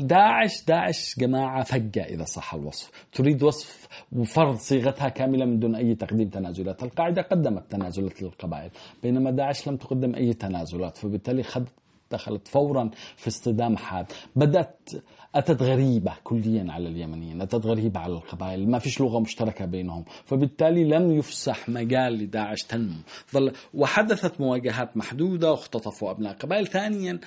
داعش 0.02 0.64
داعش 0.64 1.18
جماعة 1.18 1.64
فجة 1.64 2.04
إذا 2.04 2.24
صح 2.24 2.54
الوصف. 2.54 2.90
تريد 3.12 3.42
وصف 3.42 3.88
وفرض 4.12 4.56
صيغتها 4.56 5.08
كاملة 5.08 5.44
من 5.44 5.58
دون 5.58 5.74
أي 5.74 5.94
تقديم 5.94 6.28
تنازلات. 6.28 6.82
القاعدة 6.82 7.22
قدمت 7.22 7.70
تنازلات 7.70 8.22
للقبائل 8.22 8.70
بينما 9.02 9.30
داعش 9.30 9.68
لم 9.68 9.76
تقدم 9.76 10.14
أي 10.14 10.32
تنازلات 10.32 10.96
فبالتالي 10.96 11.42
خذت 11.42 11.72
دخلت 12.12 12.48
فورا 12.48 12.90
في 13.16 13.28
اصطدام 13.28 13.76
حاد. 13.76 14.06
بدأت 14.36 14.90
أتت 15.34 15.62
غريبة 15.62 16.12
كليا 16.24 16.66
على 16.72 16.88
اليمنيين 16.88 17.42
أتت 17.42 17.66
غريبة 17.66 18.00
على 18.00 18.12
القبائل. 18.12 18.70
ما 18.70 18.78
فيش 18.78 19.00
لغة 19.00 19.20
مشتركة 19.20 19.64
بينهم. 19.64 20.04
فبالتالي 20.24 20.84
لم 20.84 21.10
يفسح 21.10 21.68
مجال 21.68 22.12
لداعش 22.12 22.62
تنمو. 22.62 23.00
ظل 23.32 23.52
وحدثت 23.74 24.40
مواجهات 24.40 24.96
محدودة 24.96 25.50
واختطفوا 25.50 26.10
أبناء 26.10 26.36
قبائل. 26.36 26.66
ثانيا 26.66 27.20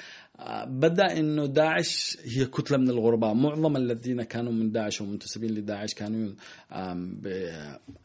بدأ 0.67 1.19
إنه 1.19 1.45
داعش 1.45 2.17
هي 2.23 2.45
كتلة 2.45 2.77
من 2.77 2.89
الغرباء. 2.89 3.33
معظم 3.33 3.77
الذين 3.77 4.23
كانوا 4.23 4.51
من 4.51 4.71
داعش 4.71 5.01
ومنتسبين 5.01 5.51
لداعش 5.51 5.93
كانوا 5.93 6.33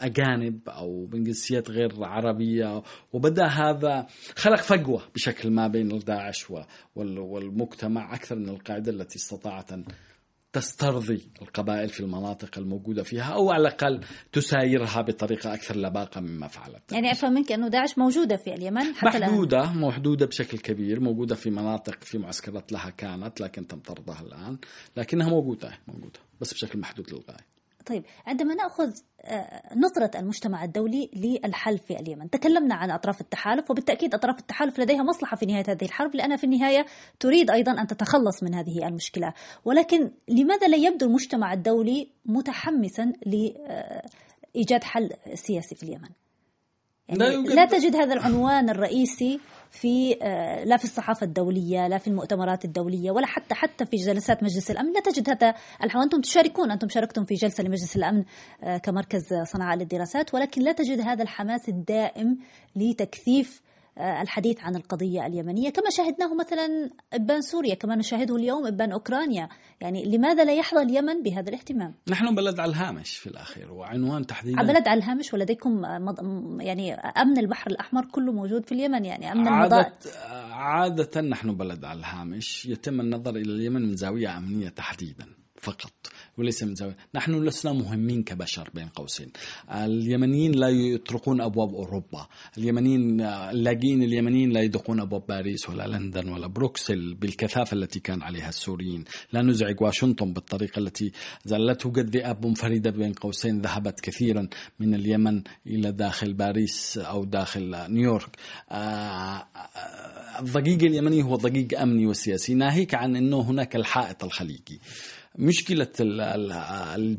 أجانب 0.00 0.68
أو 0.68 1.08
من 1.12 1.24
جنسيات 1.24 1.70
غير 1.70 2.04
عربية. 2.04 2.82
وبدأ 3.12 3.46
هذا 3.46 4.06
خلق 4.36 4.60
فجوة 4.60 5.02
بشكل 5.14 5.50
ما 5.50 5.66
بين 5.66 5.98
داعش 5.98 6.46
والمجتمع 6.96 8.14
أكثر 8.14 8.36
من 8.36 8.48
القاعدة 8.48 8.92
التي 8.92 9.16
استطاعت 9.16 9.72
أن 9.72 9.84
تسترضي 10.56 11.28
القبائل 11.42 11.88
في 11.88 12.00
المناطق 12.00 12.58
الموجودة 12.58 13.02
فيها 13.02 13.34
أو 13.34 13.50
على 13.50 13.60
الأقل 13.60 14.00
تسايرها 14.32 15.00
بطريقة 15.00 15.54
أكثر 15.54 15.76
لباقة 15.76 16.20
مما 16.20 16.48
فعلت 16.48 16.92
يعني 16.92 17.12
أفهم 17.12 17.32
منك 17.32 17.52
أنه 17.52 17.68
داعش 17.68 17.98
موجودة 17.98 18.36
في 18.36 18.54
اليمن 18.54 18.94
حتى 18.94 19.18
محدودة 19.18 19.60
الآن. 19.60 19.78
محدودة 19.78 20.26
بشكل 20.26 20.58
كبير 20.58 21.00
موجودة 21.00 21.34
في 21.34 21.50
مناطق 21.50 22.04
في 22.04 22.18
معسكرات 22.18 22.72
لها 22.72 22.90
كانت 22.90 23.40
لكن 23.40 23.66
تم 23.66 23.78
طردها 23.78 24.20
الآن 24.20 24.58
لكنها 24.96 25.28
موجودة 25.28 25.78
موجودة 25.88 26.20
بس 26.40 26.54
بشكل 26.54 26.78
محدود 26.78 27.10
للغاية 27.10 27.55
طيب 27.86 28.04
عندما 28.26 28.54
نأخذ 28.54 28.92
آه، 29.22 29.74
نظرة 29.76 30.10
المجتمع 30.18 30.64
الدولي 30.64 31.10
للحل 31.14 31.78
في 31.78 32.00
اليمن 32.00 32.30
تكلمنا 32.30 32.74
عن 32.74 32.90
أطراف 32.90 33.20
التحالف 33.20 33.70
وبالتأكيد 33.70 34.14
أطراف 34.14 34.38
التحالف 34.38 34.78
لديها 34.78 35.02
مصلحة 35.02 35.36
في 35.36 35.46
نهاية 35.46 35.64
هذه 35.68 35.84
الحرب 35.84 36.14
لأنها 36.14 36.36
في 36.36 36.44
النهاية 36.44 36.86
تريد 37.20 37.50
أيضا 37.50 37.72
أن 37.72 37.86
تتخلص 37.86 38.42
من 38.42 38.54
هذه 38.54 38.88
المشكلة. 38.88 39.32
ولكن 39.64 40.10
لماذا 40.28 40.68
لا 40.68 40.76
يبدو 40.76 41.06
المجتمع 41.06 41.52
الدولي 41.52 42.08
متحمسا 42.26 43.12
لإيجاد 43.26 44.84
حل 44.84 45.10
سياسي 45.34 45.74
في 45.74 45.82
اليمن؟ 45.82 46.08
يعني 47.08 47.36
لا 47.36 47.64
تجد 47.64 47.96
هذا 47.96 48.14
العنوان 48.14 48.70
الرئيسي 48.70 49.40
في 49.76 50.18
آه، 50.22 50.64
لا 50.64 50.76
في 50.76 50.84
الصحافة 50.84 51.26
الدولية 51.26 51.88
لا 51.88 51.98
في 51.98 52.08
المؤتمرات 52.08 52.64
الدولية 52.64 53.10
ولا 53.10 53.26
حتى 53.26 53.54
حتى 53.54 53.86
في 53.86 53.96
جلسات 53.96 54.42
مجلس 54.42 54.70
الأمن. 54.70 54.92
لا 54.92 55.00
تجد 55.00 55.30
هذا. 55.30 55.54
الحوار 55.84 56.04
أنتم 56.04 56.20
تشاركون 56.20 56.70
أنتم 56.70 56.88
شاركتم 56.88 57.24
في 57.24 57.34
جلسة 57.34 57.64
لمجلس 57.64 57.96
الأمن 57.96 58.24
آه، 58.62 58.78
كمركز 58.78 59.22
صنعاء 59.44 59.76
للدراسات 59.76 60.34
ولكن 60.34 60.62
لا 60.62 60.72
تجد 60.72 61.00
هذا 61.00 61.22
الحماس 61.22 61.68
الدائم 61.68 62.38
لتكثيف 62.76 63.62
الحديث 63.98 64.60
عن 64.60 64.76
القضية 64.76 65.26
اليمنية. 65.26 65.70
كما 65.70 65.90
شاهدناه 65.90 66.34
مثلا 66.34 66.90
إبان 67.12 67.40
سوريا 67.40 67.74
كما 67.74 67.96
نشاهده 67.96 68.36
اليوم 68.36 68.66
إبان 68.66 68.92
أوكرانيا. 68.92 69.48
يعني 69.80 70.04
لماذا 70.04 70.44
لا 70.44 70.54
يحظى 70.54 70.82
اليمن 70.82 71.22
بهذا 71.22 71.48
الاهتمام؟ 71.48 71.94
نحن 72.08 72.34
بلد 72.34 72.60
على 72.60 72.70
الهامش 72.70 73.16
في 73.16 73.26
الأخير 73.26 73.72
وعنوان 73.72 74.26
تحديدا 74.26 74.62
بلد 74.62 74.88
على 74.88 74.98
الهامش 74.98 75.34
ولديكم 75.34 75.84
يعني 76.60 76.94
أمن 76.94 77.38
البحر 77.38 77.70
الأحمر 77.70 78.04
كله 78.04 78.32
موجود 78.32 78.66
في 78.66 78.72
اليمن 78.72 79.04
يعني 79.04 79.32
أمن 79.32 79.48
عادة, 79.48 79.92
عادة 80.50 81.20
نحن 81.20 81.54
بلد 81.54 81.84
على 81.84 81.98
الهامش 81.98 82.66
يتم 82.66 83.00
النظر 83.00 83.30
إلى 83.30 83.52
اليمن 83.52 83.82
من 83.82 83.96
زاوية 83.96 84.36
أمنية 84.36 84.68
تحديدا 84.68 85.26
فقط. 85.60 85.92
وليس 86.38 86.62
من 86.62 86.74
زاوية 86.74 86.96
نحن 87.14 87.44
لسنا 87.44 87.72
مهمين 87.72 88.22
كبشر 88.22 88.70
بين 88.74 88.88
قوسين 88.88 89.28
اليمنيين 89.70 90.52
لا 90.52 90.68
يطرقون 90.68 91.40
أبواب 91.40 91.74
أوروبا 91.74 92.26
اليمنيين 92.58 93.20
اللاجئين 93.20 94.02
اليمنيين 94.02 94.50
لا 94.50 94.60
يدقون 94.60 95.00
أبواب 95.00 95.26
باريس 95.28 95.68
ولا 95.68 95.86
لندن 95.86 96.28
ولا 96.28 96.46
بروكسل 96.46 97.14
بالكثافة 97.14 97.76
التي 97.76 98.00
كان 98.00 98.22
عليها 98.22 98.48
السوريين 98.48 99.04
لا 99.32 99.42
نزعج 99.42 99.82
واشنطن 99.82 100.32
بالطريقة 100.32 100.78
التي 100.78 101.12
لا 101.46 101.74
توجد 101.74 102.16
ذئاب 102.16 102.46
منفردة 102.46 102.90
بين 102.90 103.12
قوسين 103.12 103.60
ذهبت 103.60 104.00
كثيرا 104.00 104.48
من 104.80 104.94
اليمن 104.94 105.42
إلى 105.66 105.92
داخل 105.92 106.34
باريس 106.34 106.98
أو 106.98 107.24
داخل 107.24 107.86
نيويورك 107.88 108.36
آه، 108.70 108.74
آه، 108.74 109.46
الضجيج 110.40 110.84
اليمني 110.84 111.22
هو 111.22 111.36
ضجيج 111.36 111.74
أمني 111.74 112.06
وسياسي 112.06 112.54
ناهيك 112.54 112.94
عن 112.94 113.16
أنه 113.16 113.40
هناك 113.40 113.76
الحائط 113.76 114.24
الخليجي 114.24 114.80
مشكلة 115.38 115.88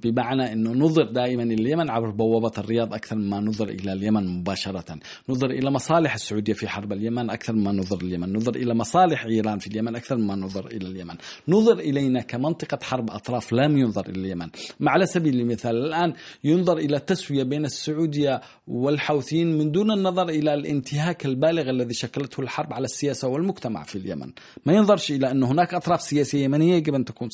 بمعنى 0.04 0.54
أنه 0.54 0.72
نظر 0.72 1.04
دائما 1.12 1.44
اليمن 1.44 1.90
عبر 1.90 2.10
بوابة 2.10 2.52
الرياض 2.58 2.94
أكثر 2.94 3.16
مما 3.16 3.40
نظر 3.40 3.70
إلى 3.70 3.94
اليمن 3.94 4.28
مباشرة. 4.28 5.00
نظر 5.30 5.50
إلى 5.50 5.72
مصالح 5.72 6.14
السعودية 6.14 6.54
في 6.54 6.68
حرب 6.68 6.94
اليمن 6.94 7.30
أكثر 7.30 7.54
مما 7.54 7.72
نظر 7.72 8.02
اليمن. 8.02 8.36
نظر 8.36 8.56
إلى 8.56 8.74
مصالح 8.74 9.26
إيران 9.26 9.60
في 9.60 9.68
اليمن 9.68 9.96
أكثر 9.96 10.18
مما 10.18 10.36
نظر 10.36 10.68
إلى 10.68 10.88
اليمن. 10.88 11.16
نظر 11.48 11.80
إلينا 11.80 12.22
كمنطقة 12.22 12.80
حرب 12.82 13.10
أطراف 13.10 13.54
لم 13.54 13.78
ينظر 13.78 14.10
إلى 14.10 14.20
اليمن. 14.20 14.50
على 14.82 15.06
سبيل 15.06 15.40
المثال 15.40 15.76
الآن 15.76 16.14
ينظر 16.44 16.78
إلى 16.78 16.98
التسوية 16.98 17.44
بين 17.44 17.66
السعودية 17.66 18.42
والحوثيين 18.68 19.58
من 19.58 19.72
دون 19.72 19.92
النظر 19.92 20.30
إلى 20.30 20.54
الانتهاك 20.54 21.26
البالغ 21.26 21.70
الذي 21.70 21.94
شكلته 21.94 22.42
الحرب 22.42 22.74
على 22.74 22.86
السياسة 22.86 23.28
والمجتمع 23.28 23.84
في 23.84 23.96
اليمن. 23.96 24.32
ما 24.66 24.74
ينظرش 24.74 25.12
إلى 25.12 25.32
أن 25.32 25.44
هناك 25.44 25.74
أطراف 25.74 26.02
سياسية 26.02 26.44
يمنية 26.44 26.76
يجب 26.76 26.96
أن 26.96 27.06
تكون 27.06 27.30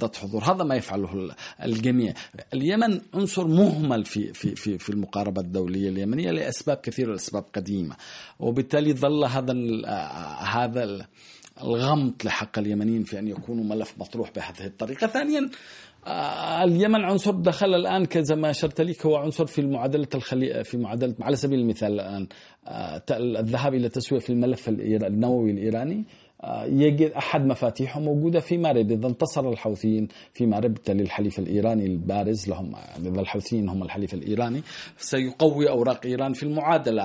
ذات 0.00 0.21
حضور 0.22 0.44
هذا 0.44 0.64
ما 0.64 0.74
يفعله 0.74 1.34
الجميع. 1.64 2.14
اليمن 2.54 3.00
عنصر 3.14 3.46
مهمل 3.46 4.04
في 4.04 4.32
في 4.32 4.54
في 4.54 4.78
في 4.78 4.90
المقاربة 4.90 5.40
الدولية 5.40 5.88
اليمنية 5.88 6.30
لأسباب 6.30 6.76
كثيرة 6.76 7.10
لأسباب 7.10 7.44
قديمة. 7.54 7.96
وبالتالي 8.40 8.92
ظل 8.92 9.24
هذا 9.24 9.54
هذا 10.48 11.06
الغمط 11.62 12.24
لحق 12.24 12.58
اليمنيين 12.58 13.02
في 13.04 13.18
أن 13.18 13.28
يكونوا 13.28 13.64
ملف 13.64 13.94
مطروح 13.98 14.30
بهذه 14.36 14.66
الطريقة. 14.66 15.06
ثانيا 15.06 15.50
اليمن 16.64 17.04
عنصر 17.04 17.30
دخل 17.30 17.74
الآن 17.74 18.04
كما 18.04 18.34
ما 18.34 18.50
أشرت 18.50 18.80
لك 18.80 19.06
هو 19.06 19.16
عنصر 19.16 19.46
في 19.46 19.60
المعادلة 19.60 20.08
الخلي 20.14 20.64
في 20.64 20.76
معادله 20.76 21.14
على 21.20 21.36
سبيل 21.36 21.60
المثال 21.60 21.92
الآن 21.92 22.26
الذهاب 23.10 23.74
إلى 23.74 23.88
تسوية 23.88 24.20
في 24.20 24.30
الملف 24.30 24.68
النووي 24.68 25.50
الإيراني. 25.50 26.04
يجد 26.64 27.10
أحد 27.10 27.46
مفاتيحه 27.46 28.00
موجودة 28.00 28.40
في 28.40 28.58
مارب 28.58 28.90
إذا 28.90 29.06
انتصر 29.06 29.48
الحوثيين 29.48 30.08
في 30.34 30.46
مارب 30.46 30.74
بالتالي 30.74 31.02
الحليف 31.02 31.38
الإيراني 31.38 31.86
البارز 31.86 32.48
لهم 32.48 32.74
إذا 33.06 33.20
الحوثيين 33.20 33.68
هم 33.68 33.82
الحليف 33.82 34.14
الإيراني. 34.14 34.62
سيقوي 34.98 35.68
أوراق 35.68 36.06
إيران 36.06 36.32
في 36.32 36.42
المعادلة. 36.42 37.02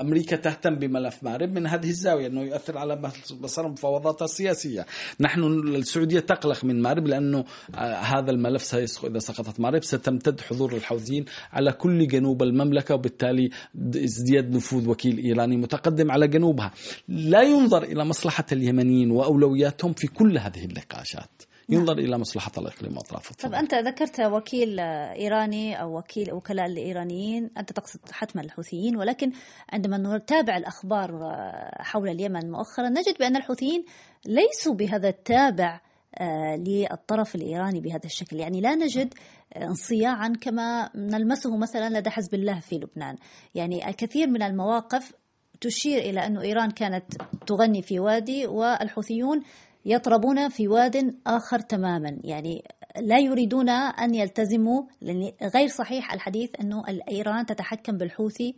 أمريكا 0.00 0.36
تهتم 0.36 0.74
بملف 0.74 1.24
مارب 1.24 1.52
من 1.52 1.66
هذه 1.66 1.88
الزاوية 1.88 2.26
أنه 2.26 2.42
يؤثر 2.42 2.78
على 2.78 3.10
مسار 3.40 3.68
مفاوضاتها 3.68 4.24
السياسية 4.24 4.86
نحن 5.20 5.44
السعودية 5.44 6.20
تقلق 6.20 6.64
من 6.64 6.82
مارب 6.82 7.06
لأنه 7.06 7.44
آه، 7.74 7.94
هذا 7.94 8.30
الملف 8.30 8.74
إذا 8.74 9.18
سقطت 9.18 9.60
مارب 9.60 9.84
ستمتد 9.84 10.40
حضور 10.40 10.76
الحوثيين 10.76 11.24
على 11.52 11.72
كل 11.72 12.06
جنوب 12.08 12.42
المملكة 12.42 12.94
وبالتالي 12.94 13.50
ازدياد 13.96 14.56
نفوذ 14.56 14.88
وكيل 14.88 15.18
إيراني 15.18 15.56
متقدم 15.56 16.10
على 16.10 16.28
جنوبها. 16.28 16.72
لا 17.08 17.42
ينظر 17.42 17.82
إلى 17.82 18.04
مصلحة 18.04 18.44
اليمنيين 18.56 19.10
وأولوياتهم 19.10 19.92
في 19.92 20.06
كل 20.06 20.38
هذه 20.38 20.64
النقاشات 20.64 21.42
ينظر 21.68 21.94
نعم. 21.94 22.04
إلى 22.04 22.18
مصلحة 22.18 22.52
الاقليم 22.58 22.96
واطرافه. 22.96 23.34
طب 23.34 23.54
أنت 23.54 23.74
ذكرت 23.74 24.20
وكيل 24.20 24.80
إيراني 24.80 25.80
أو 25.80 25.98
وكيل 25.98 26.32
وكلاء 26.32 26.66
الإيرانيين، 26.66 27.50
أنت 27.58 27.72
تقصد 27.72 28.00
حتما 28.12 28.42
الحوثيين 28.42 28.96
ولكن 28.96 29.32
عندما 29.72 30.16
نتابع 30.16 30.56
الأخبار 30.56 31.32
حول 31.78 32.08
اليمن 32.08 32.50
مؤخرا 32.50 32.88
نجد 32.88 33.14
بأن 33.18 33.36
الحوثيين 33.36 33.84
ليسوا 34.26 34.74
بهذا 34.74 35.08
التابع 35.08 35.80
آه، 36.18 36.56
للطرف 36.56 37.34
الإيراني 37.34 37.80
بهذا 37.80 38.06
الشكل، 38.06 38.36
يعني 38.36 38.60
لا 38.60 38.74
نجد 38.74 39.14
انصياعا 39.56 40.32
كما 40.40 40.90
نلمسه 40.94 41.56
مثلا 41.56 41.98
لدى 41.98 42.10
حزب 42.10 42.34
الله 42.34 42.60
في 42.60 42.76
لبنان، 42.76 43.16
يعني 43.54 43.88
الكثير 43.88 44.26
من 44.26 44.42
المواقف 44.42 45.12
تشير 45.60 45.98
إلى 45.98 46.26
أن 46.26 46.38
إيران 46.38 46.70
كانت 46.70 47.04
تغني 47.46 47.82
في 47.82 48.00
وادي 48.00 48.46
والحوثيون 48.46 49.42
يطربون 49.84 50.48
في 50.48 50.68
واد 50.68 51.14
آخر 51.26 51.58
تماما. 51.58 52.18
يعني 52.24 52.64
لا 53.00 53.18
يريدون 53.18 53.68
أن 53.70 54.14
يلتزموا 54.14 54.82
لأن 55.00 55.32
غير 55.54 55.68
صحيح 55.68 56.12
الحديث 56.12 56.50
أنه 56.60 56.84
إيران 57.08 57.46
تتحكم 57.46 57.96
بالحوثي 57.96 58.54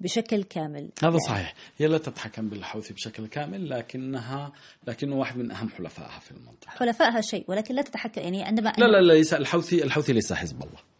بشكل 0.00 0.42
كامل. 0.42 0.90
هذا 1.02 1.08
يعني 1.08 1.18
صحيح. 1.18 1.54
هي 1.78 1.86
لا 1.86 1.98
تتحكم 1.98 2.48
بالحوثي 2.48 2.94
بشكل 2.94 3.26
كامل 3.26 3.70
لكنها 3.70 4.52
لكنه 4.86 5.16
واحد 5.16 5.36
من 5.36 5.50
أهم 5.50 5.68
حلفائها 5.68 6.18
في 6.18 6.30
المنطقة. 6.30 6.70
حلفائها 6.70 7.20
شيء 7.20 7.44
ولكن 7.48 7.74
لا 7.74 7.82
تتحكم 7.82 8.22
يعني 8.22 8.44
عندما 8.44 8.72
لا 8.78 8.84
لا 8.84 9.00
لا 9.00 9.12
ليس 9.12 9.34
الحوثي 9.34 9.84
الحوثي 9.84 10.12
ليس 10.12 10.32
حزب 10.32 10.62
الله. 10.62 10.91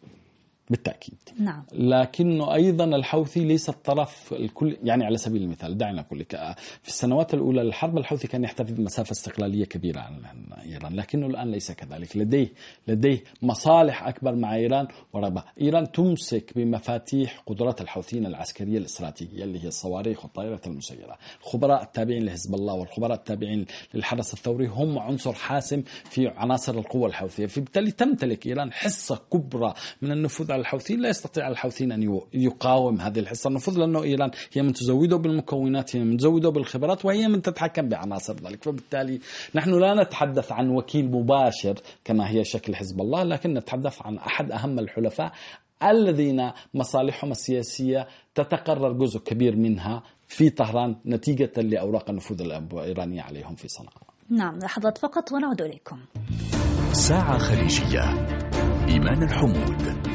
بالتأكيد. 0.73 1.19
نعم. 1.39 1.63
لكنه 1.73 2.55
أيضا 2.55 2.85
الحوثي 2.85 3.45
ليس 3.45 3.69
الطرف 3.69 4.33
الكل 4.33 4.77
يعني 4.85 5.05
على 5.05 5.17
سبيل 5.17 5.43
المثال 5.43 5.79
دعنا 5.79 6.01
نقول 6.01 6.19
لك 6.19 6.57
في 6.83 6.89
السنوات 6.89 7.35
الأولى 7.35 7.63
للحرب 7.63 7.99
الحوثي 7.99 8.29
كان 8.29 8.45
يحتفظ 8.45 8.73
بمسافة 8.73 9.13
استقلالية 9.13 9.65
كبيرة 9.65 10.01
عن 10.01 10.23
إيران 10.67 10.97
لكنه 10.97 11.27
الآن 11.27 11.51
ليس 11.51 11.73
كذلك. 11.73 12.17
لديه 12.17 12.53
لديه 12.89 13.25
مصالح 13.43 14.07
أكبر 14.07 14.35
مع 14.35 14.55
إيران 14.55 14.89
ورغبة. 15.13 15.45
إيران 15.61 15.93
تمسك 15.93 16.53
بمفاتيح 16.57 17.43
قدرات 17.47 17.81
الحوثيين 17.81 18.27
العسكرية 18.27 18.79
الاستراتيجية 18.79 19.45
اللي 19.45 19.65
هي 19.65 19.69
الصواريخ 19.69 20.25
والطائرات 20.25 20.67
المسيرة. 20.67 21.19
الخبراء 21.41 21.83
التابعين 21.83 22.25
لحزب 22.25 22.55
الله 22.55 22.75
والخبراء 22.75 23.15
التابعين 23.15 23.67
للحرس 23.95 24.35
الثوري 24.35 24.67
هم 24.67 24.99
عنصر 24.99 25.33
حاسم 25.33 25.83
في 26.11 26.29
عناصر 26.29 26.79
القوة 26.79 27.09
الحوثية. 27.09 27.47
فبالتالي 27.47 27.91
تمتلك 27.91 28.47
إيران 28.47 28.73
حصة 28.73 29.21
كبرى 29.33 29.75
من 30.03 30.13
النفوذ 30.13 30.53
على 30.53 30.61
الحوثيين 30.63 31.01
لا 31.01 31.09
يستطيع 31.09 31.49
الحوثيين 31.49 31.93
أن 31.93 32.21
يقاوم 32.35 33.01
هذه 33.01 33.19
الحصة. 33.19 33.49
النفوذ 33.49 33.79
لأنه 33.79 34.03
إيران 34.03 34.31
هي 34.53 34.63
من 34.63 34.73
تزوده 34.73 35.17
بالمكونات 35.17 35.97
هي 35.97 36.05
من 36.05 36.17
تزوده 36.17 36.51
بالخبرات 36.51 37.05
وهي 37.05 37.29
من 37.29 37.43
تتحكم 37.43 37.89
بعناصر 37.89 38.35
ذلك. 38.35 38.65
فبالتالي 38.65 39.21
نحن 39.55 39.71
لا 39.81 40.03
نتحدث 40.03 40.53
عن 40.53 40.69
وكيل 40.69 41.11
مباشر 41.11 41.75
كما 42.05 42.31
هي 42.31 42.45
شكل 42.45 42.77
حزب 42.77 43.01
الله 43.01 43.23
لكن 43.23 43.55
نتحدث 43.55 44.03
عن 44.03 44.19
أحد 44.19 44.53
أهم 44.53 44.79
الحلفاء 44.79 45.33
الذين 45.83 46.51
مصالحهم 46.75 47.31
السياسية 47.31 48.07
تتقرر 48.35 48.93
جزء 48.93 49.19
كبير 49.19 49.57
منها 49.57 50.03
في 50.29 50.51
طهران 50.51 50.97
نتيجة 51.07 51.53
لأوراق 51.57 52.11
النفوذ 52.11 52.43
الإيرانية 52.43 53.23
عليهم 53.23 53.55
في 53.55 53.69
صنعاء. 53.69 54.03
نعم 54.31 54.59
لحظات 54.59 54.99
فقط 54.99 55.33
ونعود 55.33 55.63
إليكم. 55.63 55.99
ساعة 56.93 57.39
خليجية. 57.39 58.03
إيمان 58.89 59.23
الحمود. 59.23 60.12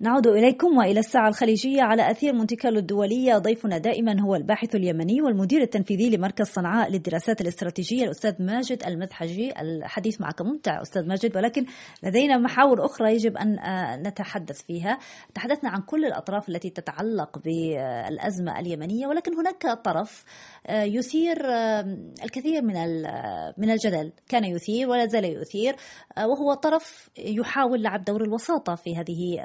نعود 0.00 0.26
إليكم 0.26 0.78
وإلى 0.78 1.00
الساعة 1.00 1.28
الخليجية 1.28 1.82
على 1.82 2.10
أثير 2.10 2.32
مونتي 2.32 2.56
كارلو 2.56 2.78
الدولية. 2.78 3.38
ضيفنا 3.38 3.78
دائما 3.78 4.20
هو 4.20 4.34
الباحث 4.34 4.74
اليمني 4.74 5.22
والمدير 5.22 5.62
التنفيذي 5.62 6.16
لمركز 6.16 6.46
صنعاء 6.46 6.90
للدراسات 6.90 7.40
الاستراتيجية 7.40 8.04
الأستاذ 8.04 8.42
ماجد 8.42 8.82
المذحجي 8.86 9.60
الحديث 9.60 10.20
معك 10.20 10.42
ممتع 10.42 10.82
أستاذ 10.82 11.08
ماجد 11.08 11.36
ولكن 11.36 11.66
لدينا 12.02 12.38
محاور 12.38 12.84
أخرى 12.84 13.14
يجب 13.14 13.36
أن 13.36 13.58
آه، 13.58 13.96
نتحدث 13.96 14.62
فيها. 14.62 14.98
تحدثنا 15.34 15.70
عن 15.70 15.80
كل 15.80 16.04
الأطراف 16.04 16.48
التي 16.48 16.70
تتعلق 16.70 17.38
بالأزمة 17.38 18.60
اليمنية 18.60 19.06
ولكن 19.06 19.34
هناك 19.34 19.84
طرف 19.84 20.24
آه، 20.66 20.82
يثير 20.82 21.50
آه، 21.50 21.98
الكثير 22.24 22.62
من 22.62 22.74
من 23.58 23.70
الجدل. 23.70 24.12
كان 24.28 24.44
يثير 24.44 24.88
ولا 24.88 25.06
زال 25.06 25.24
يثير 25.24 25.76
وهو 26.18 26.54
طرف 26.54 27.10
يحاول 27.18 27.82
لعب 27.82 28.04
دور 28.04 28.24
الوساطة 28.24 28.74
في 28.74 28.96
هذه 28.96 29.40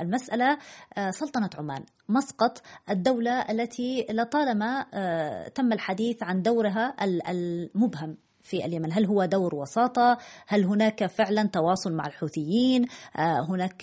المسألة 0.00 0.58
آه، 0.96 1.10
سلطنة 1.10 1.50
عمان 1.58 1.84
مسقط 2.08 2.62
الدولة 2.90 3.40
التي 3.40 4.06
لطالما 4.10 4.86
آه، 4.94 5.48
تم 5.48 5.72
الحديث 5.72 6.22
عن 6.22 6.42
دورها 6.42 6.94
المبهم. 7.28 8.16
في 8.42 8.64
اليمن. 8.64 8.92
هل 8.92 9.06
هو 9.06 9.24
دور 9.24 9.54
وساطة؟ 9.54 10.18
هل 10.46 10.64
هناك 10.64 11.06
فعلا 11.06 11.42
تواصل 11.42 11.92
مع 11.92 12.06
الحوثيين؟ 12.06 12.86
آه، 13.16 13.46
هناك 13.48 13.82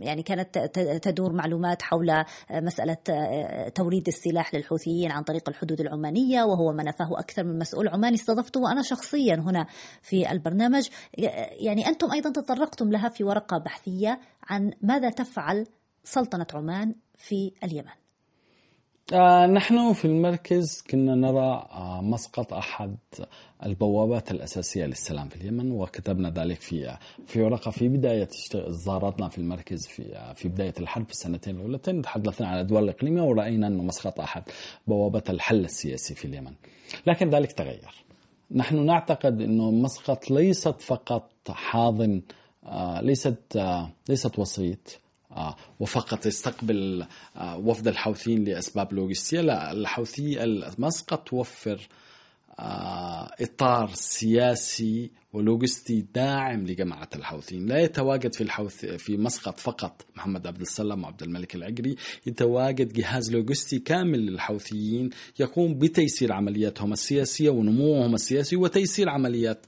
يعني 0.00 0.22
كانت 0.22 0.58
تدور 1.02 1.32
معلومات 1.32 1.82
حول 1.82 2.24
مسألة 2.50 2.96
توريد 3.74 4.08
السلاح 4.08 4.54
للحوثيين 4.54 5.10
عن 5.10 5.22
طريق 5.22 5.48
الحدود 5.48 5.80
العمانية 5.80 6.42
وهو 6.42 6.72
ما 6.72 6.82
نفاه 6.82 7.18
أكثر 7.18 7.44
من 7.44 7.58
مسؤول 7.58 7.88
عماني 7.88 8.14
استضفته 8.14 8.60
وأنا 8.60 8.82
شخصيا 8.82 9.34
هنا 9.34 9.66
في 10.02 10.32
البرنامج. 10.32 10.88
يعني 11.60 11.86
أنتم 11.86 12.12
أيضا 12.12 12.30
تطرقتم 12.30 12.90
لها 12.90 13.08
في 13.08 13.24
ورقة 13.24 13.58
بحثية 13.58 14.20
عن 14.48 14.70
ماذا 14.82 15.10
تفعل 15.10 15.66
سلطنة 16.04 16.46
عمان 16.54 16.94
في 17.16 17.52
اليمن. 17.64 17.88
آه 17.88 18.07
نحن 19.52 19.92
في 19.92 20.04
المركز 20.04 20.82
كنا 20.90 21.14
نرى 21.14 21.68
آه 21.72 22.00
مسقط 22.02 22.52
أحد 22.52 22.96
البوابات 23.66 24.30
الأساسية 24.30 24.86
للسلام 24.86 25.28
في 25.28 25.36
اليمن 25.36 25.70
وكتبنا 25.72 26.30
ذلك 26.30 26.60
في 26.60 26.96
في 27.26 27.42
ورقة 27.42 27.70
في 27.70 27.88
بداية 27.88 28.28
زارتنا 28.68 29.28
في 29.28 29.38
المركز 29.38 29.86
في 29.86 30.16
آه 30.16 30.32
في 30.32 30.48
بداية 30.48 30.74
الحرب 30.80 31.04
في 31.06 31.12
السنتين 31.12 31.56
الاولتين 31.56 32.02
تحدثنا 32.02 32.48
عن 32.48 32.54
الادوار 32.54 32.82
الإقليمية 32.82 33.22
ورأينا 33.22 33.66
انه 33.66 33.82
مسقط 33.82 34.20
أحد 34.20 34.42
بوابات 34.86 35.30
الحل 35.30 35.64
السياسي 35.64 36.14
في 36.14 36.24
اليمن. 36.24 36.52
لكن 37.06 37.30
ذلك 37.30 37.52
تغير. 37.52 38.04
نحن 38.50 38.86
نعتقد 38.86 39.40
إنه 39.40 39.70
مسقط 39.70 40.30
ليست 40.30 40.80
فقط 40.80 41.30
حاضن 41.48 42.22
آه 42.64 43.00
ليست 43.00 43.56
آه 43.56 43.90
ليست 44.08 44.38
وسيط. 44.38 44.78
آه، 44.78 45.07
وفقط 45.80 46.26
يستقبل 46.26 47.06
آه، 47.36 47.56
وفد 47.56 47.88
الحوثيين 47.88 48.44
لأسباب 48.44 48.92
لوجستية 48.92 49.40
لا 49.40 49.72
الحوثي 49.72 50.64
مسقط 50.78 51.28
توفر 51.28 51.88
آه، 52.60 53.30
إطار 53.40 53.90
سياسي 53.94 55.10
ولوجستي 55.32 56.06
داعم 56.14 56.66
لجماعة 56.66 57.08
الحوثيين. 57.14 57.66
لا 57.66 57.78
يتواجد 57.78 58.34
في 58.34 58.40
الحوث 58.40 58.84
في 58.84 59.16
مسقط 59.16 59.58
فقط 59.58 60.06
محمد 60.16 60.46
عبد 60.46 60.60
السلام 60.60 61.04
وعبد 61.04 61.22
الملك 61.22 61.54
العقري. 61.54 61.96
يتواجد 62.26 62.92
جهاز 62.92 63.32
لوجستي 63.32 63.78
كامل 63.78 64.26
للحوثيين. 64.26 65.10
يقوم 65.40 65.78
بتيسير 65.78 66.32
عملياتهم 66.32 66.92
السياسية 66.92 67.50
ونموهم 67.50 68.14
السياسي 68.14 68.56
وتيسير 68.56 69.08
عمليات 69.08 69.66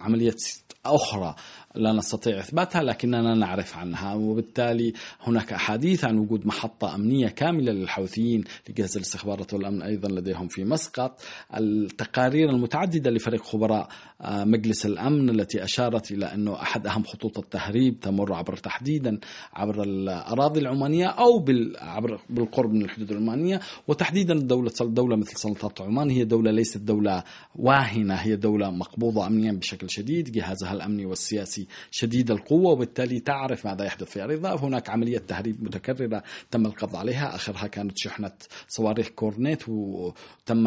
عمليات 0.00 0.42
أخرى. 0.86 1.34
لا 1.74 1.92
نستطيع 1.92 2.38
إثباتها 2.38 2.82
لكننا 2.82 3.34
نعرف 3.34 3.76
عنها 3.76 4.14
وبالتالي 4.14 4.92
هناك 5.20 5.52
أحاديث 5.52 6.04
عن 6.04 6.18
وجود 6.18 6.46
محطة 6.46 6.94
أمنية 6.94 7.28
كاملة 7.28 7.72
للحوثيين 7.72 8.44
لجهاز 8.68 8.96
الاستخبارات 8.96 9.54
والأمن 9.54 9.82
أيضا 9.82 10.08
لديهم 10.08 10.48
في 10.48 10.64
مسقط. 10.64 11.20
التقارير 11.56 12.50
المتعددة 12.50 13.10
لفريق 13.10 13.42
خبراء 13.42 13.88
آه، 14.20 14.44
مجلس 14.44 14.86
الأمن 14.86 15.30
التي 15.30 15.64
أشارت 15.64 16.12
إلى 16.12 16.26
أنه 16.26 16.62
أحد 16.62 16.86
أهم 16.86 17.04
خطوط 17.04 17.38
التهريب 17.38 18.00
تمر 18.00 18.34
عبر 18.34 18.56
تحديدا 18.56 19.18
عبر 19.52 19.82
الأراضي 19.82 20.60
العمانية 20.60 21.06
أو 21.06 21.44
عبر 21.78 22.20
بالقرب 22.30 22.72
من 22.72 22.82
الحدود 22.82 23.10
العمانية. 23.10 23.60
وتحديدا 23.88 24.34
دولة 24.34 24.72
دولة 24.80 25.16
مثل 25.16 25.36
سلطنة 25.36 25.86
عمان 25.86 26.10
هي 26.10 26.24
دولة 26.24 26.50
ليست 26.50 26.78
دولة 26.78 27.24
واهنة 27.56 28.14
هي 28.14 28.36
دولة 28.36 28.70
مقبوضة 28.70 29.26
أمنيا 29.26 29.52
بشكل 29.52 29.90
شديد. 29.90 30.32
جهازها 30.32 30.72
الأمني 30.72 31.06
والسياسي 31.06 31.63
شديد 31.90 32.30
القوة 32.30 32.72
وبالتالي 32.72 33.20
تعرف 33.20 33.66
ماذا 33.66 33.84
يحدث 33.84 34.10
في 34.10 34.24
أرضها 34.24 34.54
هناك 34.54 34.90
عملية 34.90 35.18
تهريب 35.18 35.64
متكررة 35.64 36.22
تم 36.50 36.66
القبض 36.66 36.96
عليها. 36.96 37.34
آخرها 37.34 37.66
كانت 37.66 37.98
شحنة 37.98 38.32
صواريخ 38.68 39.08
كورنيت 39.08 39.68
وتم 39.68 40.66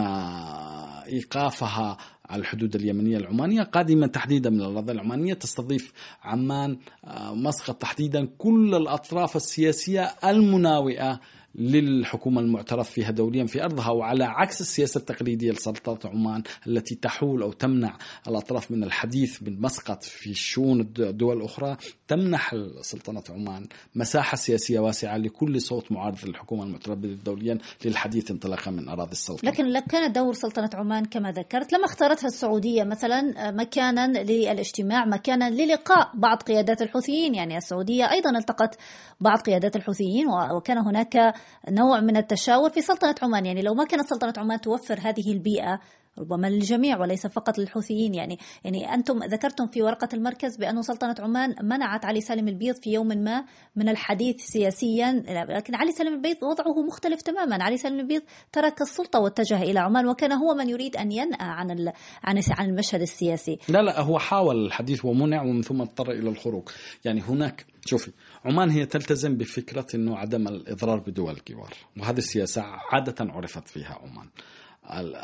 إيقافها 1.07 1.97
على 2.29 2.41
الحدود 2.41 2.75
اليمنية 2.75 3.17
العمانية. 3.17 3.63
قادمة 3.63 4.07
تحديدا 4.07 4.49
من 4.49 4.61
الأراضي 4.61 4.91
العمانية 4.91 5.33
تستضيف 5.33 5.93
عمان 6.23 6.77
آه، 7.05 7.33
مسقط 7.33 7.75
تحديدا 7.81 8.25
كل 8.37 8.75
الأطراف 8.75 9.35
السياسية 9.35 10.01
المناوئة 10.23 11.19
للحكومة 11.55 12.41
المعترف 12.41 12.89
فيها 12.89 13.11
دوليا 13.11 13.45
في 13.45 13.63
أرضها 13.63 13.89
وعلى 13.89 14.23
عكس 14.23 14.61
السياسة 14.61 14.97
التقليدية 14.97 15.51
لسلطنة 15.51 16.11
عمان 16.11 16.43
التي 16.67 16.95
تحول 16.95 17.41
أو 17.41 17.51
تمنع 17.51 17.97
الأطراف 18.27 18.71
من 18.71 18.83
الحديث 18.83 19.43
من 19.43 19.61
مسقط 19.61 20.03
في 20.03 20.33
شؤون 20.33 20.81
الدول 20.81 21.37
الأخرى 21.37 21.77
تمنح 22.07 22.55
سلطنة 22.81 23.23
عمان 23.29 23.67
مساحة 23.95 24.37
سياسية 24.37 24.79
واسعة 24.79 25.17
لكل 25.17 25.61
صوت 25.61 25.91
معارض 25.91 26.25
للحكومة 26.25 26.63
المعترف 26.63 26.97
دوليا 26.97 27.57
للحديث 27.85 28.31
انطلاقا 28.31 28.71
من 28.71 28.89
أراضي 28.89 29.11
السلطنة 29.11 29.51
لكن 29.51 29.79
كان 29.79 30.11
دور 30.11 30.33
سلطنة 30.33 30.69
عمان 30.73 31.05
كما 31.05 31.31
ذكرت 31.31 31.73
لما 31.73 31.85
اختارتها 31.85 32.27
السعودية 32.27 32.83
مثلا 32.83 33.51
مكانا 33.51 34.23
للاجتماع 34.23 35.05
مكانا 35.05 35.49
للقاء 35.49 36.11
بعض 36.13 36.37
قيادات 36.37 36.81
الحوثيين. 36.81 37.35
يعني 37.35 37.57
السعودية 37.57 38.11
أيضا 38.11 38.29
التقت 38.37 38.77
بعض 39.19 39.39
قيادات 39.39 39.75
الحوثيين 39.75 40.27
وكان 40.55 40.77
هناك 40.77 41.33
نوع 41.69 41.99
من 41.99 42.17
التشاور 42.17 42.69
في 42.69 42.81
سلطنة 42.81 43.15
عمان. 43.21 43.45
يعني 43.45 43.61
لو 43.61 43.73
ما 43.73 43.85
كانت 43.85 44.09
سلطنة 44.09 44.33
عمان 44.38 44.61
توفر 44.61 44.99
هذه 44.99 45.31
البيئة 45.31 45.79
ربما 46.20 46.47
للجميع 46.47 46.99
وليس 46.99 47.28
فقط 47.28 47.57
للحوثيين. 47.57 48.13
يعني 48.13 48.38
يعني 48.63 48.93
أنتم 48.93 49.24
ذكرتم 49.24 49.68
في 49.68 49.82
ورقة 49.82 50.09
المركز 50.13 50.57
بأن 50.57 50.82
سلطنة 50.82 51.15
عمان 51.20 51.55
منعت 51.61 52.05
علي 52.05 52.22
سالم 52.22 52.47
البيض 52.47 52.76
في 52.76 52.89
يوم 52.93 53.07
ما 53.07 53.45
من 53.76 53.89
الحديث 53.89 54.41
سياسيا 54.41 55.24
لكن 55.49 55.76
علي 55.76 55.91
سالم 55.91 56.13
البيض 56.13 56.38
وضعه 56.43 56.82
مختلف 56.88 57.22
تماما. 57.22 57.63
علي 57.63 57.78
سالم 57.78 57.99
البيض 57.99 58.22
ترك 58.51 58.82
السلطة 58.82 59.20
واتجه 59.20 59.61
إلى 59.61 59.80
عمان 59.80 60.07
وكان 60.07 60.32
هو 60.32 60.53
من 60.53 60.70
يريد 60.70 60.95
أن 60.95 61.11
ينأى 61.11 61.38
عن 61.39 61.91
عن 62.24 62.41
عن 62.49 62.70
المشهد 62.70 63.01
السياسي. 63.01 63.59
لا 63.70 63.82
لا 63.82 64.01
هو 64.01 64.20
حاول 64.20 64.65
الحديث 64.65 65.05
ومنع 65.05 65.41
ومن 65.41 65.61
ثم 65.61 65.82
اضطر 65.82 66.11
إلى 66.11 66.30
الخروج. 66.30 66.70
يعني 67.05 67.22
هناك 67.22 67.65
شوفي 67.86 68.11
عمان 68.45 68.70
هي 68.70 68.86
تلتزم 68.86 69.38
بفكرة 69.38 69.86
إنه 69.95 70.18
عدم 70.18 70.47
الإضرار 70.47 70.99
بدول 70.99 71.38
الجوار 71.38 71.74
وهذه 71.97 72.18
السياسة 72.18 72.61
عادة 72.91 73.15
عرفت 73.20 73.68
فيها 73.68 73.99
عمان. 74.01 74.30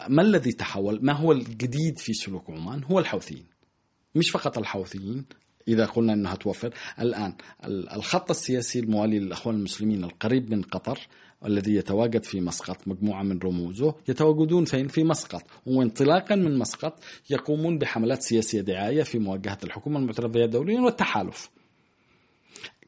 ما 0.09 0.22
الذي 0.22 0.51
تحول؟ 0.51 0.99
ما 1.01 1.14
هو 1.14 1.32
الجديد 1.32 1.97
في 1.97 2.14
سلوك 2.14 2.49
عمان؟ 2.49 2.84
هو 2.84 2.99
الحوثيين. 2.99 3.45
مش 4.16 4.30
فقط 4.32 4.57
الحوثيين 4.57 5.26
إذا 5.68 5.86
قلنا 5.86 6.14
أنها 6.14 6.36
توفر. 6.36 6.74
الآن 6.99 7.36
الخط 7.66 8.30
السياسي 8.30 8.80
الموالي 8.80 9.20
للأخوان 9.20 9.55
المسلمين 9.55 10.03
القريب 10.03 10.51
من 10.51 10.61
قطر 10.61 10.99
الذي 11.45 11.76
يتواجد 11.76 12.24
في 12.24 12.41
مسقط 12.41 12.88
مجموعة 12.88 13.24
من 13.24 13.39
رموزه 13.39 13.95
يتواجدون 14.07 14.66
فين؟ 14.66 14.88
في 14.88 15.03
مسقط. 15.03 15.43
وانطلاقا 15.66 16.36
من 16.36 16.57
مسقط 16.57 16.99
يقومون 17.30 17.78
بحملات 17.78 18.22
سياسية 18.22 18.61
دعاية 18.61 19.03
في 19.03 19.20
مواجهة 19.20 19.57
الحكومة 19.64 19.99
المعترف 19.99 20.32
بها 20.32 20.45
دوليا 20.45 20.82
والتحالف. 20.82 21.49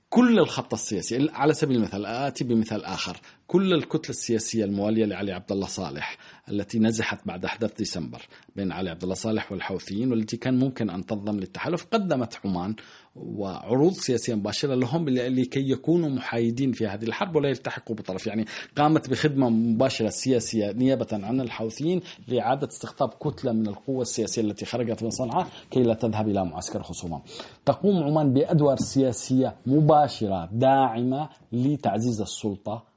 كل 0.10 0.40
الخط 0.40 0.74
السياسي 0.74 1.30
على 1.34 1.54
سبيل 1.54 1.78
المثال 1.78 2.06
آتي 2.06 2.44
بمثال 2.44 2.86
آخر. 2.86 3.18
كل 3.48 3.74
الكتلة 3.74 4.10
السياسية 4.10 4.66
الموالية 4.66 5.06
لعلي 5.06 5.32
عبد 5.32 5.52
الله 5.52 5.68
صالح 5.68 6.18
التي 6.50 6.80
نزحت 6.80 7.28
بعد 7.28 7.46
أحداث 7.46 7.74
ديسمبر 7.78 8.22
بين 8.56 8.72
علي 8.72 8.90
عبد 8.90 9.04
الله 9.04 9.16
صالح 9.16 9.52
والحوثيين 9.52 10.12
والتي 10.12 10.38
كان 10.38 10.60
ممكن 10.60 10.90
أن 10.90 11.06
تنضم 11.06 11.40
للتحالف 11.40 11.86
قدمت 11.92 12.40
عمان 12.46 12.76
وعروض 13.16 13.94
سياسية 13.94 14.36
مباشرة 14.36 14.76
لهم 14.76 15.10
لكي 15.10 15.70
يكونوا 15.72 16.10
محايدين 16.10 16.72
في 16.72 16.88
هذه 16.88 17.04
الحرب 17.04 17.36
ولا 17.36 17.50
يلتحقوا 17.50 17.96
بطرف. 17.96 18.28
يعني 18.28 18.46
قامت 18.78 19.10
بخدمة 19.10 19.50
مباشرة 19.50 20.10
سياسية 20.10 20.72
نيابة 20.72 21.08
عن 21.12 21.42
الحوثيين 21.42 22.02
لإعادة 22.28 22.68
استقطاب 22.68 23.10
كتلة 23.10 23.52
من 23.52 23.68
القوة 23.68 24.02
السياسية 24.02 24.42
التي 24.42 24.66
خرجت 24.66 25.04
من 25.04 25.10
صنعاء 25.10 25.48
كي 25.72 25.84
لا 25.84 25.94
تذهب 25.94 26.28
إلى 26.28 26.46
معسكر 26.46 26.84
خصومة. 26.84 27.22
تقوم 27.66 28.04
عمان 28.04 28.34
بأدوار 28.34 28.78
سياسية 28.78 29.56
مباشرة 29.66 30.50
داعمة 30.52 31.30
لتعزيز 31.52 32.22
السلطة 32.22 32.95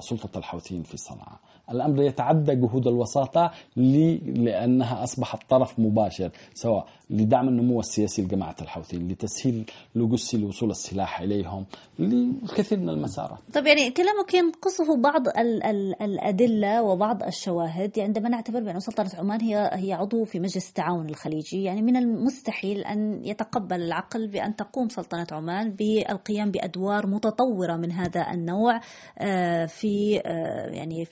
سلطة 0.00 0.38
الحوثيين 0.38 0.82
في 0.82 0.96
صنعاء. 0.96 1.38
الأمر 1.70 2.02
يتعدى 2.02 2.54
جهود 2.54 2.86
الوساطة 2.86 3.50
لأنها 3.76 5.04
أصبحت 5.04 5.50
طرف 5.50 5.78
مباشر 5.78 6.30
سواء 6.54 6.86
لدعم 7.10 7.48
النمو 7.48 7.80
السياسي 7.80 8.22
لجماعة 8.22 8.56
الحوثيين 8.62 9.08
لتسهيل 9.08 9.70
لوجستي 9.94 10.36
لوصول 10.36 10.70
السلاح 10.70 11.20
إليهم 11.20 11.66
للكثير 11.98 12.78
من 12.78 12.88
المسارات. 12.88 13.38
طب 13.52 13.66
يعني 13.66 13.90
كلامك 13.90 14.34
ينقصه 14.34 14.96
بعض 14.96 15.28
ال 15.28 15.62
ال 15.62 16.02
الأدلة 16.02 16.82
وبعض 16.82 17.22
الشواهد. 17.22 17.96
يعني 17.96 18.08
عندما 18.08 18.28
نعتبر 18.28 18.60
بأن 18.60 18.80
سلطنة 18.80 19.10
عمان 19.18 19.40
هي 19.40 19.70
هي 19.72 19.92
عضو 19.92 20.24
في 20.24 20.40
مجلس 20.40 20.68
التعاون 20.68 21.08
الخليجي 21.08 21.64
يعني 21.64 21.82
من 21.82 21.96
المستحيل 21.96 22.80
أن 22.80 23.24
يتقبل 23.24 23.82
العقل 23.82 24.28
بأن 24.28 24.56
تقوم 24.56 24.88
سلطنة 24.88 25.26
عمان 25.32 25.70
بالقيام 25.70 26.50
بأدوار 26.50 27.06
متطورة 27.06 27.76
من 27.76 27.92
هذا 27.92 28.30
النوع 28.32 28.80
آه، 29.18 29.66
في 29.66 30.20
آه، 30.24 30.66
يعني 30.66 31.04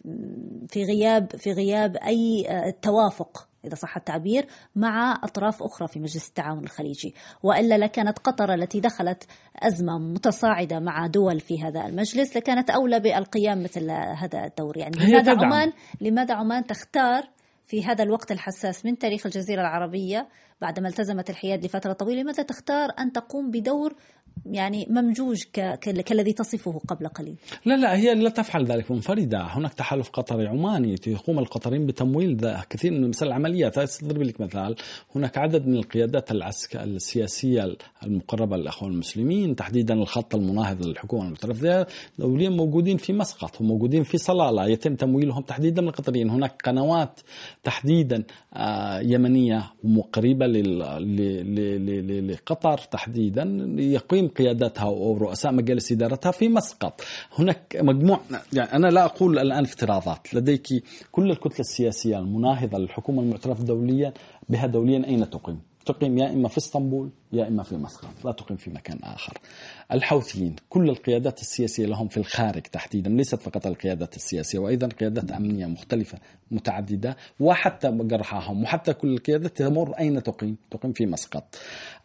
في 0.68 0.84
غياب 0.84 1.36
في 1.36 1.52
غياب 1.52 1.96
أي 1.96 2.46
آه، 2.48 2.74
توافق 2.82 3.48
إذا 3.68 3.74
صح 3.74 3.96
التعبير 3.96 4.46
مع 4.76 5.20
أطراف 5.22 5.62
أخرى 5.62 5.88
في 5.88 6.00
مجلس 6.00 6.28
التعاون 6.28 6.64
الخليجي. 6.64 7.14
وإلا 7.42 7.78
لكانت 7.78 8.18
قطر 8.18 8.54
التي 8.54 8.80
دخلت 8.80 9.24
أزمة 9.56 9.98
متصاعدة 9.98 10.80
مع 10.80 11.06
دول 11.06 11.40
في 11.40 11.62
هذا 11.62 11.86
المجلس 11.86 12.36
لكانت 12.36 12.70
أولى 12.70 13.00
بالقيام 13.00 13.62
مثل 13.62 13.90
هذا 13.90 14.44
الدور. 14.44 14.78
يعني 14.78 14.96
لماذا 14.96 15.32
عمان 15.32 15.72
لماذا 16.00 16.34
عمان 16.34 16.66
تختار 16.66 17.28
في 17.68 17.84
هذا 17.84 18.04
الوقت 18.04 18.32
الحساس 18.32 18.86
من 18.86 18.98
تاريخ 18.98 19.26
الجزيرة 19.26 19.60
العربية 19.60 20.28
بعدما 20.60 20.88
التزمت 20.88 21.30
الحياد 21.30 21.64
لفترة 21.64 21.92
طويلة 21.92 22.22
لماذا 22.22 22.42
تختار 22.42 22.90
أن 22.98 23.12
تقوم 23.12 23.50
بدور 23.50 23.94
يعني 24.46 24.86
ممجوج 24.90 25.42
كالذي 25.80 26.32
تصفه 26.32 26.80
قبل 26.88 27.08
قليل. 27.08 27.36
لا 27.64 27.76
لا 27.76 27.96
هي 27.96 28.14
لا 28.14 28.30
تفعل 28.30 28.64
ذلك 28.64 28.90
منفردة. 28.90 29.42
هناك 29.42 29.74
تحالف 29.74 30.10
قطري 30.10 30.46
عماني 30.46 30.94
يقوم 31.06 31.38
القطريين 31.38 31.86
بتمويل 31.86 32.56
كثير 32.70 32.92
من 32.92 33.08
مثل 33.08 33.26
العمليات 33.26 33.78
أضرب 33.78 34.22
لك 34.22 34.40
مثال 34.40 34.76
هناك 35.16 35.38
عدد 35.38 35.66
من 35.66 35.74
القيادات 35.74 36.30
العسكرية 36.30 36.84
السياسية 36.84 37.76
المقربة 38.02 38.56
للأخوان 38.56 38.92
المسلمين 38.92 39.56
تحديدا 39.56 39.94
الخط 39.94 40.34
المناهض 40.34 40.86
للحكومة 40.86 41.26
المترفضة 41.26 41.86
دوليا 42.18 42.48
موجودين 42.50 42.96
في 42.96 43.12
مسقط 43.12 43.60
وموجودين 43.60 44.02
في 44.02 44.18
صلالة. 44.18 44.66
يتم 44.66 44.94
تمويلهم 44.94 45.42
تحديدا 45.42 45.82
من 45.82 45.88
القطريين 45.88 46.30
هناك 46.30 46.62
قنوات 46.64 47.20
تحديدا 47.64 48.24
آه، 48.54 49.00
يمنية 49.00 49.72
قريبة 50.12 50.46
لقطر 52.20 52.78
تحديدا 52.78 53.74
يقيم 53.78 54.27
قيادتها 54.28 54.84
ورؤساء 54.84 55.52
مجالس 55.52 55.92
إدارتها 55.92 56.32
في 56.32 56.48
مسقط. 56.48 57.00
هناك 57.38 57.76
مجموع 57.80 58.20
يعني 58.52 58.72
أنا 58.72 58.86
لا 58.86 59.04
أقول 59.04 59.38
الآن 59.38 59.64
افتراضات. 59.64 60.34
لديك 60.34 60.66
كل 61.12 61.30
الكتلة 61.30 61.60
السياسية 61.60 62.18
المناهضة 62.18 62.78
للحكومة 62.78 63.22
المعترف 63.22 63.62
دوليا 63.62 64.12
بها 64.48 64.66
دوليا 64.66 65.06
أين 65.06 65.30
تقيم؟ 65.30 65.60
تقيم 65.86 66.18
يا 66.18 66.30
إما 66.32 66.48
في 66.48 66.58
إسطنبول 66.58 67.10
يا 67.32 67.48
إما 67.48 67.62
في 67.62 67.76
مسقط. 67.76 68.08
لا 68.24 68.32
تقيم 68.32 68.56
في 68.56 68.70
مكان 68.70 68.98
آخر. 69.02 69.38
الحوثيين 69.92 70.56
كل 70.68 70.88
القيادات 70.90 71.40
السياسية 71.40 71.86
لهم 71.86 72.08
في 72.08 72.16
الخارج 72.16 72.62
تحديدا 72.62 73.10
ليست 73.10 73.34
فقط 73.34 73.66
القيادات 73.66 74.16
السياسية 74.16 74.58
وأيضا 74.58 74.86
قيادات 74.86 75.30
أمنية 75.32 75.66
مختلفة 75.66 76.18
متعددة 76.50 77.16
وحتى 77.40 77.90
جرحاهم 77.92 78.62
وحتى 78.62 78.92
كل 78.94 79.08
القيادات 79.08 79.56
تمر 79.56 79.92
أين 79.98 80.22
تقيم؟ 80.22 80.56
تقيم 80.70 80.92
في 80.92 81.06
مسقط. 81.06 81.58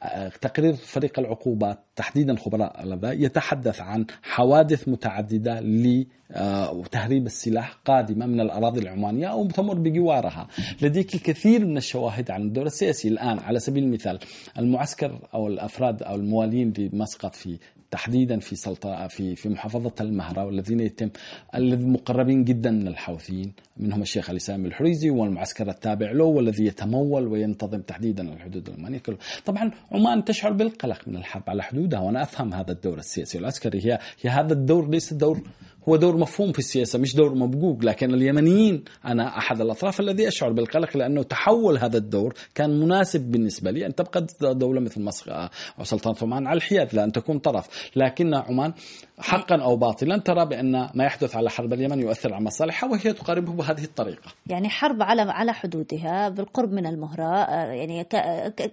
آه، 0.03 0.31
تقرير 0.41 0.73
فريق 0.73 1.19
العقوبات 1.19 1.79
تحديدا 1.95 2.35
خبراء 2.35 2.73
يتحدث 3.03 3.81
عن 3.81 4.05
حوادث 4.23 4.87
متعددة 4.87 5.59
لتهريب 5.59 7.25
السلاح 7.25 7.73
قادمة 7.85 8.25
من 8.25 8.39
الأراضي 8.39 8.79
العمانية 8.79 9.27
أو 9.27 9.47
تمر 9.47 9.73
بجوارها. 9.73 10.47
لديك 10.81 11.15
الكثير 11.15 11.65
من 11.65 11.77
الشواهد 11.77 12.31
عن 12.31 12.41
الدور 12.41 12.65
السياسي 12.65 13.07
الآن 13.07 13.39
على 13.39 13.59
سبيل 13.59 13.83
المثال 13.83 14.19
المعسكر 14.57 15.19
أو 15.33 15.47
الأفراد 15.47 16.03
أو 16.03 16.15
الموالين 16.15 16.73
لمسقط 16.77 17.35
في 17.35 17.57
تحديدا 17.93 18.39
في 18.39 18.55
سلطة 18.55 19.07
في 19.07 19.35
في 19.35 19.49
محافظة 19.49 19.93
المهرة 20.01 20.45
والذين 20.45 20.79
يتم 20.79 21.09
المقربين 21.55 22.43
جدا 22.43 22.71
من 22.71 22.87
الحوثيين 22.87 23.53
منهم 23.77 24.01
الشيخ 24.01 24.29
علي 24.29 24.39
سامي 24.39 24.67
الحريزي 24.67 25.09
والمعسكر 25.09 25.69
التابع 25.69 26.11
له 26.11 26.23
والذي 26.23 26.65
يتمول 26.65 27.27
وينتظم 27.27 27.81
تحديدا 27.81 28.33
الحدود 28.33 28.69
العمانية 28.69 28.97
كله 28.97 29.17
طبعا 29.45 29.71
عمان 29.91 30.25
تشعر 30.25 30.51
بالقلق 30.51 31.07
من 31.07 31.15
الحرب 31.15 31.43
على 31.47 31.63
حدودها 31.63 31.99
وأنا 31.99 32.21
أفهم 32.21 32.53
هذا 32.53 32.71
الدور 32.71 32.97
السياسي 32.97 33.37
والعسكري. 33.37 33.85
هي, 33.85 33.99
هي 34.21 34.29
هذا 34.29 34.53
الدور 34.53 34.89
ليس 34.89 35.13
دور 35.13 35.41
هو 35.89 35.95
دور 35.95 36.17
مفهوم 36.17 36.51
في 36.51 36.59
السياسة 36.59 36.99
مش 36.99 37.15
دور 37.15 37.35
مبقوق 37.35 37.83
لكن 37.83 38.13
اليمنيين 38.13 38.83
أنا 39.05 39.37
أحد 39.37 39.61
الأطراف 39.61 39.99
الذي 39.99 40.27
أشعر 40.27 40.51
بالقلق 40.51 40.97
لأنه 40.97 41.23
تحول 41.23 41.77
هذا 41.77 41.97
الدور 41.97 42.33
كان 42.55 42.79
مناسب 42.79 43.21
بالنسبة 43.21 43.71
لي 43.71 43.85
أن 43.85 43.95
تبقى 43.95 44.25
دولة 44.41 44.79
مثل 44.81 45.01
مصر 45.01 45.47
وسلطنة 45.79 46.15
عمان 46.21 46.47
على 46.47 46.57
الحياد 46.57 46.95
لأن 46.95 47.11
تكون 47.11 47.39
طرف. 47.39 47.67
لكن 47.95 48.33
عمان 48.33 48.73
حقا 49.19 49.63
أو 49.63 49.75
باطلا 49.75 50.17
ترى 50.17 50.45
بأن 50.45 50.89
ما 50.93 51.05
يحدث 51.05 51.35
على 51.35 51.49
حرب 51.49 51.73
اليمن 51.73 51.99
يؤثر 51.99 52.33
على 52.33 52.43
مصالحها 52.43 52.89
وهي 52.89 53.13
تقاربه 53.13 53.53
بهذه 53.53 53.83
الطريقة. 53.83 54.31
يعني 54.47 54.69
حرب 54.69 55.01
على 55.01 55.21
على 55.21 55.53
حدودها 55.53 56.29
بالقرب 56.29 56.71
من 56.71 56.85
المهرة 56.85 57.51
يعني 57.71 58.03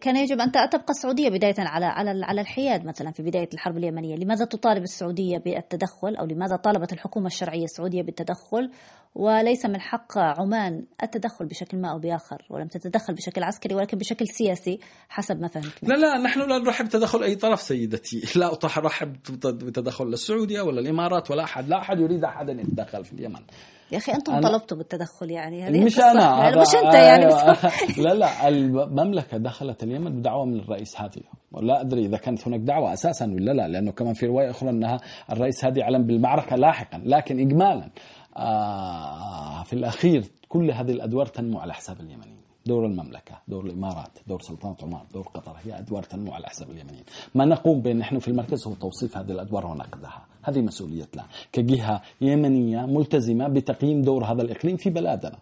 كان 0.00 0.16
يجب 0.16 0.40
أن 0.40 0.52
تبقى 0.52 0.90
السعودية 0.90 1.28
بداية 1.28 1.54
على 1.58 1.86
على 1.86 2.24
على 2.24 2.40
الحياد 2.40 2.84
مثلا 2.84 3.10
في 3.10 3.22
بداية 3.22 3.48
الحرب 3.54 3.76
اليمنية. 3.76 4.16
لماذا 4.16 4.44
تطالب 4.44 4.82
السعودية 4.82 5.38
بالتدخل 5.38 6.16
أو 6.16 6.26
لماذا 6.26 6.56
طالبت 6.56 6.92
الحكومة 6.92 7.26
الشرعية 7.26 7.64
السعودية 7.64 8.02
بالتدخل؟ 8.02 8.70
وليس 9.14 9.66
من 9.66 9.80
حق 9.80 10.18
عمان 10.18 10.84
التدخل 11.02 11.46
بشكل 11.46 11.78
ما 11.78 11.90
أو 11.90 11.98
بآخر 11.98 12.46
ولم 12.50 12.68
تتدخل 12.68 13.14
بشكل 13.14 13.42
عسكري 13.42 13.74
ولكن 13.74 13.98
بشكل 13.98 14.28
سياسي 14.28 14.80
حسب 15.08 15.40
ما 15.40 15.48
فهمت. 15.48 15.82
لا 15.82 15.94
لا 15.94 16.18
نحن 16.18 16.40
لا 16.40 16.58
نرحب 16.58 16.84
بتدخل 16.84 17.22
أي 17.22 17.34
طرف 17.34 17.60
سيدتي. 17.60 18.22
لا 18.40 18.52
أرحب 18.76 19.12
بتدخل 19.44 20.06
السعودية 20.06 20.60
ولا 20.60 20.80
الإمارات 20.80 21.30
ولا 21.30 21.44
أحد. 21.44 21.68
لا 21.68 21.78
أحد 21.78 22.00
يريد 22.00 22.24
أحدا 22.24 22.52
يتدخل 22.52 23.04
في 23.04 23.12
اليمن. 23.12 23.40
يا 23.92 23.98
أخي 23.98 24.12
أنتم 24.12 24.40
طلبتوا 24.40 24.76
بالتدخل 24.76 25.30
يعني. 25.30 25.62
هذه 25.62 25.84
مش 25.84 25.98
أنا 26.00 26.38
يعني 26.38 26.60
مش 26.60 26.74
أنت 26.84 26.94
يعني 26.94 27.24
لا 28.04 28.14
لا 28.14 28.48
المملكة 28.48 29.36
دخلت 29.36 29.82
اليمن 29.82 30.20
بدعوة 30.20 30.44
من 30.44 30.60
الرئيس 30.60 31.00
هادي 31.00 31.22
ولا 31.52 31.80
أدري 31.80 32.06
إذا 32.06 32.16
كانت 32.16 32.48
هناك 32.48 32.60
دعوة 32.60 32.92
أساسا 32.92 33.26
ولا 33.26 33.52
لا 33.52 33.68
لأنه 33.68 33.92
كمان 33.92 34.14
في 34.14 34.26
رواية 34.26 34.50
أخرى 34.50 34.70
أنها 34.70 35.00
الرئيس 35.32 35.64
هادي 35.64 35.82
أعلن 35.82 36.06
بالمعركة 36.06 36.56
لاحقا 36.56 37.02
لكن 37.04 37.40
اجمالا. 37.40 37.90
في 39.64 39.72
الأخير 39.72 40.24
كل 40.48 40.70
هذه 40.70 40.92
الأدوار 40.92 41.26
تنمو 41.26 41.58
على 41.58 41.74
حساب 41.74 42.00
اليمنيين. 42.00 42.40
دور 42.66 42.86
المملكة 42.86 43.38
دور 43.48 43.66
الإمارات 43.66 44.18
دور 44.26 44.40
سلطنة 44.40 44.76
عمان 44.82 45.02
دور 45.14 45.28
قطر 45.34 45.56
هي 45.64 45.78
أدوار 45.78 46.02
تنمو 46.02 46.32
على 46.32 46.46
حساب 46.46 46.70
اليمنيين. 46.70 47.04
ما 47.34 47.44
نقوم 47.44 47.80
به 47.80 47.92
نحن 47.92 48.18
في 48.18 48.28
المركز 48.28 48.66
هو 48.66 48.74
توصيف 48.74 49.16
هذه 49.16 49.30
الأدوار 49.32 49.66
ونقدها. 49.66 50.26
هذه 50.42 50.60
مسؤوليتنا. 50.60 51.24
كجهة 51.52 52.02
يمنية 52.20 52.86
ملتزمة 52.86 53.48
بتقييم 53.48 54.02
دور 54.02 54.24
هذا 54.24 54.42
الإقليم 54.42 54.76
في 54.76 54.90
بلادنا. 54.90 55.38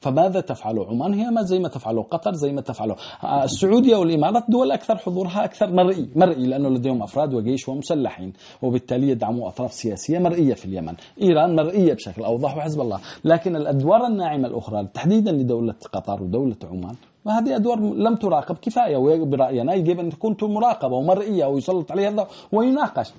فماذا 0.00 0.40
تفعل 0.40 0.78
عمان 0.78 1.14
هي 1.14 1.44
زي 1.44 1.58
ما 1.58 1.68
تفعله 1.68 2.02
قطر 2.02 2.32
زي 2.32 2.52
ما 2.52 2.60
تفعله 2.60 2.96
آه، 3.24 3.44
السعودية 3.44 3.96
والإمارات 3.96 4.44
دول 4.48 4.70
أكثر 4.72 4.96
حضورها 4.96 5.44
أكثر 5.44 5.70
مرئي 5.72 6.08
مرئي 6.16 6.46
لأنه 6.46 6.68
لديهم 6.68 7.02
أفراد 7.02 7.34
وجيش 7.34 7.68
ومسلحين 7.68 8.32
وبالتالي 8.62 9.08
يدعموا 9.08 9.48
أطراف 9.48 9.72
سياسية 9.72 10.18
مرئية 10.18 10.54
في 10.54 10.64
اليمن. 10.64 10.94
إيران 11.22 11.56
مرئية 11.56 11.94
بشكل 11.94 12.22
أوضح 12.22 12.56
وحزب 12.56 12.80
الله. 12.80 13.00
لكن 13.24 13.56
الأدوار 13.56 14.06
الناعمة 14.06 14.48
الأخرى 14.48 14.88
تحديدا 14.94 15.32
لدولة 15.32 15.74
قطر 15.92 16.22
ودولة 16.22 16.56
عمان 16.64 16.94
وهذه 17.24 17.56
أدوار 17.56 17.80
لم 17.80 18.14
تراقب 18.14 18.56
كفاية 18.56 18.96
وبرأينا 18.96 19.74
يجب 19.74 20.00
أن 20.00 20.10
تكون 20.10 20.36
مراقبة 20.42 20.96
ومرئية 20.96 21.44
ويسلط 21.46 21.92
عليها 21.92 22.26
ويناقش. 22.52 23.12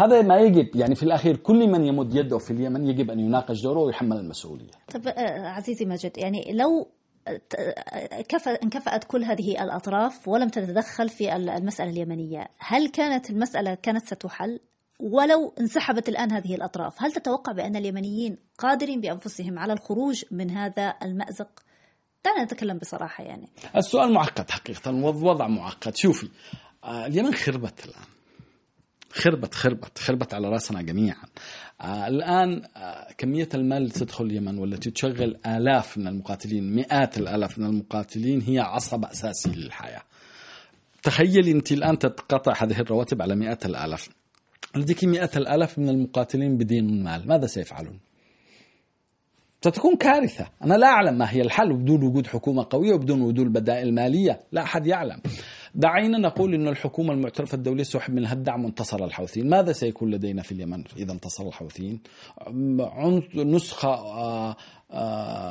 هذا 0.00 0.22
ما 0.22 0.38
يجب 0.38 0.76
يعني 0.76 0.94
في 0.94 1.02
الأخير 1.02 1.36
كل 1.36 1.68
من 1.68 1.84
يمد 1.84 2.14
يده 2.14 2.38
في 2.38 2.50
اليمن 2.50 2.86
يجب 2.86 3.10
أن 3.10 3.20
يناقش 3.20 3.62
دوره 3.62 3.80
ويحمل 3.80 4.16
المسؤولية. 4.16 4.70
طب 4.94 5.08
آه، 5.08 5.48
عزيزي 5.48 5.84
ماجد 5.84 6.18
يعني 6.18 6.52
لو 6.52 6.88
انكفأت 8.62 9.04
كل 9.04 9.24
هذه 9.24 9.62
الأطراف 9.62 10.28
ولم 10.28 10.48
تتدخل 10.48 11.08
في 11.08 11.36
المسألة 11.36 11.90
اليمنية 11.90 12.48
هل 12.58 12.88
كانت 12.88 13.30
المسألة 13.30 13.74
كانت 13.74 14.06
ستحل؟ 14.06 14.60
ولو 15.00 15.54
انسحبت 15.60 16.08
الآن 16.08 16.32
هذه 16.32 16.54
الأطراف 16.54 17.02
هل 17.02 17.12
تتوقع 17.12 17.52
بأن 17.52 17.76
اليمنيين 17.76 18.38
قادرين 18.58 19.00
بأنفسهم 19.00 19.58
على 19.58 19.72
الخروج 19.72 20.24
من 20.30 20.50
هذا 20.50 20.94
المأزق؟ 21.02 21.50
دعنا 22.24 22.44
نتكلم 22.44 22.78
بصراحة 22.78 23.24
يعني. 23.24 23.48
السؤال 23.76 24.12
معقد 24.12 24.50
حقيقة 24.50 24.90
والوضع 24.90 25.48
معقد. 25.48 25.96
شوفي 25.96 26.28
آه، 26.84 27.06
اليمن 27.06 27.34
خربت 27.34 27.84
الآن. 27.84 28.19
خربت 29.12 29.54
خربت 29.54 29.98
خربت 29.98 30.34
على 30.34 30.48
راسنا 30.48 30.82
جميعا. 30.82 31.24
آه 31.80 32.06
الآن 32.08 32.62
آه 32.76 33.12
كمية 33.18 33.48
المال 33.54 33.78
اللي 33.78 33.90
تدخل 33.90 34.24
اليمن 34.24 34.58
والتي 34.58 34.90
تشغل 34.90 35.36
آلاف 35.46 35.98
من 35.98 36.06
المقاتلين 36.06 36.74
مئات 36.74 37.18
الآلاف 37.18 37.58
من 37.58 37.66
المقاتلين 37.66 38.40
هي 38.40 38.58
عصب 38.58 39.04
أساسي 39.04 39.50
للحياة. 39.50 40.02
تخيلي 41.02 41.50
أنت 41.50 41.72
الآن 41.72 41.98
تتقطع 41.98 42.52
هذه 42.62 42.80
الرواتب 42.80 43.22
على 43.22 43.36
مئات 43.36 43.66
الآلاف. 43.66 44.08
لديك 44.76 45.04
مئات 45.04 45.36
الآلاف 45.36 45.78
من 45.78 45.88
المقاتلين 45.88 46.56
بدين 46.56 46.88
المال 46.88 47.28
ماذا 47.28 47.46
سيفعلون؟ 47.46 47.98
ستكون 49.64 49.96
كارثة. 49.96 50.48
أنا 50.64 50.74
لا 50.74 50.86
أعلم 50.86 51.18
ما 51.18 51.32
هي 51.32 51.40
الحل 51.40 51.76
بدون 51.76 52.02
وجود 52.02 52.26
حكومة 52.26 52.66
قوية 52.70 52.94
وبدون 52.94 53.20
وجود 53.20 53.46
بدائل 53.52 53.94
مالية 53.94 54.40
لا 54.52 54.62
أحد 54.62 54.86
يعلم. 54.86 55.20
دعينا 55.74 56.18
نقول 56.18 56.54
أن 56.54 56.68
الحكومة 56.68 57.12
المعترفة 57.12 57.54
الدولية 57.56 57.82
سحب 57.82 58.14
منها 58.14 58.32
الدعم 58.32 58.64
وانتصر 58.64 59.04
الحوثيين. 59.04 59.48
ماذا 59.48 59.72
سيكون 59.72 60.10
لدينا 60.10 60.42
في 60.42 60.52
اليمن 60.52 60.84
إذا 60.96 61.12
انتصر 61.12 61.48
الحوثيين؟ 61.48 62.00
نسخة 63.34 63.88
آه، 63.88 64.56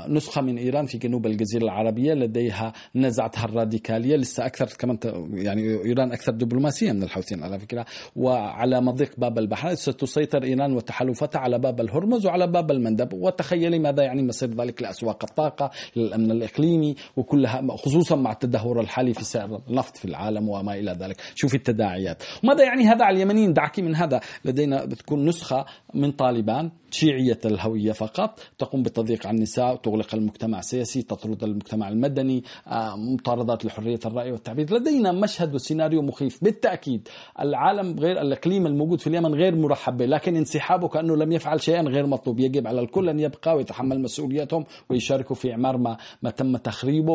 نسخة 0.10 0.42
من 0.42 0.58
إيران 0.58 0.86
في 0.86 0.98
جنوب 0.98 1.26
الجزيرة 1.26 1.64
العربية 1.64 2.14
لديها 2.14 2.74
نزعتها 2.96 3.46
الراديكالية 3.46 4.16
لسه 4.16 4.46
أكثر 4.46 4.66
كمان 4.80 4.98
يعني 5.34 5.62
إيران 5.86 6.12
أكثر 6.12 6.32
دبلوماسية 6.32 6.92
من 6.92 7.04
الحوثيين 7.04 7.44
على 7.44 7.60
فكرة. 7.60 7.86
وعلى 8.16 8.82
مضيق 8.82 9.12
باب 9.18 9.40
البحر 9.40 9.74
ستسيطر 9.74 10.44
إيران 10.44 10.74
وتحالفتها 10.74 11.40
على 11.40 11.60
باب 11.60 11.82
الهرمز 11.82 12.26
وعلى 12.26 12.48
باب 12.48 12.72
المندب. 12.72 13.14
وتخيلي 13.14 13.80
ماذا 13.80 14.04
يعني 14.04 14.24
مصير 14.24 14.50
ذلك 14.50 14.82
لأسواق 14.82 15.24
الطاقة 15.24 15.72
للأمن 15.96 16.32
الإقليمي 16.32 16.96
وكلها 17.18 17.68
خصوصا 17.76 18.16
مع 18.16 18.32
التدهور 18.32 18.82
الحالي 18.82 19.14
في 19.14 19.24
سعر 19.24 19.62
النفط 19.70 19.98
في 19.98 20.06
العالم 20.06 20.50
وما 20.50 20.74
إلى 20.74 20.92
ذلك. 20.92 21.18
شوفي 21.36 21.56
التداعيات. 21.56 22.24
وماذا 22.44 22.64
يعني 22.64 22.88
هذا 22.88 23.06
على 23.06 23.16
اليمنيين؟ 23.18 23.54
دعكي 23.54 23.82
من 23.82 23.96
هذا. 23.96 24.20
لدينا 24.46 24.86
بتكون 24.86 25.26
نسخة 25.26 25.66
من 25.94 26.12
طالبان 26.12 26.72
شيعية 26.92 27.40
الهوية 27.46 27.92
فقط 27.92 28.40
تقوم 28.58 28.84
بتضييق 28.84 29.28
على 29.30 29.36
النساء 29.36 29.76
تغلق 29.76 30.16
المجتمع 30.16 30.60
السياسي 30.60 31.02
تطرد 31.02 31.44
المجتمع 31.44 31.90
المدني 31.90 32.44
آه، 32.68 32.96
مطاردات 32.96 33.66
لحرية 33.66 34.00
الرأي 34.06 34.32
والتعبير. 34.32 34.74
لدينا 34.74 35.12
مشهد 35.12 35.56
وسيناريو 35.56 36.02
مخيف. 36.02 36.44
بالتأكيد 36.44 37.08
العالم 37.40 38.00
غير 38.00 38.22
الإقليم 38.22 38.66
الموجود 38.68 39.00
في 39.02 39.08
اليمن 39.08 39.36
غير 39.36 39.56
مرحب 39.56 39.98
به 39.98 40.06
لكن 40.06 40.36
انسحابه 40.36 40.88
كأنه 40.88 41.16
لم 41.16 41.32
يفعل 41.32 41.62
شيئا 41.62 41.82
غير 41.82 42.06
مطلوب. 42.08 42.40
يجب 42.40 42.68
على 42.68 42.82
الكل 42.82 43.10
أن 43.10 43.20
يبقى 43.20 43.56
ويتحمل 43.56 44.02
مسؤوليتهم 44.02 44.66
ويشاركوا 44.90 45.36
في 45.36 45.52
إعمار 45.52 45.78
ما, 45.78 45.98
ما 46.22 46.30
تم 46.30 46.58
تخريبه 46.58 47.14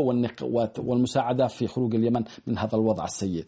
والمساعدة 0.79 1.47
في 1.47 1.67
خروج 1.67 1.95
اليمن 1.95 2.25
من 2.47 2.59
هذا 2.59 2.75
الوضع 2.75 3.05
السيء. 3.05 3.45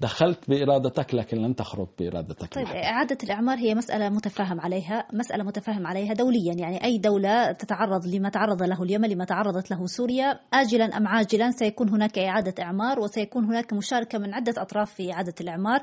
دخلت 0.00 0.50
بإرادتك 0.50 1.14
لكن 1.14 1.36
لن 1.36 1.54
تخرج 1.54 1.88
بإرادتك 1.98 2.54
طيب 2.54 2.66
إعادة 2.66 3.18
الإعمار 3.24 3.58
هي 3.58 3.74
مسألة 3.74 4.08
متفاهم 4.08 4.60
عليها 4.60 5.06
مسألة 5.12 5.44
متفاهم 5.44 5.86
عليها 5.86 6.14
دوليا 6.14 6.54
يعني 6.54 6.84
أي 6.84 6.98
دولة 6.98 7.52
تتعرض 7.52 8.06
لما 8.06 8.28
تعرض 8.28 8.62
له 8.62 8.82
اليمن 8.82 9.08
لما 9.08 9.24
تعرضت 9.24 9.70
له 9.70 9.86
سوريا 9.86 10.40
آجلا 10.52 10.96
أم 10.96 11.06
عاجلا 11.08 11.50
سيكون 11.50 11.88
هناك 11.88 12.18
إعادة 12.18 12.62
إعمار 12.62 13.00
وسيكون 13.00 13.44
هناك 13.44 13.72
مشاركة 13.72 14.18
من 14.18 14.34
عدة 14.34 14.62
أطراف 14.62 14.94
في 14.94 15.12
إعادة 15.12 15.34
الإعمار. 15.40 15.82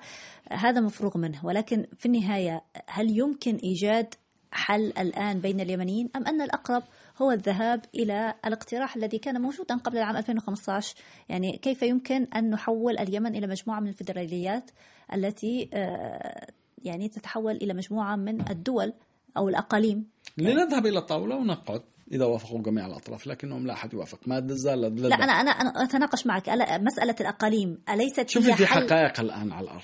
هذا 0.52 0.82
مفروغ 0.82 1.18
منه 1.18 1.46
ولكن 1.46 1.86
في 2.00 2.06
النهاية 2.06 2.62
هل 2.88 3.18
يمكن 3.18 3.56
إيجاد 3.56 4.14
حل 4.52 4.94
الآن 5.00 5.40
بين 5.40 5.60
اليمنيين 5.60 6.10
أم 6.16 6.28
أن 6.28 6.42
الأقرب 6.42 6.84
هو 7.22 7.32
الذهاب 7.32 7.86
إلى 7.96 8.34
الاقتراح 8.46 8.96
الذي 8.96 9.18
كان 9.18 9.42
موجودا 9.42 9.76
قبل 9.76 9.98
العام 9.98 10.18
2015 10.18 10.96
يعني 11.30 11.58
كيف 11.58 11.84
يمكن 11.84 12.28
أن 12.36 12.50
نحول 12.50 12.98
اليمن 12.98 13.36
إلى 13.36 13.48
مجموعة 13.48 13.80
من 13.80 13.88
الفيدراليات 13.88 14.72
التي 15.14 15.70
آه، 15.74 16.48
يعني 16.84 17.10
تتحول 17.10 17.56
إلى 17.56 17.74
مجموعة 17.74 18.16
من 18.16 18.50
الدول 18.50 18.94
أو 19.38 19.50
الأقاليم؟ 19.50 20.08
لنذهب 20.38 20.86
إلى 20.86 21.00
الطاولة 21.00 21.36
ونقعد 21.36 21.82
إذا 22.12 22.26
وافقوا 22.26 22.62
جميع 22.62 22.86
الأطراف 22.86 23.28
لكنهم 23.28 23.68
لا 23.68 23.74
أحد 23.74 23.94
يوافق. 23.94 24.20
ما 24.28 24.48
زال 24.48 24.82
لا 24.82 25.16
أنا 25.16 25.34
أنا 25.34 25.52
أنا 25.52 25.84
أتناقش 25.84 26.28
معك. 26.28 26.50
مسألة 26.82 27.16
الأقاليم 27.22 27.82
أليست 27.90 28.30
شوفي 28.30 28.54
في 28.54 28.66
حقائق 28.66 29.20
الآن 29.20 29.52
على 29.52 29.64
الأرض. 29.64 29.82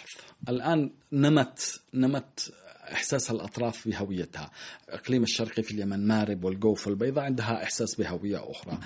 الآن 0.50 0.92
نمت 1.12 1.82
نمت 1.94 2.54
إحساس 2.92 3.32
الأطراف 3.32 3.88
بهويتها. 3.88 4.52
إقليم 4.89 5.24
الشرقي 5.24 5.64
في 5.64 5.72
اليمن 5.72 6.08
مارب 6.08 6.44
والجوف 6.44 6.88
والبيضاء 6.88 7.24
عندها 7.24 7.64
إحساس 7.64 7.96
بهوية 7.96 8.52
أخرى. 8.52 8.78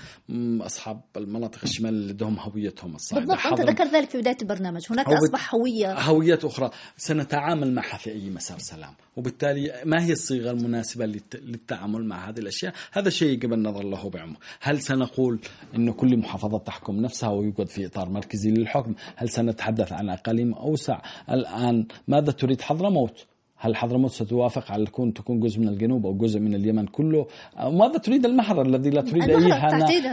أصحاب 0.61 1.01
المناطق 1.17 1.59
الشمال 1.63 1.93
اللي 1.93 2.13
لديهم 2.13 2.39
هويتهم 2.39 2.95
الصاعدة 2.95 3.25
بالضبط 3.25 3.59
أنت 3.59 3.69
ذكرت 3.69 3.93
ذلك 3.93 4.09
في 4.09 4.17
بداية 4.17 4.37
البرنامج. 4.41 4.81
هناك 4.89 5.07
هو 5.07 5.13
أصبح 5.13 5.55
هوية. 5.55 5.99
هويات 5.99 6.45
أخرى. 6.45 6.69
سنتعامل 6.97 7.73
معها 7.73 7.97
في 7.97 8.11
أي 8.11 8.29
مسار 8.29 8.59
سلام. 8.59 8.93
وبالتالي 9.15 9.81
ما 9.85 10.03
هي 10.03 10.11
الصيغة 10.11 10.51
المناسبة 10.51 11.05
للتعامل 11.33 12.05
مع 12.05 12.29
هذه 12.29 12.39
الأشياء؟ 12.39 12.73
هذا 12.91 13.09
شيء 13.09 13.29
يجب 13.29 13.53
النظر 13.53 13.83
له 13.83 14.09
بعمق. 14.09 14.37
هل 14.61 14.81
سنقول 14.81 15.39
أن 15.75 15.91
كل 15.91 16.17
محافظة 16.17 16.57
تحكم 16.57 16.95
نفسها 16.95 17.29
ويوجد 17.29 17.67
في 17.67 17.85
إطار 17.85 18.09
مركزي 18.09 18.49
للحكم؟ 18.49 18.95
هل 19.15 19.29
سنتحدث 19.29 19.93
عن 19.93 20.09
أقاليم 20.09 20.53
أوسع؟ 20.53 21.01
الآن 21.29 21.87
ماذا 22.07 22.31
تريد 22.31 22.61
حضرموت؟ 22.61 23.25
هل 23.65 23.75
حضرموت 23.75 24.11
ستوافق 24.11 24.71
على 24.71 24.85
كون 24.85 25.13
تكون 25.13 25.39
جزء 25.39 25.59
من 25.59 25.67
الجنوب 25.67 26.05
أو 26.05 26.13
جزء 26.13 26.39
من 26.39 26.55
اليمن 26.55 26.87
كله؟ 26.87 27.27
ماذا 27.63 27.97
تريد 27.97 28.25
المهر 28.25 28.61
الذي 28.61 28.89
لا 28.89 29.01
تريد 29.01 29.29
أي 29.29 29.53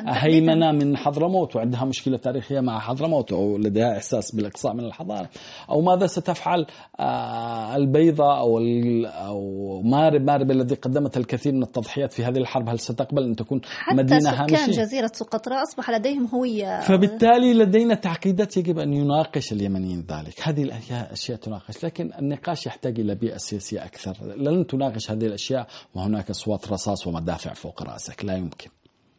هيمنه 0.07 0.73
من 0.73 0.97
حضرموت 0.97 1.57
وعندها 1.57 1.85
مشكلة 1.85 2.17
تاريخية 2.17 2.61
مع 2.61 2.79
حضرموت 2.79 3.33
أو 3.33 3.59
لديها 3.59 3.97
إحساس 3.97 4.35
بالإقصاء 4.35 4.75
من 4.75 4.85
الحضارة؟ 4.85 5.29
أو 5.71 5.81
ماذا 5.81 6.07
ستفعل 6.07 6.67
آه، 7.01 7.77
البيضة 7.77 8.39
أو 8.39 8.59
أو 9.07 9.83
مارب 9.83 10.23
مارب 10.23 10.51
الذي 10.51 10.75
قدمت 10.75 11.17
الكثير 11.17 11.53
من 11.53 11.63
التضحيات 11.63 12.13
في 12.13 12.25
هذه 12.25 12.39
الحرب؟ 12.39 12.69
هل 12.69 12.79
ستقبل 12.79 13.23
أن 13.23 13.37
تكون 13.37 13.61
حتى 13.65 13.97
مدينة 13.97 14.31
هامشية؟ 14.31 14.57
حتى 14.57 14.73
سكان 14.73 14.85
جزيرة 14.85 15.11
سقطرى 15.15 15.55
أصبح 15.55 15.91
لديهم 15.91 16.27
هوية. 16.27 16.81
فبالتالي 16.81 17.55
لدينا 17.55 17.95
تعقيدات 17.95 18.57
يجب 18.57 18.79
أن 18.79 18.93
يناقش 18.93 19.53
اليمنيين 19.53 20.07
ذلك، 20.11 20.35
هذه 20.43 20.63
الاشياء 20.63 21.39
تناقش 21.39 21.85
لكن 21.85 22.11
النقاش 22.19 22.67
يحتاج 22.67 23.01
إلى 23.01 23.15
بيئة 23.15 23.39
السياسية 23.43 23.85
أكثر. 23.85 24.17
لن 24.37 24.67
تناقش 24.67 25.11
هذه 25.11 25.27
الأشياء 25.27 25.67
وهناك 25.95 26.31
أصوات 26.31 26.69
رصاص 26.69 27.07
ومدافع 27.07 27.53
فوق 27.53 27.83
رأسك. 27.83 28.25
لا 28.25 28.37
يمكن. 28.37 28.71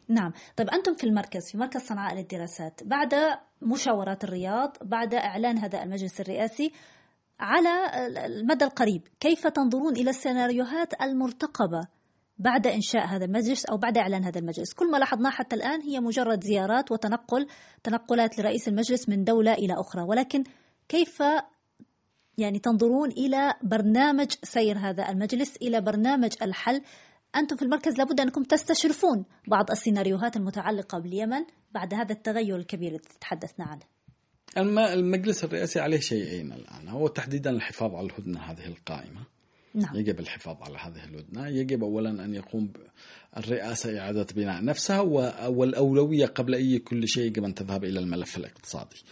نعم. 0.08 0.32
طيب 0.58 0.70
أنتم 0.70 0.94
في 0.94 1.04
المركز 1.04 1.52
في 1.52 1.58
مركز 1.58 1.82
صنعاء 1.82 2.16
للدراسات 2.16 2.82
بعد 2.84 3.16
مشاورات 3.62 4.24
الرياض 4.24 4.78
بعد 4.82 5.14
إعلان 5.14 5.58
هذا 5.58 5.84
المجلس 5.84 6.22
الرئاسي 6.22 6.72
على 7.40 7.70
المدى 8.26 8.66
القريب 8.66 9.02
كيف 9.20 9.48
تنظرون 9.48 9.96
إلى 9.96 10.10
السيناريوهات 10.10 11.02
المرتقبة 11.02 11.88
بعد 12.38 12.68
إنشاء 12.68 13.06
هذا 13.06 13.26
المجلس 13.26 13.66
أو 13.66 13.78
بعد 13.78 13.98
إعلان 13.98 14.24
هذا 14.24 14.40
المجلس؟ 14.40 14.74
كل 14.74 14.92
ما 14.92 14.98
لاحظناه 14.98 15.30
حتى 15.30 15.56
الآن 15.56 15.82
هي 15.82 16.00
مجرد 16.00 16.44
زيارات 16.44 16.92
وتنقل 16.92 17.48
تنقلات 17.84 18.40
لرئيس 18.40 18.68
المجلس 18.68 19.10
من 19.10 19.24
دولة 19.24 19.54
إلى 19.54 19.74
أخرى. 19.74 20.02
ولكن 20.02 20.44
كيف 20.90 21.24
يعني 22.38 22.60
تنظرون 22.60 23.12
إلى 23.12 23.54
برنامج 23.64 24.32
سير 24.44 24.78
هذا 24.78 25.10
المجلس 25.10 25.56
إلى 25.62 25.82
برنامج 25.82 26.32
الحل. 26.42 26.82
أنتم 27.36 27.56
في 27.56 27.62
المركز 27.62 27.98
لابد 27.98 28.20
أنكم 28.20 28.44
تستشرفون 28.44 29.26
بعض 29.48 29.72
السيناريوهات 29.72 30.38
المتعلقة 30.38 31.00
باليمن 31.00 31.46
بعد 31.72 31.94
هذا 31.94 32.12
التغير 32.12 32.56
الكبير 32.56 32.90
الذي 32.92 33.04
تحدثنا 33.22 33.66
عنه. 33.66 33.82
المجلس 34.94 35.44
الرئاسي 35.44 35.80
عليه 35.80 36.00
شيئين 36.00 36.54
الآن. 36.54 36.88
هو 36.88 37.08
تحديدا 37.08 37.50
الحفاظ 37.50 37.96
على 37.96 38.08
الهدنة 38.08 38.40
هذه 38.40 38.68
القائمة. 38.68 39.22
نعم. 39.76 39.96
يجب 39.96 40.20
الحفاظ 40.20 40.58
على 40.62 40.78
هذه 40.78 41.04
الهدنة. 41.04 41.48
يجب 41.48 41.84
أولا 41.84 42.10
أن 42.26 42.34
يقوم 42.34 42.74
الرئاسة 43.38 44.00
إعادة 44.00 44.28
بناء 44.36 44.64
نفسها 44.64 45.00
والأولوية 45.48 46.26
قبل 46.26 46.56
أي 46.56 46.80
كل 46.80 47.08
شيء 47.08 47.24
يجب 47.24 47.44
أن 47.44 47.54
تذهب 47.54 47.84
إلى 47.84 48.00
الملف 48.00 48.38
الاقتصادي. 48.38 49.04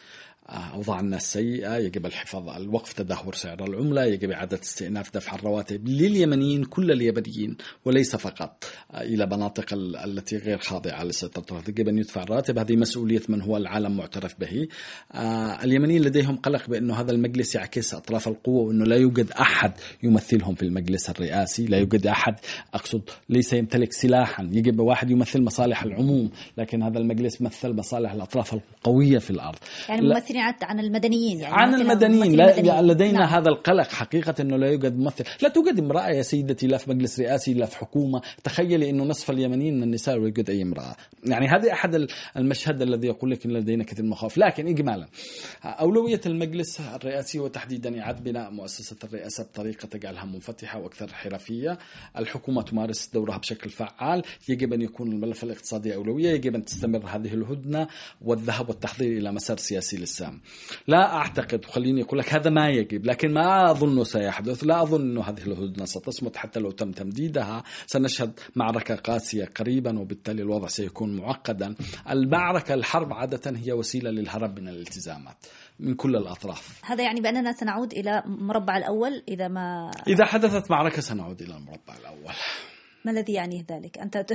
أوضاع 0.49 0.99
الناس 0.99 1.33
سيئة 1.33 1.77
يجب 1.77 2.05
الحفاظ 2.05 2.49
على 2.49 2.63
الوقف 2.63 2.93
تدهور 2.93 3.35
سعر 3.35 3.63
العملة 3.63 4.05
يجب 4.05 4.31
إعادة 4.31 4.59
استئناف 4.63 5.13
دفع 5.13 5.35
الرواتب 5.35 5.87
لليمنيين 5.87 6.63
كل 6.63 6.91
اليمنيين 6.91 7.57
وليس 7.85 8.15
فقط. 8.15 8.63
إلى 8.93 9.25
مناطق 9.25 9.65
التي 10.05 10.37
غير 10.37 10.57
خاضعة 10.57 11.03
لسيطرة 11.03 11.63
يجب 11.67 11.87
أن 11.87 11.97
يدفع 11.97 12.23
الراتب. 12.23 12.57
هذه 12.57 12.75
مسؤولية 12.75 13.21
من 13.29 13.41
هو 13.41 13.57
العالم 13.57 13.97
معترف 13.97 14.39
به. 14.39 14.67
آه، 15.11 15.63
اليمنيين 15.63 16.01
لديهم 16.01 16.35
قلق 16.35 16.69
بأنه 16.69 17.01
هذا 17.01 17.11
المجلس 17.11 17.55
يعكس 17.55 17.93
أطراف 17.93 18.27
القوة 18.27 18.61
وأنه 18.61 18.85
لا 18.85 18.95
يوجد 18.95 19.31
أحد 19.31 19.71
يمثلهم 20.03 20.55
في 20.55 20.63
المجلس 20.63 21.09
الرئاسي 21.09 21.65
لا 21.65 21.77
يوجد 21.77 22.07
أحد. 22.07 22.35
أقصد 22.73 23.01
ليس 23.29 23.53
يمتلك 23.53 23.93
سلاحا. 23.93 24.49
يجب 24.51 24.79
واحد 24.79 25.11
يمثل 25.11 25.41
مصالح 25.41 25.83
العموم 25.83 26.31
لكن 26.57 26.83
هذا 26.83 26.99
المجلس 26.99 27.41
مثل 27.41 27.73
مصالح 27.73 28.11
الأطراف 28.11 28.53
القوية 28.53 29.17
في 29.17 29.29
الأرض. 29.29 29.59
يعني 29.89 30.01
ممثلين 30.32 30.69
عن 30.69 30.79
المدنيين 30.79 31.39
يعني 31.39 31.55
عن 31.55 31.73
المدنيين. 31.73 32.36
لا 32.36 32.55
يعني 32.59 32.88
لدينا 32.88 33.19
نعم. 33.19 33.29
هذا 33.29 33.49
القلق 33.49 33.88
حقيقة 33.88 34.36
أنه 34.39 34.57
لا 34.57 34.67
يوجد 34.67 34.97
ممثل. 34.97 35.23
لا 35.41 35.49
توجد 35.49 35.79
امرأة 35.79 36.09
يا 36.09 36.21
سيدتي 36.21 36.67
لا 36.67 36.77
في 36.77 36.89
مجلس 36.89 37.19
رئاسي 37.19 37.53
لا 37.53 37.65
في 37.65 37.77
حكومة. 37.77 38.21
تخيلي 38.43 38.89
أنه 38.89 39.03
نصف 39.03 39.32
اليمنيين 39.32 39.77
من 39.77 39.84
النساء 39.84 40.15
لا 40.15 40.21
يوجد 40.23 40.49
أي 40.49 40.61
امرأة. 40.61 40.95
يعني 41.25 41.47
هذه 41.47 41.73
أحد 41.73 42.07
المشهد 42.38 42.82
الذي 42.82 43.07
يقول 43.07 43.32
لك 43.32 43.45
أن 43.45 43.51
لدينا 43.51 43.84
كثير 43.84 43.99
من 43.99 44.05
المخاوف 44.05 44.38
لكن 44.38 44.67
إجمالا 44.67 45.07
أولوية 45.65 46.21
المجلس 46.25 46.79
الرئاسي 46.79 47.39
وتحديدا 47.39 48.01
إعادة 48.01 48.19
بناء 48.19 48.51
مؤسسة 48.51 48.95
الرئاسة 49.03 49.43
بطريقة 49.43 49.86
تجعلها 49.86 50.25
منفتحة 50.25 50.79
وأكثر 50.79 51.13
حرفية. 51.13 51.77
الحكومة 52.17 52.61
تمارس 52.61 53.09
دورها 53.13 53.38
بشكل 53.38 53.69
فعال. 53.69 54.23
يجب 54.49 54.73
أن 54.73 54.82
يكون 54.82 55.11
الملف 55.11 55.43
الاقتصادي 55.43 55.95
أولوية. 55.95 56.29
يجب 56.29 56.55
أن 56.55 56.65
تستمر 56.65 57.05
هذه 57.07 57.34
الهدنة 57.34 57.88
والذهاب 58.21 58.69
والتحضير 58.69 59.17
إلى 59.17 59.32
مسار 59.32 59.57
سياسي 59.57 59.97
للسام 60.22 60.41
لا 60.88 61.13
أعتقد 61.13 61.65
خليني 61.65 62.03
أقول 62.03 62.19
لك 62.19 62.34
هذا 62.34 62.49
ما 62.49 62.69
يجب 62.69 63.05
لكن 63.05 63.34
ما 63.34 63.72
أظن 63.72 64.03
سيحدث 64.03 64.63
لا 64.63 64.82
أظن 64.82 65.01
أن 65.01 65.17
هذه 65.17 65.41
الهدنة 65.47 65.86
ستصمت 65.86 66.38
حتى 66.38 66.59
لو 66.59 66.72
تم 66.72 66.91
تمديدها. 66.91 67.63
سنشهد 67.86 68.39
معركة 68.55 68.95
قاسية 68.95 69.45
قريبا 69.45 69.99
وبالتالي 69.99 70.41
الوضع 70.41 70.67
سيكون 70.67 71.15
معقدا. 71.15 71.76
المعركة 72.09 72.74
الحرب 72.74 73.13
عادة 73.13 73.57
هي 73.57 73.72
وسيلة 73.72 74.11
للهرب 74.11 74.59
من 74.59 74.67
الالتزامات 74.67 75.45
من 75.80 75.93
كل 75.93 76.15
الأطراف. 76.15 76.82
هذا 76.84 77.03
يعني 77.03 77.22
بأننا 77.22 77.51
سنعود 77.51 77.93
إلى 77.93 78.24
مربع 78.26 78.78
الأول 78.78 79.24
إذا 79.28 79.47
ما 79.47 79.91
إذا 80.07 80.26
حدثت 80.26 80.72
معركة 80.72 81.01
سنعود 81.01 81.41
إلى 81.41 81.55
المربع 81.55 81.95
الأول. 81.99 82.34
ما 83.06 83.12
الذي 83.12 83.34
يعني 83.34 83.66
ذلك؟ 83.70 83.97
أنت 83.97 84.26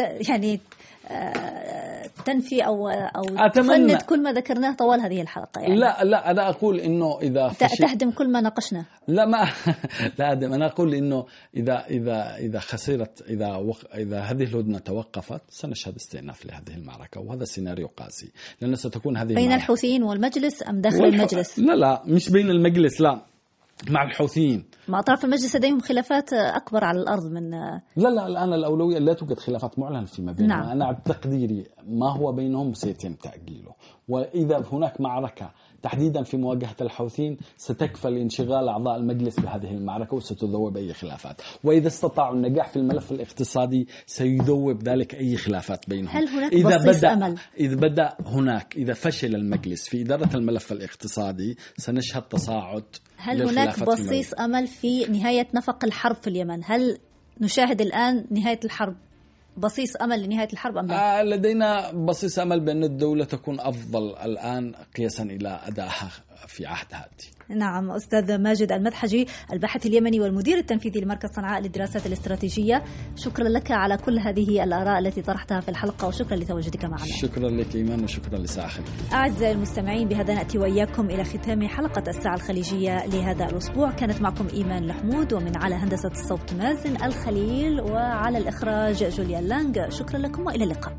يعني 0.28 0.60
آه، 1.08 2.10
تنفي 2.24 2.66
أو 2.66 2.88
أو 2.88 3.22
أتمنى 3.22 3.48
تفند 3.50 4.02
كل 4.02 4.22
ما 4.22 4.32
ذكرناه 4.32 4.74
طوال 4.74 5.00
هذه 5.00 5.22
الحلقة 5.22 5.60
يعني. 5.60 5.76
لا 5.76 6.04
لا 6.04 6.30
أنا 6.30 6.48
أقول 6.48 6.80
إنه 6.80 7.18
إذا 7.22 7.52
تهدم 7.78 8.10
كل 8.10 8.28
ما 8.32 8.40
ناقشناه. 8.40 8.84
لا 9.08 9.26
ما 9.26 9.48
لا 10.18 10.30
أهدم. 10.30 10.52
أنا 10.52 10.66
أقول 10.66 10.94
إنه 10.94 11.26
إذا 11.56 11.86
إذا 11.90 12.36
إذا 12.36 12.58
خسرت 12.58 13.22
إذا 13.28 13.56
وق... 13.56 13.94
إذا 13.94 14.20
هذه 14.20 14.42
الهدنة 14.42 14.78
توقفت 14.78 15.40
سنشهد 15.48 15.96
استئناف 15.96 16.46
لهذه 16.46 16.74
المعركة 16.76 17.20
وهذا 17.20 17.44
سيناريو 17.44 17.86
قاسي. 17.96 18.32
لأن 18.60 18.76
ستكون 18.76 19.16
هذه 19.16 19.34
بين 19.34 19.52
الحوثيين 19.52 20.02
والمجلس 20.02 20.68
أم 20.68 20.80
داخل 20.80 21.02
والح... 21.02 21.14
المجلس؟ 21.14 21.58
لا 21.58 21.72
لا 21.72 22.02
مش 22.06 22.30
بين 22.30 22.50
المجلس 22.50 23.00
لا. 23.00 23.20
مع 23.90 24.02
الحوثيين. 24.02 24.64
مع 24.88 24.98
أطراف 24.98 25.24
المجلس 25.24 25.56
لديهم 25.56 25.80
خلافات 25.80 26.32
أكبر 26.32 26.84
على 26.84 27.00
الأرض 27.00 27.24
من 27.32 27.50
لا 27.96 28.08
لا 28.08 28.26
الآن 28.26 28.52
الأولوية 28.52 28.98
لا 28.98 29.12
توجد 29.12 29.38
خلافات 29.38 29.78
معلنة 29.78 30.04
فيما 30.04 30.32
بينهم 30.32 30.58
نعم. 30.58 30.68
أنا 30.68 31.00
تقديري 31.04 31.66
ما 31.86 32.12
هو 32.12 32.32
بينهم 32.32 32.74
سيتم 32.74 33.14
تأجيله. 33.14 33.74
وإذا 34.08 34.64
هناك 34.72 35.00
معركة 35.00 35.50
تحديدا 35.82 36.22
في 36.22 36.36
مواجهة 36.36 36.76
الحوثيين 36.80 37.36
ستكفل 37.56 38.16
انشغال 38.16 38.68
أعضاء 38.68 38.96
المجلس 38.96 39.40
بهذه 39.40 39.70
المعركة 39.70 40.14
وستذوب 40.14 40.76
أي 40.76 40.92
خلافات. 40.92 41.42
وإذا 41.64 41.86
استطاعوا 41.86 42.34
النجاح 42.34 42.68
في 42.68 42.76
الملف 42.76 43.12
الاقتصادي 43.12 43.88
سيذوب 44.06 44.88
ذلك 44.88 45.14
أي 45.14 45.36
خلافات 45.36 45.88
بينهم. 45.90 46.16
هل 46.16 46.28
هناك 46.28 46.52
إذا 46.52 46.76
بدأ 46.76 47.12
أمل؟ 47.12 47.38
إذا 47.60 47.76
بدأ 47.76 48.14
هناك 48.26 48.76
إذا 48.76 48.94
فشل 48.94 49.34
المجلس 49.34 49.88
في 49.88 50.02
إدارة 50.02 50.36
الملف 50.36 50.72
الاقتصادي 50.72 51.56
سنشهد 51.76 52.22
تصاعد 52.22 52.84
هل 53.16 53.42
هناك 53.42 53.82
بصيص 53.82 54.34
أمل 54.34 54.66
في 54.66 55.04
نهاية 55.04 55.48
نفق 55.54 55.84
الحرب 55.84 56.16
في 56.16 56.30
اليمن؟ 56.30 56.60
هل 56.64 56.98
نشاهد 57.40 57.80
الآن 57.80 58.26
نهاية 58.30 58.60
الحرب؟ 58.64 58.96
بصيص 59.58 59.96
أمل 59.96 60.22
لنهاية 60.22 60.48
الحرب 60.52 60.76
أم 60.76 60.86
لا؟ 60.86 61.20
آه 61.20 61.22
لدينا 61.22 61.92
بصيص 61.92 62.38
أمل 62.38 62.60
بأن 62.60 62.84
الدولة 62.84 63.24
تكون 63.24 63.60
أفضل 63.60 64.16
الآن 64.16 64.72
قياسا 64.96 65.22
إلى 65.22 65.60
أدائها 65.66 66.10
في 66.46 66.66
عهد 66.66 66.86
هادي. 66.92 67.30
نعم 67.48 67.90
أستاذ 67.90 68.38
ماجد 68.38 68.72
المدحجي 68.72 69.26
الباحث 69.52 69.86
اليمني 69.86 70.20
والمدير 70.20 70.58
التنفيذي 70.58 71.00
لمركز 71.00 71.28
صنعاء 71.36 71.62
للدراسات 71.62 72.06
الاستراتيجية. 72.06 72.84
شكرا 73.16 73.48
لك 73.48 73.70
على 73.70 73.96
كل 73.96 74.18
هذه 74.18 74.64
الآراء 74.64 74.98
التي 74.98 75.22
طرحتها 75.22 75.60
في 75.60 75.68
الحلقة 75.68 76.08
وشكرا 76.08 76.36
لتواجدك 76.36 76.84
معنا. 76.84 77.04
شكرا 77.06 77.50
لك 77.50 77.76
إيمان 77.76 78.04
وشكرا 78.04 78.38
لساحل 78.38 78.82
أعزائي 79.12 79.52
المستمعين 79.52 80.08
بهذا 80.08 80.34
نأتي 80.34 80.58
وإياكم 80.58 81.10
إلى 81.10 81.24
ختام 81.24 81.68
حلقة 81.68 82.02
الساعة 82.08 82.34
الخليجية 82.34 83.06
لهذا 83.06 83.44
الأسبوع. 83.44 83.90
كانت 83.90 84.22
معكم 84.22 84.48
إيمان 84.52 84.84
الحمود 84.84 85.32
ومن 85.32 85.56
على 85.56 85.74
هندسة 85.74 86.10
الصوت 86.10 86.52
مازن 86.52 87.04
الخليل 87.04 87.80
وعلى 87.80 88.38
الإخراج 88.38 89.04
جوليا 89.04 89.40
لانج 89.40 89.78
شكرا 89.88 90.18
لكم 90.18 90.46
وإلى 90.46 90.64
اللقاء. 90.64 90.94